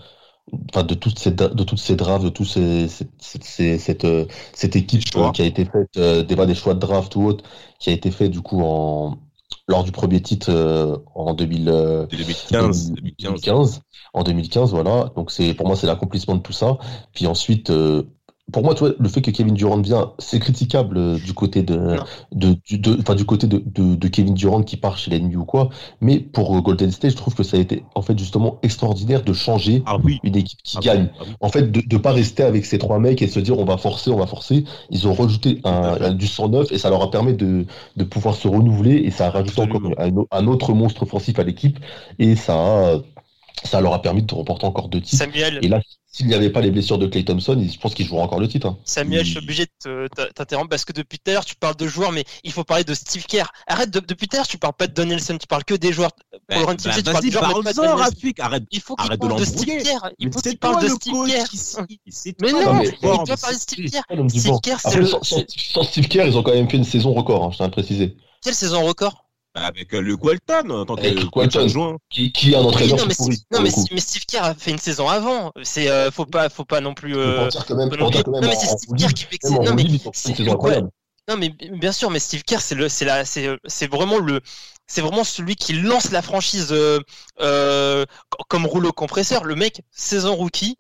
enfin, 0.70 0.82
de 0.84 0.94
toutes 0.94 1.18
ces, 1.18 1.30
de 1.32 1.62
toutes 1.64 1.78
ces 1.78 1.96
drafts, 1.96 2.24
de 2.24 2.28
tous 2.30 2.44
ces, 2.44 2.88
ces, 2.88 3.06
ces- 3.42 3.78
cette, 3.78 4.04
euh, 4.04 4.26
cette 4.54 4.76
équipe 4.76 5.02
euh, 5.16 5.30
qui 5.30 5.42
a 5.42 5.44
été 5.46 5.64
faite, 5.64 5.88
euh, 5.96 6.22
des, 6.22 6.34
des 6.46 6.54
choix 6.54 6.74
de 6.74 6.78
draft 6.80 7.14
ou 7.16 7.24
autre, 7.24 7.44
qui 7.78 7.90
a 7.90 7.92
été 7.92 8.10
fait 8.10 8.28
du 8.28 8.40
coup 8.40 8.60
en, 8.62 9.18
lors 9.68 9.84
du 9.84 9.92
premier 9.92 10.20
titre 10.22 10.50
euh, 10.50 10.96
en 11.14 11.34
2000, 11.34 11.68
euh, 11.68 12.06
De 12.06 12.16
2015. 12.16 12.92
2015. 12.92 13.30
2015, 13.32 13.80
en 14.14 14.22
2015, 14.22 14.70
voilà. 14.72 15.12
Donc 15.16 15.30
c'est 15.30 15.54
pour 15.54 15.66
moi 15.66 15.76
c'est 15.76 15.86
l'accomplissement 15.86 16.36
de 16.36 16.42
tout 16.42 16.52
ça. 16.52 16.78
Puis 17.12 17.26
ensuite, 17.26 17.70
euh, 17.70 18.04
pour 18.52 18.62
moi, 18.64 18.74
tu 18.74 18.80
vois, 18.80 18.94
le 18.98 19.08
fait 19.08 19.20
que 19.20 19.30
Kevin 19.30 19.54
Durant 19.54 19.80
vient, 19.80 20.12
c'est 20.18 20.38
critiquable 20.40 20.96
euh, 20.96 21.18
du 21.18 21.34
côté 21.34 21.62
de, 21.62 21.96
de, 22.32 22.54
du, 22.66 22.78
de, 22.78 22.96
enfin, 23.00 23.14
du 23.14 23.24
côté 23.26 23.46
de, 23.46 23.62
de, 23.66 23.94
de 23.94 24.08
Kevin 24.08 24.34
Durant 24.34 24.62
qui 24.62 24.76
part 24.76 24.96
chez 24.96 25.10
l'ennemi 25.10 25.36
ou 25.36 25.44
quoi. 25.44 25.68
Mais 26.00 26.18
pour 26.18 26.56
euh, 26.56 26.60
Golden 26.62 26.90
State, 26.90 27.10
je 27.12 27.16
trouve 27.16 27.34
que 27.34 27.42
ça 27.42 27.56
a 27.56 27.60
été 27.60 27.84
en 27.94 28.02
fait 28.02 28.18
justement 28.18 28.58
extraordinaire 28.62 29.22
de 29.22 29.32
changer 29.34 29.82
Ah 29.84 29.98
oui. 30.02 30.18
une 30.22 30.36
équipe 30.36 30.60
qui 30.62 30.76
Ah 30.76 30.80
oui, 30.80 30.86
gagne. 30.86 31.08
ah 31.18 31.24
oui. 31.26 31.34
En 31.40 31.48
fait, 31.50 31.70
de 31.70 31.82
ne 31.94 31.98
pas 32.00 32.12
rester 32.12 32.42
avec 32.42 32.64
ces 32.64 32.78
trois 32.78 32.98
mecs 32.98 33.20
et 33.22 33.28
se 33.28 33.40
dire 33.40 33.58
on 33.58 33.64
va 33.64 33.76
forcer, 33.76 34.10
on 34.10 34.16
va 34.18 34.26
forcer. 34.26 34.64
Ils 34.90 35.06
ont 35.06 35.14
rajouté 35.14 35.60
un, 35.64 35.98
un- 36.00 36.14
du 36.14 36.26
109 36.26 36.72
et 36.72 36.78
ça 36.78 36.90
leur 36.90 37.02
a 37.02 37.10
permis 37.10 37.34
de, 37.34 37.66
de 37.96 38.04
pouvoir 38.04 38.34
se 38.34 38.48
renouveler 38.48 38.96
et 38.96 39.10
ça 39.10 39.26
a 39.26 39.30
rajouté 39.30 39.60
Absolument. 39.60 39.88
encore 39.88 39.92
un, 39.98 40.10
un 40.30 40.46
autre 40.46 40.72
monstre 40.72 41.02
offensif 41.02 41.38
à 41.38 41.44
l'équipe 41.44 41.78
et 42.18 42.36
ça 42.36 42.54
a 42.54 42.98
ça 43.64 43.80
leur 43.80 43.92
a 43.92 44.02
permis 44.02 44.22
de 44.22 44.34
remporter 44.34 44.66
encore 44.66 44.88
deux 44.88 45.00
titres. 45.00 45.16
Samuel. 45.18 45.58
Et 45.62 45.68
là, 45.68 45.80
s'il 46.18 46.26
n'y 46.26 46.34
avait 46.34 46.50
pas 46.50 46.60
les 46.60 46.72
blessures 46.72 46.98
de 46.98 47.06
Clay 47.06 47.24
Thompson, 47.24 47.64
je 47.72 47.78
pense 47.78 47.94
qu'il 47.94 48.04
jouera 48.04 48.24
encore 48.24 48.40
le 48.40 48.48
titre. 48.48 48.66
Hein. 48.66 48.78
Samuel, 48.84 49.24
je 49.24 49.30
suis 49.30 49.38
obligé 49.38 49.66
de 49.84 50.08
t'interrompre 50.34 50.68
parce 50.68 50.84
que 50.84 50.92
depuis 50.92 51.20
tout 51.20 51.30
à 51.30 51.34
l'heure, 51.34 51.44
tu 51.44 51.54
parles 51.54 51.76
de 51.76 51.86
joueurs, 51.86 52.10
mais 52.10 52.24
il 52.42 52.50
faut 52.50 52.64
parler 52.64 52.82
de 52.82 52.92
Steve 52.92 53.24
Kerr. 53.24 53.52
Arrête, 53.68 53.90
de, 53.90 54.00
depuis 54.00 54.26
tout 54.26 54.34
à 54.34 54.40
l'heure, 54.40 54.48
tu 54.48 54.58
parles 54.58 54.72
pas 54.72 54.88
de 54.88 54.94
Donaldson, 54.94 55.38
tu 55.38 55.46
parles 55.46 55.62
que 55.62 55.74
des 55.74 55.92
joueurs. 55.92 56.10
Pour 56.48 56.58
le 56.58 56.66
run 56.66 56.74
team, 56.74 56.90
tu 56.92 57.04
parles 57.04 57.22
des 57.22 57.30
joueurs, 57.30 57.62
mais 57.62 57.62
pas 57.62 57.72
de 57.72 58.40
Arrête, 58.42 58.64
il 58.72 58.80
faut 58.80 58.96
qu'il 58.96 59.16
parle 59.16 59.38
de 59.38 59.44
Steve 59.44 59.82
Kerr. 59.84 60.10
Il 60.18 60.32
faut 60.32 60.40
qu'il 60.40 60.58
parle 60.58 60.82
de 60.82 60.88
Steve 60.88 61.24
Kerr. 61.24 61.46
Mais 62.42 62.50
non, 62.50 62.74
mais 62.74 62.88
il 62.88 63.00
doit 63.00 63.36
parler 63.36 63.54
de 63.54 63.60
Steve 63.60 63.88
Kerr. 63.88 64.02
Steve 64.28 64.60
Kerr, 64.60 64.80
c'est 64.80 64.96
le. 64.96 65.06
Sans 65.06 65.84
Steve 65.84 66.08
Kerr, 66.08 66.26
ils 66.26 66.36
ont 66.36 66.42
quand 66.42 66.52
même 66.52 66.68
fait 66.68 66.78
une 66.78 66.84
saison 66.84 67.14
record, 67.14 67.44
hein, 67.44 67.50
je 67.52 67.58
tiens 67.58 67.66
à 67.66 67.70
préciser. 67.70 68.16
Quelle 68.42 68.54
saison 68.54 68.84
record? 68.84 69.27
Avec 69.54 69.94
euh, 69.94 70.00
le 70.00 70.14
Walton 70.14 70.70
en 70.70 70.84
tant 70.84 70.96
que 70.96 71.36
Walton, 71.36 71.98
qui, 72.10 72.32
qui 72.32 72.52
est 72.52 72.56
un 72.56 72.60
entraîneur 72.60 72.98
oui, 72.98 73.02
non, 73.02 73.06
mais, 73.08 73.34
non 73.50 73.60
mais, 73.62 73.70
mais, 73.92 74.00
Steve 74.00 74.24
Kerr 74.26 74.44
a 74.44 74.54
fait 74.54 74.70
une 74.70 74.78
saison 74.78 75.08
avant. 75.08 75.52
C'est 75.62 75.90
euh, 75.90 76.10
faut 76.10 76.26
pas 76.26 76.48
faut 76.48 76.64
pas 76.64 76.80
non 76.80 76.94
plus. 76.94 77.16
Euh, 77.16 77.48
quand 77.66 77.74
même, 77.74 77.88
non, 77.88 78.10
mais 78.40 78.54
c'est 78.54 78.66
Steve 78.66 78.96
Kerr 78.96 79.14
qui 79.14 79.24
fait 79.24 79.38
que 79.38 79.48
non 79.48 79.74
mais 79.74 79.84
c'est 80.12 80.38
non 81.28 81.36
mais 81.36 81.50
bien 81.50 81.92
sûr 81.92 82.10
mais 82.10 82.20
Steve 82.20 82.42
Kerr 82.42 82.60
c'est 82.62 82.74
le 82.74 82.88
c'est 82.88 83.04
la 83.04 83.26
c'est 83.26 83.50
c'est 83.66 83.90
vraiment 83.90 84.18
le 84.18 84.40
c'est 84.88 85.02
vraiment 85.02 85.24
celui 85.24 85.54
qui 85.54 85.74
lance 85.74 86.10
la 86.10 86.22
franchise 86.22 86.68
euh, 86.70 86.98
euh, 87.40 88.06
comme 88.48 88.66
rouleau 88.66 88.90
compresseur. 88.92 89.44
Le 89.44 89.54
mec 89.54 89.82
saison 89.92 90.34
rookie, 90.34 90.78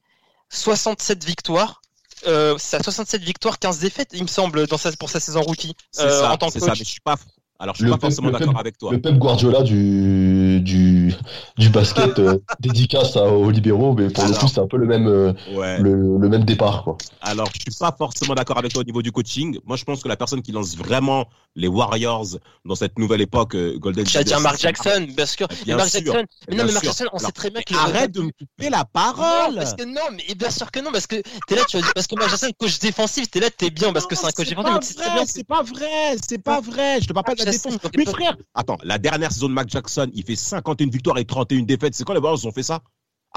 67 0.48 1.24
victoires. 1.24 1.82
Euh, 2.26 2.58
ça 2.58 2.82
67 2.82 3.22
victoires, 3.22 3.60
15 3.60 3.78
défaites, 3.78 4.08
il 4.12 4.22
me 4.22 4.28
semble, 4.28 4.66
dans 4.66 4.78
sa, 4.78 4.90
pour 4.92 5.08
sa 5.08 5.20
saison 5.20 5.40
rookie. 5.42 5.76
Euh, 6.00 6.22
ça, 6.22 6.32
en 6.32 6.36
tant 6.36 6.48
que 6.48 6.54
coach. 6.58 6.64
Ça, 6.64 6.70
mais 6.70 6.78
je 6.78 6.84
suis 6.84 7.00
pas 7.00 7.16
alors, 7.60 7.74
je 7.74 7.82
suis 7.82 7.90
pas 7.90 7.98
forcément 7.98 8.30
d'accord 8.30 8.56
avec 8.56 8.78
toi. 8.78 8.92
Le 8.92 9.00
Pep 9.00 9.18
Guardiola 9.18 9.62
du, 9.62 10.60
du, 10.60 11.12
du 11.56 11.68
basket 11.70 12.16
euh, 12.20 12.38
dédicace 12.60 13.16
aux 13.16 13.50
libéraux, 13.50 13.94
mais 13.94 14.10
pour 14.10 14.24
le 14.24 14.32
coup, 14.32 14.46
c'est 14.46 14.60
un 14.60 14.68
peu 14.68 14.76
le 14.76 14.86
même, 14.86 15.08
euh, 15.08 15.32
le, 15.80 16.18
le, 16.18 16.28
même 16.28 16.44
départ. 16.44 16.84
Quoi. 16.84 16.96
Alors, 17.20 17.48
je 17.52 17.60
suis 17.60 17.78
pas 17.80 17.92
forcément 17.98 18.34
d'accord 18.34 18.58
avec 18.58 18.72
toi 18.72 18.82
au 18.82 18.84
niveau 18.84 19.02
du 19.02 19.10
coaching. 19.10 19.58
Moi, 19.64 19.76
je 19.76 19.82
pense 19.82 20.04
que 20.04 20.08
la 20.08 20.16
personne 20.16 20.40
qui 20.40 20.52
lance 20.52 20.76
vraiment 20.76 21.26
les 21.56 21.66
Warriors 21.66 22.38
dans 22.64 22.76
cette 22.76 22.96
nouvelle 22.96 23.22
époque 23.22 23.56
euh, 23.56 23.76
Golden 23.76 24.06
State. 24.06 24.28
dire 24.28 24.40
Mark 24.40 24.60
Jackson, 24.60 25.08
parce 25.16 25.34
que 25.34 25.44
bien 25.64 25.76
Mark 25.76 25.88
sûr, 25.88 26.00
Jackson. 26.04 26.24
Mais 26.48 26.56
non, 26.56 26.64
mais 26.64 26.72
Mark 26.72 26.84
Jackson, 26.84 27.06
on 27.12 27.18
sait 27.18 27.32
très 27.32 27.50
bien 27.50 27.62
que. 27.62 27.74
Arrête 27.74 28.12
de 28.12 28.22
me 28.22 28.30
couper 28.30 28.70
la 28.70 28.84
parole. 28.84 29.54
Non, 29.54 29.56
parce 29.56 29.74
que 29.74 29.82
non, 29.82 30.00
mais 30.12 30.32
bien 30.36 30.50
sûr 30.50 30.70
que 30.70 30.78
non, 30.78 30.92
parce 30.92 31.08
que 31.08 31.16
t'es 31.48 31.56
là, 31.56 31.62
tu 31.68 31.76
vas 31.76 31.82
dire, 31.82 31.92
parce 31.92 32.06
que 32.06 32.14
Mark 32.14 32.30
Jackson, 32.30 32.50
coach 32.56 32.78
défensif, 32.78 33.28
t'es 33.28 33.40
là, 33.40 33.50
t'es 33.50 33.70
bien, 33.70 33.92
parce 33.92 34.06
que 34.06 34.14
c'est 34.14 34.26
un 34.26 34.30
coach 34.30 34.48
défensif. 34.48 34.96
C'est 35.26 35.44
pas 35.44 35.62
vrai, 35.62 36.16
c'est 36.24 36.38
pas 36.38 36.60
vrai. 36.60 37.00
Je 37.00 37.08
te 37.08 37.12
parle 37.12 37.24
pas 37.24 37.34
de 37.34 37.47
Mais 37.96 38.04
frère, 38.04 38.36
attends, 38.54 38.78
la 38.82 38.98
dernière 38.98 39.32
saison 39.32 39.48
de 39.48 39.54
Mac 39.54 39.68
Jackson, 39.68 40.10
il 40.14 40.24
fait 40.24 40.36
51 40.36 40.88
victoires 40.88 41.18
et 41.18 41.24
31 41.24 41.62
défaites. 41.62 41.94
C'est 41.94 42.04
quand 42.04 42.14
les 42.14 42.20
Warriors 42.20 42.46
ont 42.46 42.52
fait 42.52 42.62
ça? 42.62 42.82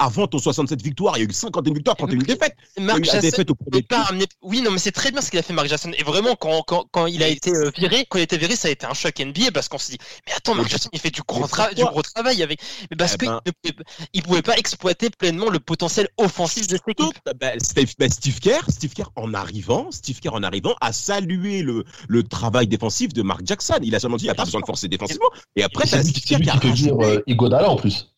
Avant 0.02 0.26
ton 0.26 0.38
67 0.38 0.82
victoires, 0.82 1.16
il 1.16 1.20
y 1.20 1.26
a 1.26 1.28
eu 1.28 1.32
51 1.32 1.72
victoires, 1.72 1.96
31 1.96 2.18
défaites. 2.18 2.56
Marc 2.80 3.04
Jackson, 3.04 3.44
au 3.48 3.54
premier 3.54 3.82
pas 3.82 4.08
Oui, 4.42 4.60
non, 4.60 4.70
mais 4.70 4.78
c'est 4.78 4.92
très 4.92 5.10
bien 5.10 5.20
ce 5.20 5.30
qu'il 5.30 5.38
a 5.38 5.42
fait 5.42 5.52
Marc 5.52 5.68
Jackson. 5.68 5.92
Et 5.96 6.02
vraiment, 6.02 6.34
quand, 6.34 6.62
quand, 6.62 6.86
quand 6.90 7.06
il 7.06 7.22
a 7.22 7.28
été 7.28 7.50
euh, 7.50 7.70
viré, 7.76 8.04
quand 8.08 8.18
il 8.18 8.22
a 8.22 8.24
été 8.24 8.36
viré, 8.36 8.56
ça 8.56 8.68
a 8.68 8.70
été 8.70 8.86
un 8.86 8.94
choc 8.94 9.18
NBA 9.18 9.52
parce 9.52 9.68
qu'on 9.68 9.78
s'est 9.78 9.92
dit, 9.92 9.98
mais 10.26 10.32
attends, 10.34 10.54
Marc 10.54 10.68
Jackson, 10.68 10.88
il 10.92 11.00
fait 11.00 11.10
du 11.10 11.22
gros, 11.26 11.46
du 11.76 11.84
gros 11.84 12.02
travail 12.02 12.42
avec. 12.42 12.60
Mais 12.90 12.96
parce 12.96 13.14
eh 13.14 13.18
qu'il 13.18 13.28
ben... 13.28 13.40
ne 13.46 13.70
pouvait, 13.70 14.22
pouvait 14.22 14.42
pas 14.42 14.56
exploiter 14.56 15.10
pleinement 15.10 15.50
le 15.50 15.60
potentiel 15.60 16.08
offensif 16.16 16.66
de 16.66 16.76
cette 16.76 16.88
équipe. 16.88 17.18
Ben, 17.38 17.58
Steve, 17.60 17.92
ben, 17.98 18.10
Steve, 18.10 18.40
Kerr, 18.40 18.64
Steve 18.68 18.92
Kerr 18.92 19.10
en 19.16 19.34
arrivant, 19.34 19.90
Steve 19.90 20.18
Kerr 20.18 20.34
en 20.34 20.42
arrivant, 20.42 20.74
a 20.80 20.92
salué 20.92 21.62
le, 21.62 21.84
le 22.08 22.22
travail 22.22 22.66
défensif 22.66 23.12
de 23.12 23.22
Marc 23.22 23.42
Jackson. 23.44 23.78
Il 23.82 23.94
a 23.94 24.00
seulement 24.00 24.16
dit, 24.16 24.24
il 24.24 24.28
n'y 24.28 24.32
a 24.32 24.34
pas 24.34 24.44
besoin 24.44 24.60
de 24.60 24.66
forcer 24.66 24.88
défensivement. 24.88 25.30
Et 25.56 25.62
après, 25.62 25.86
t'as 25.86 26.02
Steve 26.02 26.24
Kerr 26.24 26.40
qui 26.40 26.50
a 26.50 26.56
peut 26.56 26.70
dire 26.70 26.96
euh, 27.00 27.22
Igodala 27.26 27.70
en 27.70 27.76
plus. 27.76 28.11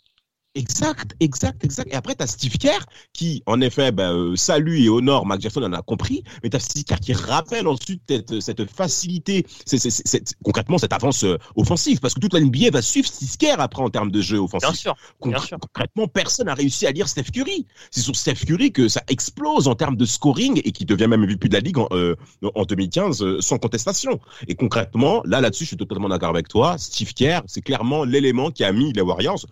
Exact, 0.57 1.17
exact, 1.19 1.65
exact. 1.65 1.93
Et 1.93 1.97
après, 1.97 2.15
tu 2.15 2.23
as 2.23 2.29
Steve 2.29 2.59
Kerr 2.59 2.79
qui, 3.13 3.43
en 3.47 3.61
effet, 3.61 3.91
ben, 3.91 4.13
euh, 4.13 4.37
salue 4.37 4.83
et 4.83 4.89
honore 4.89 5.27
Mac 5.27 5.41
Jackson, 5.41 5.63
on 5.63 5.67
en 5.67 5.73
a 5.73 5.83
compris, 5.83 6.23
mais 6.43 6.51
tu 6.51 6.57
as 6.57 6.61
Steve 6.61 6.85
Kerr 6.85 7.01
qui 7.01 7.13
rappelle 7.13 7.67
ensuite 7.67 8.03
cette, 8.09 8.41
cette 8.41 8.71
facilité, 8.71 9.45
c'est, 9.67 9.79
c'est, 9.79 10.37
concrètement 10.45 10.79
cette 10.79 10.93
avance 10.93 11.25
euh, 11.25 11.39
offensive, 11.57 11.99
parce 11.99 12.15
que 12.15 12.21
toute 12.21 12.35
la 12.35 12.41
NBA 12.41 12.71
va 12.71 12.83
suivre 12.83 13.09
Steve 13.09 13.37
Kerr 13.37 13.57
après 13.59 13.83
en 13.83 13.91
termes 13.91 14.13
de 14.13 14.21
jeu 14.21 14.39
offensif. 14.39 14.69
Bien 14.69 14.75
sûr, 14.75 14.97
bien 15.25 15.39
sûr. 15.41 15.59
Concrètement, 15.59 16.07
personne 16.07 16.47
n'a 16.47 16.55
réussi 16.55 16.87
à 16.87 16.93
lire 16.93 17.09
Steph 17.09 17.33
Curry. 17.33 17.67
C'est 17.91 18.03
sur 18.03 18.15
Steph 18.15 18.47
Curry 18.47 18.71
que 18.71 18.87
ça 18.87 19.03
explose 19.09 19.67
en 19.67 19.75
termes 19.75 19.97
de 19.97 20.05
scoring 20.05 20.61
et 20.65 20.71
qui 20.71 20.85
devient 20.85 21.09
même 21.09 21.23
MVP 21.23 21.49
de 21.49 21.55
la 21.55 21.61
Ligue 21.61 21.79
en, 21.79 21.89
euh, 21.91 22.15
en 22.55 22.65
2015 22.65 23.23
euh, 23.23 23.41
sans 23.41 23.59
contestation. 23.59 24.21
Et 24.47 24.55
concrètement, 24.55 25.21
là, 25.25 25.41
là-dessus, 25.41 25.65
je 25.65 25.69
suis 25.69 25.77
totalement 25.77 26.09
d'accord 26.09 26.31
avec 26.31 26.47
toi. 26.47 26.79
Steve 26.79 27.13
Kerr, 27.13 27.41
c'est 27.47 27.61
clairement 27.61 28.05
l'élément 28.05 28.53
qui 28.53 28.63
a 28.63 28.71
mis 28.71 28.93
les 28.93 29.03
Warriors 29.03 29.45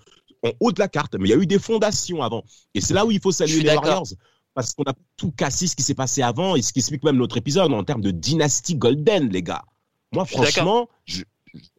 en 0.42 0.52
haut 0.60 0.72
de 0.72 0.78
la 0.78 0.88
carte, 0.88 1.14
mais 1.18 1.28
il 1.28 1.30
y 1.30 1.34
a 1.34 1.38
eu 1.38 1.46
des 1.46 1.58
fondations 1.58 2.22
avant. 2.22 2.44
Et 2.74 2.80
c'est 2.80 2.94
là 2.94 3.04
où 3.06 3.10
il 3.10 3.20
faut 3.20 3.32
saluer 3.32 3.60
les 3.60 3.74
Warriors. 3.74 4.06
Parce 4.54 4.74
qu'on 4.74 4.82
a 4.82 4.92
tout 5.16 5.30
cassé 5.30 5.66
ce 5.66 5.74
qui 5.74 5.82
s'est 5.82 5.94
passé 5.94 6.20
avant 6.20 6.56
et 6.56 6.62
ce 6.62 6.74
qui 6.74 6.80
explique 6.80 7.04
même 7.04 7.16
notre 7.16 7.38
épisode 7.38 7.72
en 7.72 7.84
termes 7.84 8.02
de 8.02 8.10
dynastie 8.10 8.74
golden, 8.74 9.30
les 9.30 9.42
gars. 9.42 9.64
Moi, 10.12 10.26
franchement, 10.26 10.90
je, 11.06 11.22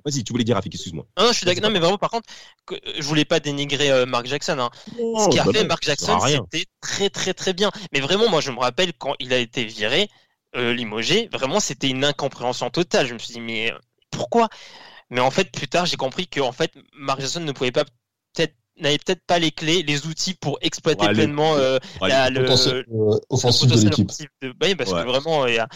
Vas-y, 0.06 0.24
tu 0.24 0.34
voulais 0.34 0.44
dire, 0.44 0.56
Rafik, 0.56 0.74
excuse-moi. 0.76 1.06
Non, 1.18 1.28
je 1.30 1.38
suis 1.38 1.46
d'accord. 1.46 1.64
Non, 1.64 1.70
mais 1.72 1.80
vraiment, 1.80 1.98
par 1.98 2.12
contre, 2.12 2.30
je 2.70 3.02
voulais 3.04 3.26
pas 3.26 3.40
dénigrer 3.40 3.92
euh, 3.92 4.06
Mark 4.06 4.26
Jackson. 4.26 4.58
Hein. 4.60 4.70
Ce 4.86 5.30
qui 5.30 5.40
a 5.40 5.46
bah 5.46 5.52
fait 5.54 5.64
Mark 5.66 5.84
Jackson, 5.84 6.20
c'était 6.20 6.66
très, 6.82 7.10
très, 7.10 7.34
très 7.34 7.54
bien. 7.54 7.72
Mais 7.92 8.00
vraiment, 8.00 8.30
moi, 8.30 8.42
je 8.42 8.52
me 8.52 8.60
rappelle 8.60 8.94
quand 8.94 9.16
il 9.20 9.34
a 9.34 9.38
été 9.38 9.66
viré, 9.66 10.10
euh, 10.56 10.74
limogé, 10.74 11.30
vraiment, 11.32 11.60
c'était 11.60 11.90
une 11.90 12.06
incompréhension 12.06 12.70
totale. 12.70 13.08
Je 13.08 13.14
me 13.14 13.20
suis 13.20 13.34
dit, 13.34 13.42
mais 13.42 13.72
euh, 13.72 13.78
pourquoi? 14.12 14.50
Mais 15.10 15.22
en 15.22 15.32
fait, 15.32 15.52
plus 15.52 15.68
tard, 15.68 15.86
j'ai 15.86 15.98
compris 15.98 16.28
que 16.28 16.40
en 16.42 16.52
fait, 16.52 16.72
Mark 16.94 17.20
Jackson 17.20 17.42
ne 17.42 17.52
pouvait 17.52 17.72
pas 17.72 17.86
peut-être 18.34 18.56
n'avait 18.80 18.98
peut-être 18.98 19.22
pas 19.26 19.40
les 19.40 19.52
clés, 19.52 19.84
les 19.84 20.08
outils 20.08 20.34
pour 20.34 20.58
exploiter 20.62 21.08
pleinement 21.10 21.56
euh, 21.56 21.78
la, 22.02 22.30
le, 22.30 22.42
potentiel 22.42 22.86
euh, 22.92 23.18
offensif 23.30 23.70
de 23.70 23.80
l'équipe. 23.80 24.12
Oui, 24.62 24.76
parce 24.76 24.92
que 24.92 25.06
vraiment, 25.06 25.46
il 25.48 25.56
y 25.56 25.60
a. 25.60 25.68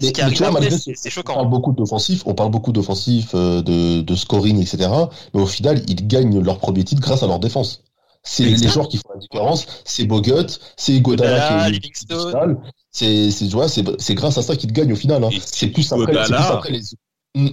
Mais, 0.00 0.10
mais 0.16 0.30
tu 0.32 0.42
vois, 0.42 0.50
malgré 0.50 0.70
c'est 0.70 1.10
choquant. 1.10 1.34
On 1.34 1.36
parle 1.36 1.50
beaucoup 1.50 1.72
d'offensif, 1.72 2.22
on 2.24 2.34
parle 2.34 2.50
beaucoup 2.50 2.72
d'offensif, 2.72 3.32
euh, 3.34 3.60
de, 3.60 4.00
de, 4.00 4.16
scoring, 4.16 4.58
etc. 4.58 4.88
Mais 5.34 5.40
au 5.40 5.46
final, 5.46 5.82
ils 5.86 6.06
gagnent 6.06 6.42
leur 6.42 6.58
premier 6.58 6.82
titre 6.82 7.02
grâce 7.02 7.22
à 7.22 7.26
leur 7.26 7.38
défense. 7.38 7.84
C'est 8.22 8.44
les 8.44 8.68
joueurs 8.68 8.88
qui 8.88 8.96
font 8.96 9.10
la 9.12 9.20
différence. 9.20 9.66
C'est 9.84 10.04
Bogut, 10.04 10.46
c'est 10.76 11.00
Godala 11.00 11.70
qui 11.70 13.04
est 13.04 13.30
c'est 13.30 13.30
c'est 13.30 14.14
grâce 14.14 14.38
à 14.38 14.42
ça 14.42 14.56
qu'ils 14.56 14.72
gagnent 14.72 14.92
au 14.92 14.96
final. 14.96 15.24
Hein. 15.24 15.30
C'est 15.44 15.66
plus 15.66 15.92
après, 15.92 16.06
plus 16.06 16.32
après 16.32 16.70
les 16.70 16.80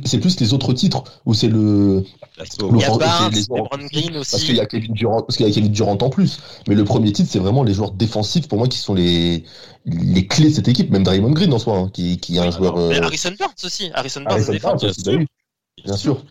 c'est 0.04 0.20
plus 0.20 0.40
les 0.42 0.54
autres 0.54 0.74
titres 0.74 1.04
où 1.26 1.34
c'est 1.34 1.48
le. 1.48 2.04
Il 2.38 2.78
y 2.78 2.84
a 2.84 2.98
Barnes, 2.98 3.34
les 3.34 3.46
Green 3.88 4.18
aussi. 4.18 4.32
Parce 4.32 4.44
qu'il 4.44 4.56
y 4.56 4.60
a 4.60 4.66
Kevin 4.66 4.94
Durant, 4.94 5.22
parce 5.22 5.38
qu'il 5.38 5.48
y 5.48 5.52
a 5.52 5.54
Kevin 5.54 5.72
Durant 5.72 5.98
en 6.02 6.10
plus. 6.10 6.40
Mais 6.68 6.76
le 6.76 6.84
premier 6.84 7.12
titre, 7.14 7.30
c'est 7.32 7.40
vraiment 7.40 7.64
les 7.64 7.74
joueurs 7.74 7.92
défensifs 7.92 8.48
pour 8.48 8.58
moi 8.58 8.68
qui 8.68 8.78
sont 8.78 8.94
les 8.94 9.44
les 9.86 10.28
clés 10.28 10.50
de 10.50 10.56
cette 10.56 10.68
équipe. 10.68 10.92
Même 10.92 11.04
Draymond 11.04 11.32
Green 11.32 11.54
en 11.54 11.60
soi, 11.60 11.78
hein, 11.78 11.90
qui, 11.94 12.18
qui 12.18 12.38
est 12.38 12.40
un 12.40 12.52
joueur. 12.52 12.78
Euh... 12.78 13.02
Harrison 13.02 13.34
Barnes 13.40 13.54
aussi. 13.64 13.90
Harrison 13.94 14.22
Barnes, 14.22 14.42
Harrison 14.42 14.60
Barnes 14.62 14.78
bien 14.80 14.94
sûr. 14.94 15.20
Bien 15.86 15.98
sûr. 15.98 16.24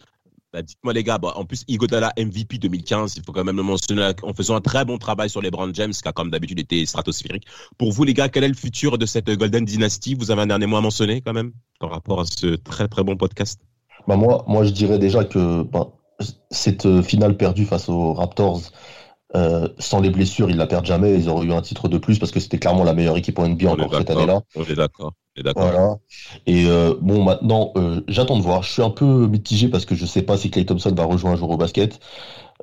Bah, 0.52 0.62
dites-moi 0.62 0.94
les 0.94 1.04
gars, 1.04 1.18
bah, 1.18 1.34
en 1.36 1.44
plus 1.44 1.64
Igodala 1.68 2.12
MVP 2.16 2.56
2015, 2.56 3.16
il 3.16 3.22
faut 3.22 3.32
quand 3.32 3.44
même 3.44 3.58
le 3.58 3.62
mentionner 3.62 4.12
en 4.22 4.32
faisant 4.32 4.56
un 4.56 4.62
très 4.62 4.86
bon 4.86 4.96
travail 4.96 5.28
sur 5.28 5.42
les 5.42 5.50
Brand 5.50 5.74
James, 5.74 5.92
qui 5.92 6.08
a 6.08 6.12
comme 6.12 6.30
d'habitude 6.30 6.58
été 6.58 6.86
stratosphérique. 6.86 7.46
Pour 7.76 7.92
vous 7.92 8.04
les 8.04 8.14
gars, 8.14 8.30
quel 8.30 8.44
est 8.44 8.48
le 8.48 8.54
futur 8.54 8.96
de 8.96 9.04
cette 9.04 9.28
Golden 9.30 9.66
Dynasty? 9.66 10.14
Vous 10.14 10.30
avez 10.30 10.42
un 10.42 10.46
dernier 10.46 10.66
mot 10.66 10.76
à 10.76 10.80
mentionner 10.80 11.20
quand 11.20 11.34
même 11.34 11.52
par 11.80 11.90
rapport 11.90 12.20
à 12.20 12.24
ce 12.24 12.56
très 12.56 12.88
très 12.88 13.04
bon 13.04 13.16
podcast? 13.16 13.60
Bah 14.06 14.16
moi, 14.16 14.44
moi 14.48 14.64
je 14.64 14.70
dirais 14.70 14.98
déjà 14.98 15.24
que 15.24 15.66
cette 16.50 16.86
euh, 16.86 17.02
finale 17.02 17.36
perdue 17.36 17.66
face 17.66 17.90
aux 17.90 18.14
Raptors, 18.14 18.62
euh, 19.36 19.68
sans 19.78 20.00
les 20.00 20.10
blessures, 20.10 20.50
ils 20.50 20.56
la 20.56 20.66
perdent 20.66 20.86
jamais. 20.86 21.14
Ils 21.14 21.28
auraient 21.28 21.46
eu 21.46 21.52
un 21.52 21.60
titre 21.60 21.88
de 21.88 21.98
plus 21.98 22.18
parce 22.18 22.32
que 22.32 22.40
c'était 22.40 22.58
clairement 22.58 22.84
la 22.84 22.94
meilleure 22.94 23.16
équipe 23.16 23.38
en 23.38 23.48
NBA 23.48 23.70
encore 23.70 23.94
cette 23.94 24.10
année-là. 24.10 24.42
On 24.56 24.64
est 24.64 24.74
d'accord. 24.74 25.12
Voilà. 25.54 25.96
Et 26.46 26.64
euh, 26.66 26.94
bon, 27.00 27.22
maintenant, 27.22 27.72
euh, 27.76 28.00
j'attends 28.08 28.36
de 28.36 28.42
voir. 28.42 28.62
Je 28.62 28.72
suis 28.72 28.82
un 28.82 28.90
peu 28.90 29.26
mitigé 29.26 29.68
parce 29.68 29.84
que 29.84 29.94
je 29.94 30.06
sais 30.06 30.22
pas 30.22 30.36
si 30.36 30.50
Clay 30.50 30.64
Thompson 30.64 30.92
va 30.94 31.04
rejoindre 31.04 31.36
un 31.36 31.38
jour 31.38 31.50
au 31.50 31.56
basket. 31.56 32.00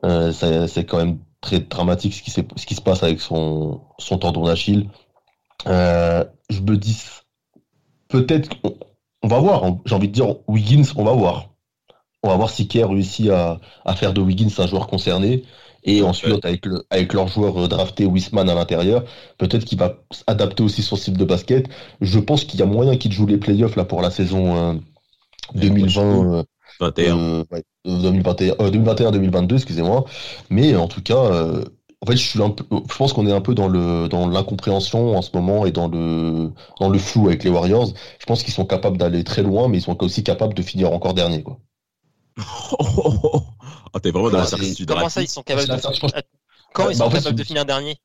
Euh, 0.04 0.32
c'est 0.68 0.86
quand 0.86 0.98
même 0.98 1.20
très 1.42 1.60
dramatique 1.60 2.14
ce 2.14 2.22
qui, 2.22 2.32
ce 2.32 2.66
qui 2.66 2.76
se 2.76 2.82
passe 2.82 3.04
avec 3.04 3.22
son, 3.22 3.82
son 3.98 4.18
tendon 4.18 4.46
d'Achille. 4.46 4.90
Euh, 5.68 6.26
je 6.50 6.62
me 6.62 6.76
dis, 6.78 7.02
peut-être, 8.08 8.50
on, 8.64 8.76
on, 9.24 9.28
va 9.28 9.40
voir. 9.40 9.78
J'ai 9.86 9.96
envie 9.96 10.08
de 10.08 10.14
dire, 10.14 10.36
Wiggins, 10.48 10.92
on 10.96 11.04
va 11.04 11.14
voir. 11.14 11.50
On 12.24 12.30
va 12.30 12.36
voir 12.36 12.50
si 12.50 12.68
Kerr 12.68 12.90
réussit 12.90 13.30
à, 13.30 13.60
à 13.86 13.96
faire 13.96 14.14
de 14.14 14.22
Wiggins 14.22 14.50
un 14.58 14.68
joueur 14.68 14.88
concerné. 14.88 15.44
Et 15.86 16.02
ensuite, 16.02 16.44
avec, 16.46 16.66
le, 16.66 16.84
avec 16.90 17.14
leur 17.14 17.28
joueur 17.28 17.58
euh, 17.58 17.68
drafté 17.68 18.06
Wisman 18.06 18.50
à 18.50 18.56
l'intérieur, 18.56 19.06
peut-être 19.38 19.66
qu'il 19.66 19.78
va 19.80 20.04
adapter 20.28 20.64
aussi 20.64 20.82
son 20.84 20.96
style 20.96 21.18
de 21.18 21.26
basket. 21.26 21.68
Je 22.02 22.20
pense 22.20 22.44
qu'il 22.46 22.60
y 22.60 22.64
a 22.64 22.66
moyen 22.66 22.98
qu'il 22.98 23.12
joue 23.12 23.28
les 23.28 23.38
playoffs 23.38 23.76
là 23.76 23.86
pour 23.86 24.02
la 24.02 24.10
saison 24.12 24.82
2020. 25.56 26.46
2021-2022, 27.86 29.56
excusez-moi. 29.56 30.06
Mais 30.50 30.76
en 30.76 30.88
tout 30.88 31.02
cas, 31.02 31.18
euh, 31.18 31.64
en 32.02 32.06
fait, 32.08 32.18
je 32.18 32.28
suis 32.30 32.42
un 32.42 32.50
peu, 32.52 32.66
je 32.90 32.98
pense 32.98 33.14
qu'on 33.14 33.28
est 33.28 33.32
un 33.32 33.42
peu 33.42 33.54
dans 33.56 33.68
le 33.68 34.08
dans 34.10 34.28
l'incompréhension 34.28 35.18
en 35.18 35.22
ce 35.22 35.32
moment 35.34 35.66
et 35.66 35.72
dans 35.72 35.88
le 35.88 36.52
dans 36.80 36.90
le 36.90 37.00
flou 37.00 37.28
avec 37.28 37.44
les 37.44 37.50
Warriors. 37.50 37.94
Je 38.20 38.26
pense 38.26 38.44
qu'ils 38.44 38.54
sont 38.54 38.66
capables 38.66 38.98
d'aller 38.98 39.24
très 39.24 39.44
loin, 39.44 39.68
mais 39.70 39.78
ils 39.80 39.82
sont 39.82 40.02
aussi 40.04 40.24
capables 40.24 40.54
de 40.54 40.62
finir 40.62 40.92
encore 40.94 41.14
dernier, 41.14 41.44
quoi. 41.44 41.60
Oh, 42.38 43.42
t'es 44.02 44.12
vraiment 44.12 44.30
dans 44.30 44.40
la 44.40 44.46
certitude. 44.46 44.88
Comment 44.88 45.10
ça, 45.10 45.22
ils 45.22 45.30
sont 45.30 45.44
capables 45.44 45.68
de. 45.68 45.82
Quand 46.74 46.90
ils 46.90 46.98
bah, 46.98 47.06
sont 47.06 47.10
capables 47.10 47.36
de 47.36 47.44
finir 47.44 47.66
dernier 47.66 47.98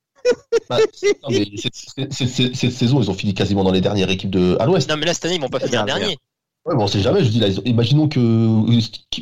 Bah, 0.69 0.79
non, 0.79 1.29
mais 1.31 1.47
cette, 1.57 1.75
cette- 1.75 2.13
cette- 2.13 2.55
cette 2.55 2.73
saison, 2.73 3.01
ils 3.03 3.11
ont 3.11 3.15
fini 3.15 3.35
quasiment 3.35 3.65
dans 3.65 3.73
les 3.73 3.81
dernières 3.81 4.11
équipes 4.11 4.31
de 4.31 4.57
à 4.61 4.67
l'Ouest. 4.67 4.89
Non, 4.89 4.97
mais 4.97 5.07
là, 5.07 5.15
cette 5.15 5.25
année, 5.25 5.37
ils 5.37 5.41
vont 5.41 5.49
pas 5.49 5.61
finir 5.61 5.85
dernier. 5.85 6.19
Ouais, 6.67 6.77
bon, 6.77 6.85
on 6.85 6.87
sait 6.87 7.01
jamais. 7.01 7.25
Je 7.25 7.31
dis 7.31 7.41
là, 7.41 7.49
ont- 7.49 7.63
imaginons 7.65 8.09
que 8.09 8.21
euh, 8.21 8.81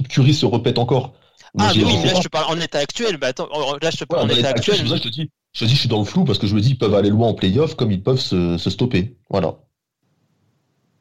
Curry 0.09 0.35
se 0.35 0.45
répète 0.45 0.79
encore. 0.79 1.15
Ah, 1.59 1.73
mais 1.75 1.85
oui, 1.85 1.97
mais 2.03 2.07
là, 2.13 2.15
je 2.17 2.23
te 2.23 2.29
parle 2.29 2.53
en 2.57 2.61
état 2.61 2.79
actuel. 2.79 3.17
Bah, 3.17 3.29
attends, 3.29 3.49
là, 3.81 3.91
je 3.91 3.97
te 3.97 4.03
Ouais, 4.03 4.07
parle 4.09 4.23
en 4.23 4.27
état 4.27 4.37
l'état 4.37 4.49
actuel, 4.51 4.87
je 4.87 4.95
te 4.97 5.09
dis, 5.09 5.31
je 5.55 5.61
te 5.61 5.65
dis, 5.65 5.75
je 5.75 5.81
suis 5.81 5.89
dans 5.89 6.01
le 6.01 6.05
flou 6.05 6.25
parce 6.25 6.39
que 6.39 6.47
je 6.47 6.55
me 6.55 6.61
dis, 6.61 6.71
ils 6.71 6.79
peuvent 6.79 6.95
aller 6.95 7.11
loin 7.11 7.29
en 7.29 7.35
playoff 7.35 7.75
comme 7.77 7.91
ils 7.91 8.03
peuvent 8.03 8.21
se, 8.21 8.59
se 8.59 8.69
stopper. 8.71 9.17
Voilà. 9.31 9.57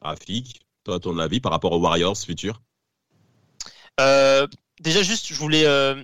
Rafik, 0.00 0.60
toi, 0.84 1.00
ton 1.00 1.18
avis 1.18 1.40
par 1.40 1.52
rapport 1.52 1.72
aux 1.72 1.80
Warriors 1.80 2.16
futurs 2.16 2.62
Euh, 4.00 4.46
déjà, 4.80 5.02
juste, 5.02 5.28
je 5.28 5.34
voulais, 5.34 5.66
euh, 5.66 6.02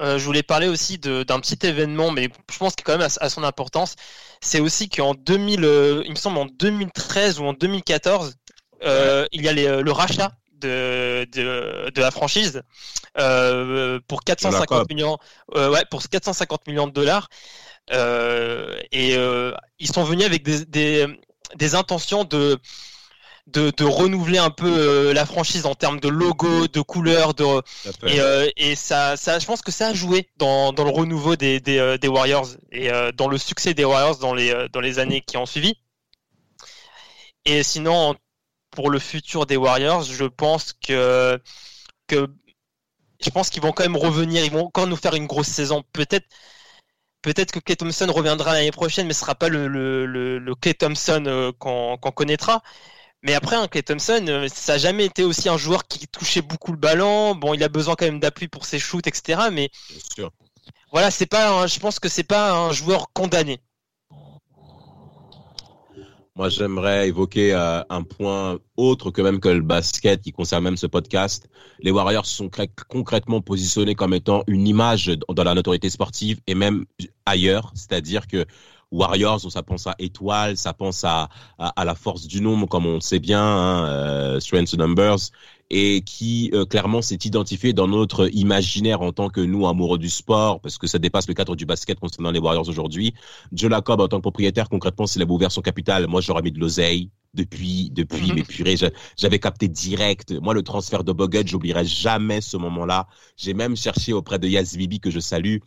euh, 0.00 0.18
je 0.18 0.24
voulais 0.24 0.42
parler 0.42 0.68
aussi 0.68 0.98
d'un 0.98 1.40
petit 1.40 1.58
événement, 1.66 2.10
mais 2.10 2.28
je 2.50 2.58
pense 2.58 2.74
qu'il 2.74 2.82
est 2.82 2.84
quand 2.84 2.98
même 2.98 3.08
à, 3.08 3.24
à 3.24 3.28
son 3.28 3.44
importance. 3.44 3.96
C'est 4.40 4.60
aussi 4.60 4.88
qu'en 4.88 5.14
2000, 5.14 5.64
euh, 5.64 6.02
il 6.04 6.10
me 6.10 6.16
semble 6.16 6.38
en 6.38 6.46
2013 6.46 7.40
ou 7.40 7.44
en 7.44 7.52
2014, 7.52 8.36
euh, 8.82 9.26
il 9.32 9.42
y 9.42 9.48
a 9.48 9.52
les, 9.52 9.82
le 9.82 9.92
rachat 9.92 10.32
de, 10.52 11.26
de, 11.32 11.90
de 11.90 12.00
la 12.00 12.10
franchise 12.10 12.62
euh, 13.18 13.98
pour 14.08 14.22
450 14.24 14.78
Jacob. 14.78 14.88
millions, 14.90 15.18
euh, 15.54 15.70
ouais, 15.70 15.84
pour 15.90 16.02
450 16.02 16.66
millions 16.66 16.86
de 16.86 16.92
dollars. 16.92 17.28
Euh, 17.92 18.78
et 18.92 19.16
ils 19.78 19.92
sont 19.92 20.04
venus 20.04 20.24
avec 20.24 20.42
des, 20.42 20.64
des, 20.64 21.06
des 21.56 21.74
intentions 21.74 22.24
de 22.24 22.58
de, 23.46 23.70
de 23.76 23.84
renouveler 23.84 24.38
un 24.38 24.50
peu 24.50 24.66
euh, 24.68 25.12
la 25.12 25.26
franchise 25.26 25.66
en 25.66 25.74
termes 25.74 26.00
de 26.00 26.08
logo, 26.08 26.68
de 26.68 26.80
couleurs, 26.80 27.34
de 27.34 27.44
et, 28.06 28.20
euh, 28.20 28.48
et 28.56 28.76
ça, 28.76 29.16
ça, 29.16 29.38
je 29.38 29.46
pense 29.46 29.62
que 29.62 29.72
ça 29.72 29.88
a 29.88 29.94
joué 29.94 30.28
dans, 30.36 30.72
dans 30.72 30.84
le 30.84 30.90
renouveau 30.90 31.36
des, 31.36 31.60
des, 31.60 31.78
euh, 31.78 31.98
des 31.98 32.08
Warriors 32.08 32.48
et 32.72 32.90
dans 33.16 33.28
le 33.28 33.38
succès 33.38 33.74
des 33.74 33.84
Warriors 33.84 34.18
dans 34.18 34.34
les, 34.34 34.68
dans 34.72 34.80
les 34.80 34.98
années 34.98 35.20
qui 35.20 35.36
ont 35.36 35.46
suivi. 35.46 35.74
Et 37.44 37.62
sinon, 37.62 38.14
pour 38.70 38.90
le 38.90 38.98
futur 38.98 39.46
des 39.46 39.56
Warriors, 39.56 40.02
je 40.04 40.24
pense 40.24 40.72
que, 40.72 41.40
que 42.06 42.28
je 43.20 43.30
pense 43.30 43.50
qu'ils 43.50 43.62
vont 43.62 43.72
quand 43.72 43.82
même 43.84 43.96
revenir, 43.96 44.44
ils 44.44 44.50
vont 44.50 44.66
encore 44.66 44.86
nous 44.86 44.96
faire 44.96 45.14
une 45.14 45.26
grosse 45.26 45.48
saison. 45.48 45.82
Peut-être 45.92 46.26
peut-être 47.22 47.52
que 47.52 47.58
Clay 47.58 47.76
Thompson 47.76 48.10
reviendra 48.12 48.54
l'année 48.54 48.70
prochaine, 48.70 49.06
mais 49.06 49.12
ce 49.12 49.20
sera 49.20 49.34
pas 49.34 49.48
le, 49.48 49.68
le, 49.68 50.06
le, 50.06 50.38
le 50.38 50.54
Clay 50.54 50.74
Thompson 50.74 51.24
euh, 51.26 51.52
qu'on 51.58 51.96
qu'on 51.98 52.12
connaîtra. 52.12 52.62
Mais 53.22 53.34
après, 53.34 53.56
un 53.56 53.68
Clay 53.68 53.82
Thompson, 53.82 54.24
euh, 54.28 54.48
ça 54.48 54.72
n'a 54.74 54.78
jamais 54.78 55.04
été 55.04 55.24
aussi 55.24 55.48
un 55.48 55.58
joueur 55.58 55.86
qui 55.86 56.06
touchait 56.08 56.40
beaucoup 56.42 56.72
le 56.72 56.78
ballon. 56.78 57.34
Bon, 57.34 57.52
il 57.52 57.62
a 57.62 57.68
besoin 57.68 57.94
quand 57.94 58.06
même 58.06 58.20
d'appui 58.20 58.48
pour 58.48 58.64
ses 58.64 58.78
shoots, 58.78 59.06
etc. 59.06 59.50
Mais 59.52 59.68
Bien 59.90 59.98
sûr. 60.14 60.30
voilà, 60.92 61.10
c'est 61.10 61.26
pas. 61.26 61.62
un- 61.62 61.66
je 61.66 61.78
pense 61.80 61.98
que 61.98 62.08
c'est 62.08 62.24
pas 62.24 62.52
un 62.54 62.72
joueur 62.72 63.12
condamné. 63.12 63.60
Moi, 66.36 66.48
j'aimerais 66.48 67.08
évoquer 67.08 67.52
euh, 67.52 67.82
un 67.90 68.02
point 68.02 68.58
autre 68.78 69.10
que 69.10 69.20
même 69.20 69.40
que 69.40 69.48
le 69.48 69.60
basket 69.60 70.22
qui 70.22 70.32
concerne 70.32 70.64
même 70.64 70.76
ce 70.78 70.86
podcast. 70.86 71.50
Les 71.80 71.90
Warriors 71.90 72.24
sont 72.24 72.48
concrètement 72.88 73.42
positionnés 73.42 73.94
comme 73.94 74.14
étant 74.14 74.42
une 74.46 74.66
image 74.66 75.10
dans 75.28 75.44
la 75.44 75.52
notoriété 75.54 75.90
sportive 75.90 76.40
et 76.46 76.54
même 76.54 76.86
ailleurs. 77.26 77.72
C'est-à-dire 77.74 78.26
que 78.26 78.46
Warriors, 78.92 79.40
ça 79.50 79.62
pense 79.62 79.86
à 79.86 79.94
étoiles, 79.98 80.56
ça 80.56 80.72
pense 80.74 81.04
à, 81.04 81.28
à, 81.58 81.68
à 81.80 81.84
la 81.84 81.94
force 81.94 82.26
du 82.26 82.40
nombre, 82.40 82.66
comme 82.68 82.86
on 82.86 83.00
sait 83.00 83.20
bien, 83.20 83.40
hein, 83.42 83.84
euh, 83.86 84.40
strength 84.40 84.74
numbers, 84.74 85.16
et 85.72 86.02
qui 86.02 86.50
euh, 86.52 86.64
clairement 86.66 87.00
s'est 87.00 87.18
identifié 87.24 87.72
dans 87.72 87.86
notre 87.86 88.28
imaginaire 88.34 89.02
en 89.02 89.12
tant 89.12 89.28
que 89.28 89.40
nous 89.40 89.66
amoureux 89.68 89.98
du 89.98 90.10
sport, 90.10 90.60
parce 90.60 90.78
que 90.78 90.88
ça 90.88 90.98
dépasse 90.98 91.28
le 91.28 91.34
cadre 91.34 91.54
du 91.54 91.64
basket 91.66 92.00
concernant 92.00 92.32
les 92.32 92.40
Warriors 92.40 92.68
aujourd'hui. 92.68 93.14
Joe 93.52 93.70
Lacob, 93.70 94.00
en 94.00 94.08
tant 94.08 94.16
que 94.18 94.22
propriétaire, 94.22 94.68
concrètement, 94.68 95.06
s'il 95.06 95.22
avait 95.22 95.30
ouvert 95.30 95.52
son 95.52 95.62
capital, 95.62 96.06
moi, 96.08 96.20
j'aurais 96.20 96.42
mis 96.42 96.50
de 96.52 96.58
l'oseille 96.58 97.10
depuis, 97.34 97.90
depuis, 97.90 98.32
Mhm. 98.32 98.34
mais 98.34 98.42
purée, 98.42 98.76
j'a- 98.76 98.90
j'avais 99.16 99.38
capté 99.38 99.68
direct. 99.68 100.32
Moi, 100.42 100.52
le 100.52 100.62
transfert 100.64 101.04
de 101.04 101.12
Bogut, 101.12 101.46
j'oublierai 101.46 101.84
jamais 101.84 102.40
ce 102.40 102.56
moment-là. 102.56 103.06
J'ai 103.36 103.54
même 103.54 103.76
cherché 103.76 104.12
auprès 104.12 104.40
de 104.40 104.48
Yas 104.48 104.74
Bibi, 104.76 104.98
que 104.98 105.10
je 105.10 105.20
salue, 105.20 105.58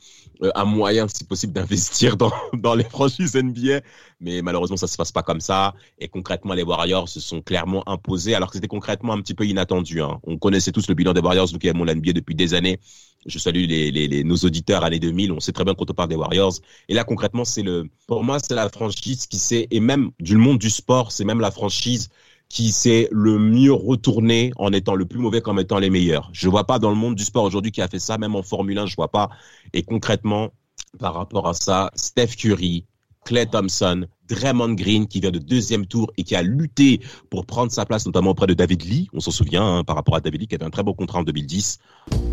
euh, 0.44 0.52
un 0.56 0.66
moyen, 0.66 1.08
si 1.08 1.24
possible, 1.24 1.54
d'investir 1.54 2.18
dans, 2.18 2.32
dans 2.54 2.76
les 2.76 2.84
franchises 2.84 3.36
NBA. 3.36 3.82
Mais 4.20 4.42
malheureusement, 4.42 4.78
ça 4.78 4.88
se 4.88 4.98
passe 4.98 5.12
pas 5.12 5.24
comme 5.24 5.42
ça. 5.42 5.74
Et 6.00 6.08
concrètement, 6.08 6.54
les 6.54 6.64
Warriors 6.64 7.08
se 7.10 7.20
sont 7.20 7.42
clairement 7.42 7.88
imposés, 7.88 8.36
alors 8.36 8.50
que 8.50 8.56
c'était 8.56 8.68
concrètement 8.68 9.14
un 9.14 9.22
petit 9.22 9.34
peu 9.34 9.46
inattendu. 9.46 10.02
Hein. 10.02 10.20
On 10.24 10.38
connaissait 10.38 10.72
tous 10.72 10.88
le 10.88 10.96
bilan 10.96 11.14
des 11.14 11.22
Warriors, 11.22 11.48
nous 11.54 11.60
qui 11.60 11.68
aimons 11.68 11.86
la 11.86 11.96
NBA 11.96 12.14
depuis 12.14 12.36
des 12.36 12.54
années. 12.54 12.80
Je 13.26 13.40
salue 13.40 13.66
les, 13.68 13.92
les, 13.92 14.24
nos 14.24 14.36
auditeurs 14.36 14.84
années 14.84 15.00
2000. 15.00 15.32
On 15.32 15.40
sait 15.40 15.54
très 15.54 15.64
bien 15.64 15.76
quand 15.76 15.90
on 15.90 15.94
parle 15.94 16.10
des 16.10 16.16
Warriors. 16.16 16.54
Et 16.90 16.94
là, 16.94 17.04
concrètement, 17.06 17.46
c'est 17.46 17.64
le, 17.64 17.90
pour 18.08 18.24
moi, 18.24 18.40
c'est 18.40 18.54
la 18.54 18.70
franchise 18.70 19.28
qui 19.28 19.38
s'est, 19.38 19.68
et 19.72 19.80
même 19.80 20.12
du 20.20 20.36
monde 20.36 20.58
du 20.58 20.70
sport, 20.70 21.12
c'est 21.12 21.24
même 21.24 21.40
la 21.40 21.52
franchise 21.52 22.10
qui 22.50 22.72
s'est 22.72 23.08
le 23.12 23.40
mieux 23.40 23.74
retourné 23.74 24.52
en 24.58 24.72
étant 24.74 24.96
le 24.96 25.06
plus 25.06 25.20
mauvais 25.20 25.42
qu'en 25.42 25.58
étant 25.58 25.80
les 25.80 25.90
meilleurs. 25.90 26.30
Je 26.34 26.50
vois 26.50 26.66
pas 26.66 26.80
dans 26.80 26.90
le 26.90 26.96
monde 26.96 27.16
du 27.16 27.24
sport 27.24 27.44
aujourd'hui 27.44 27.72
qui 27.72 27.82
a 27.82 27.88
fait 27.88 28.00
ça, 28.00 28.18
même 28.18 28.36
en 28.36 28.44
Formule 28.44 28.78
1, 28.78 28.86
je 28.86 28.96
vois 28.96 29.12
pas. 29.12 29.30
Et 29.74 29.84
concrètement, 29.84 30.52
par 31.00 31.16
rapport 31.16 31.48
à 31.48 31.54
ça, 31.54 31.90
Steph 31.96 32.36
Curry, 32.38 32.86
Clay 33.26 33.46
Thompson, 33.46 34.06
Draymond 34.30 34.74
Green 34.74 35.08
qui 35.08 35.20
vient 35.20 35.32
de 35.32 35.40
deuxième 35.40 35.86
tour 35.86 36.12
et 36.18 36.24
qui 36.24 36.36
a 36.36 36.42
lutté 36.42 37.02
pour 37.30 37.46
prendre 37.46 37.72
sa 37.72 37.86
place 37.86 38.06
notamment 38.06 38.32
auprès 38.32 38.48
de 38.48 38.54
David 38.54 38.84
Lee. 38.84 39.10
On 39.14 39.20
s'en 39.20 39.32
souvient 39.32 39.78
hein, 39.78 39.84
par 39.84 39.96
rapport 39.96 40.16
à 40.16 40.22
David 40.22 40.42
Lee 40.42 40.48
qui 40.48 40.56
avait 40.56 40.66
un 40.66 40.70
très 40.70 40.84
beau 40.84 40.94
contrat 40.94 41.20
en 41.20 41.24
2010. 41.24 41.80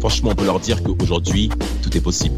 Franchement, 0.00 0.30
on 0.32 0.34
peut 0.34 0.44
leur 0.44 0.60
dire 0.60 0.82
qu'aujourd'hui, 0.82 1.48
tout 1.82 1.96
est 1.96 2.00
possible. 2.00 2.36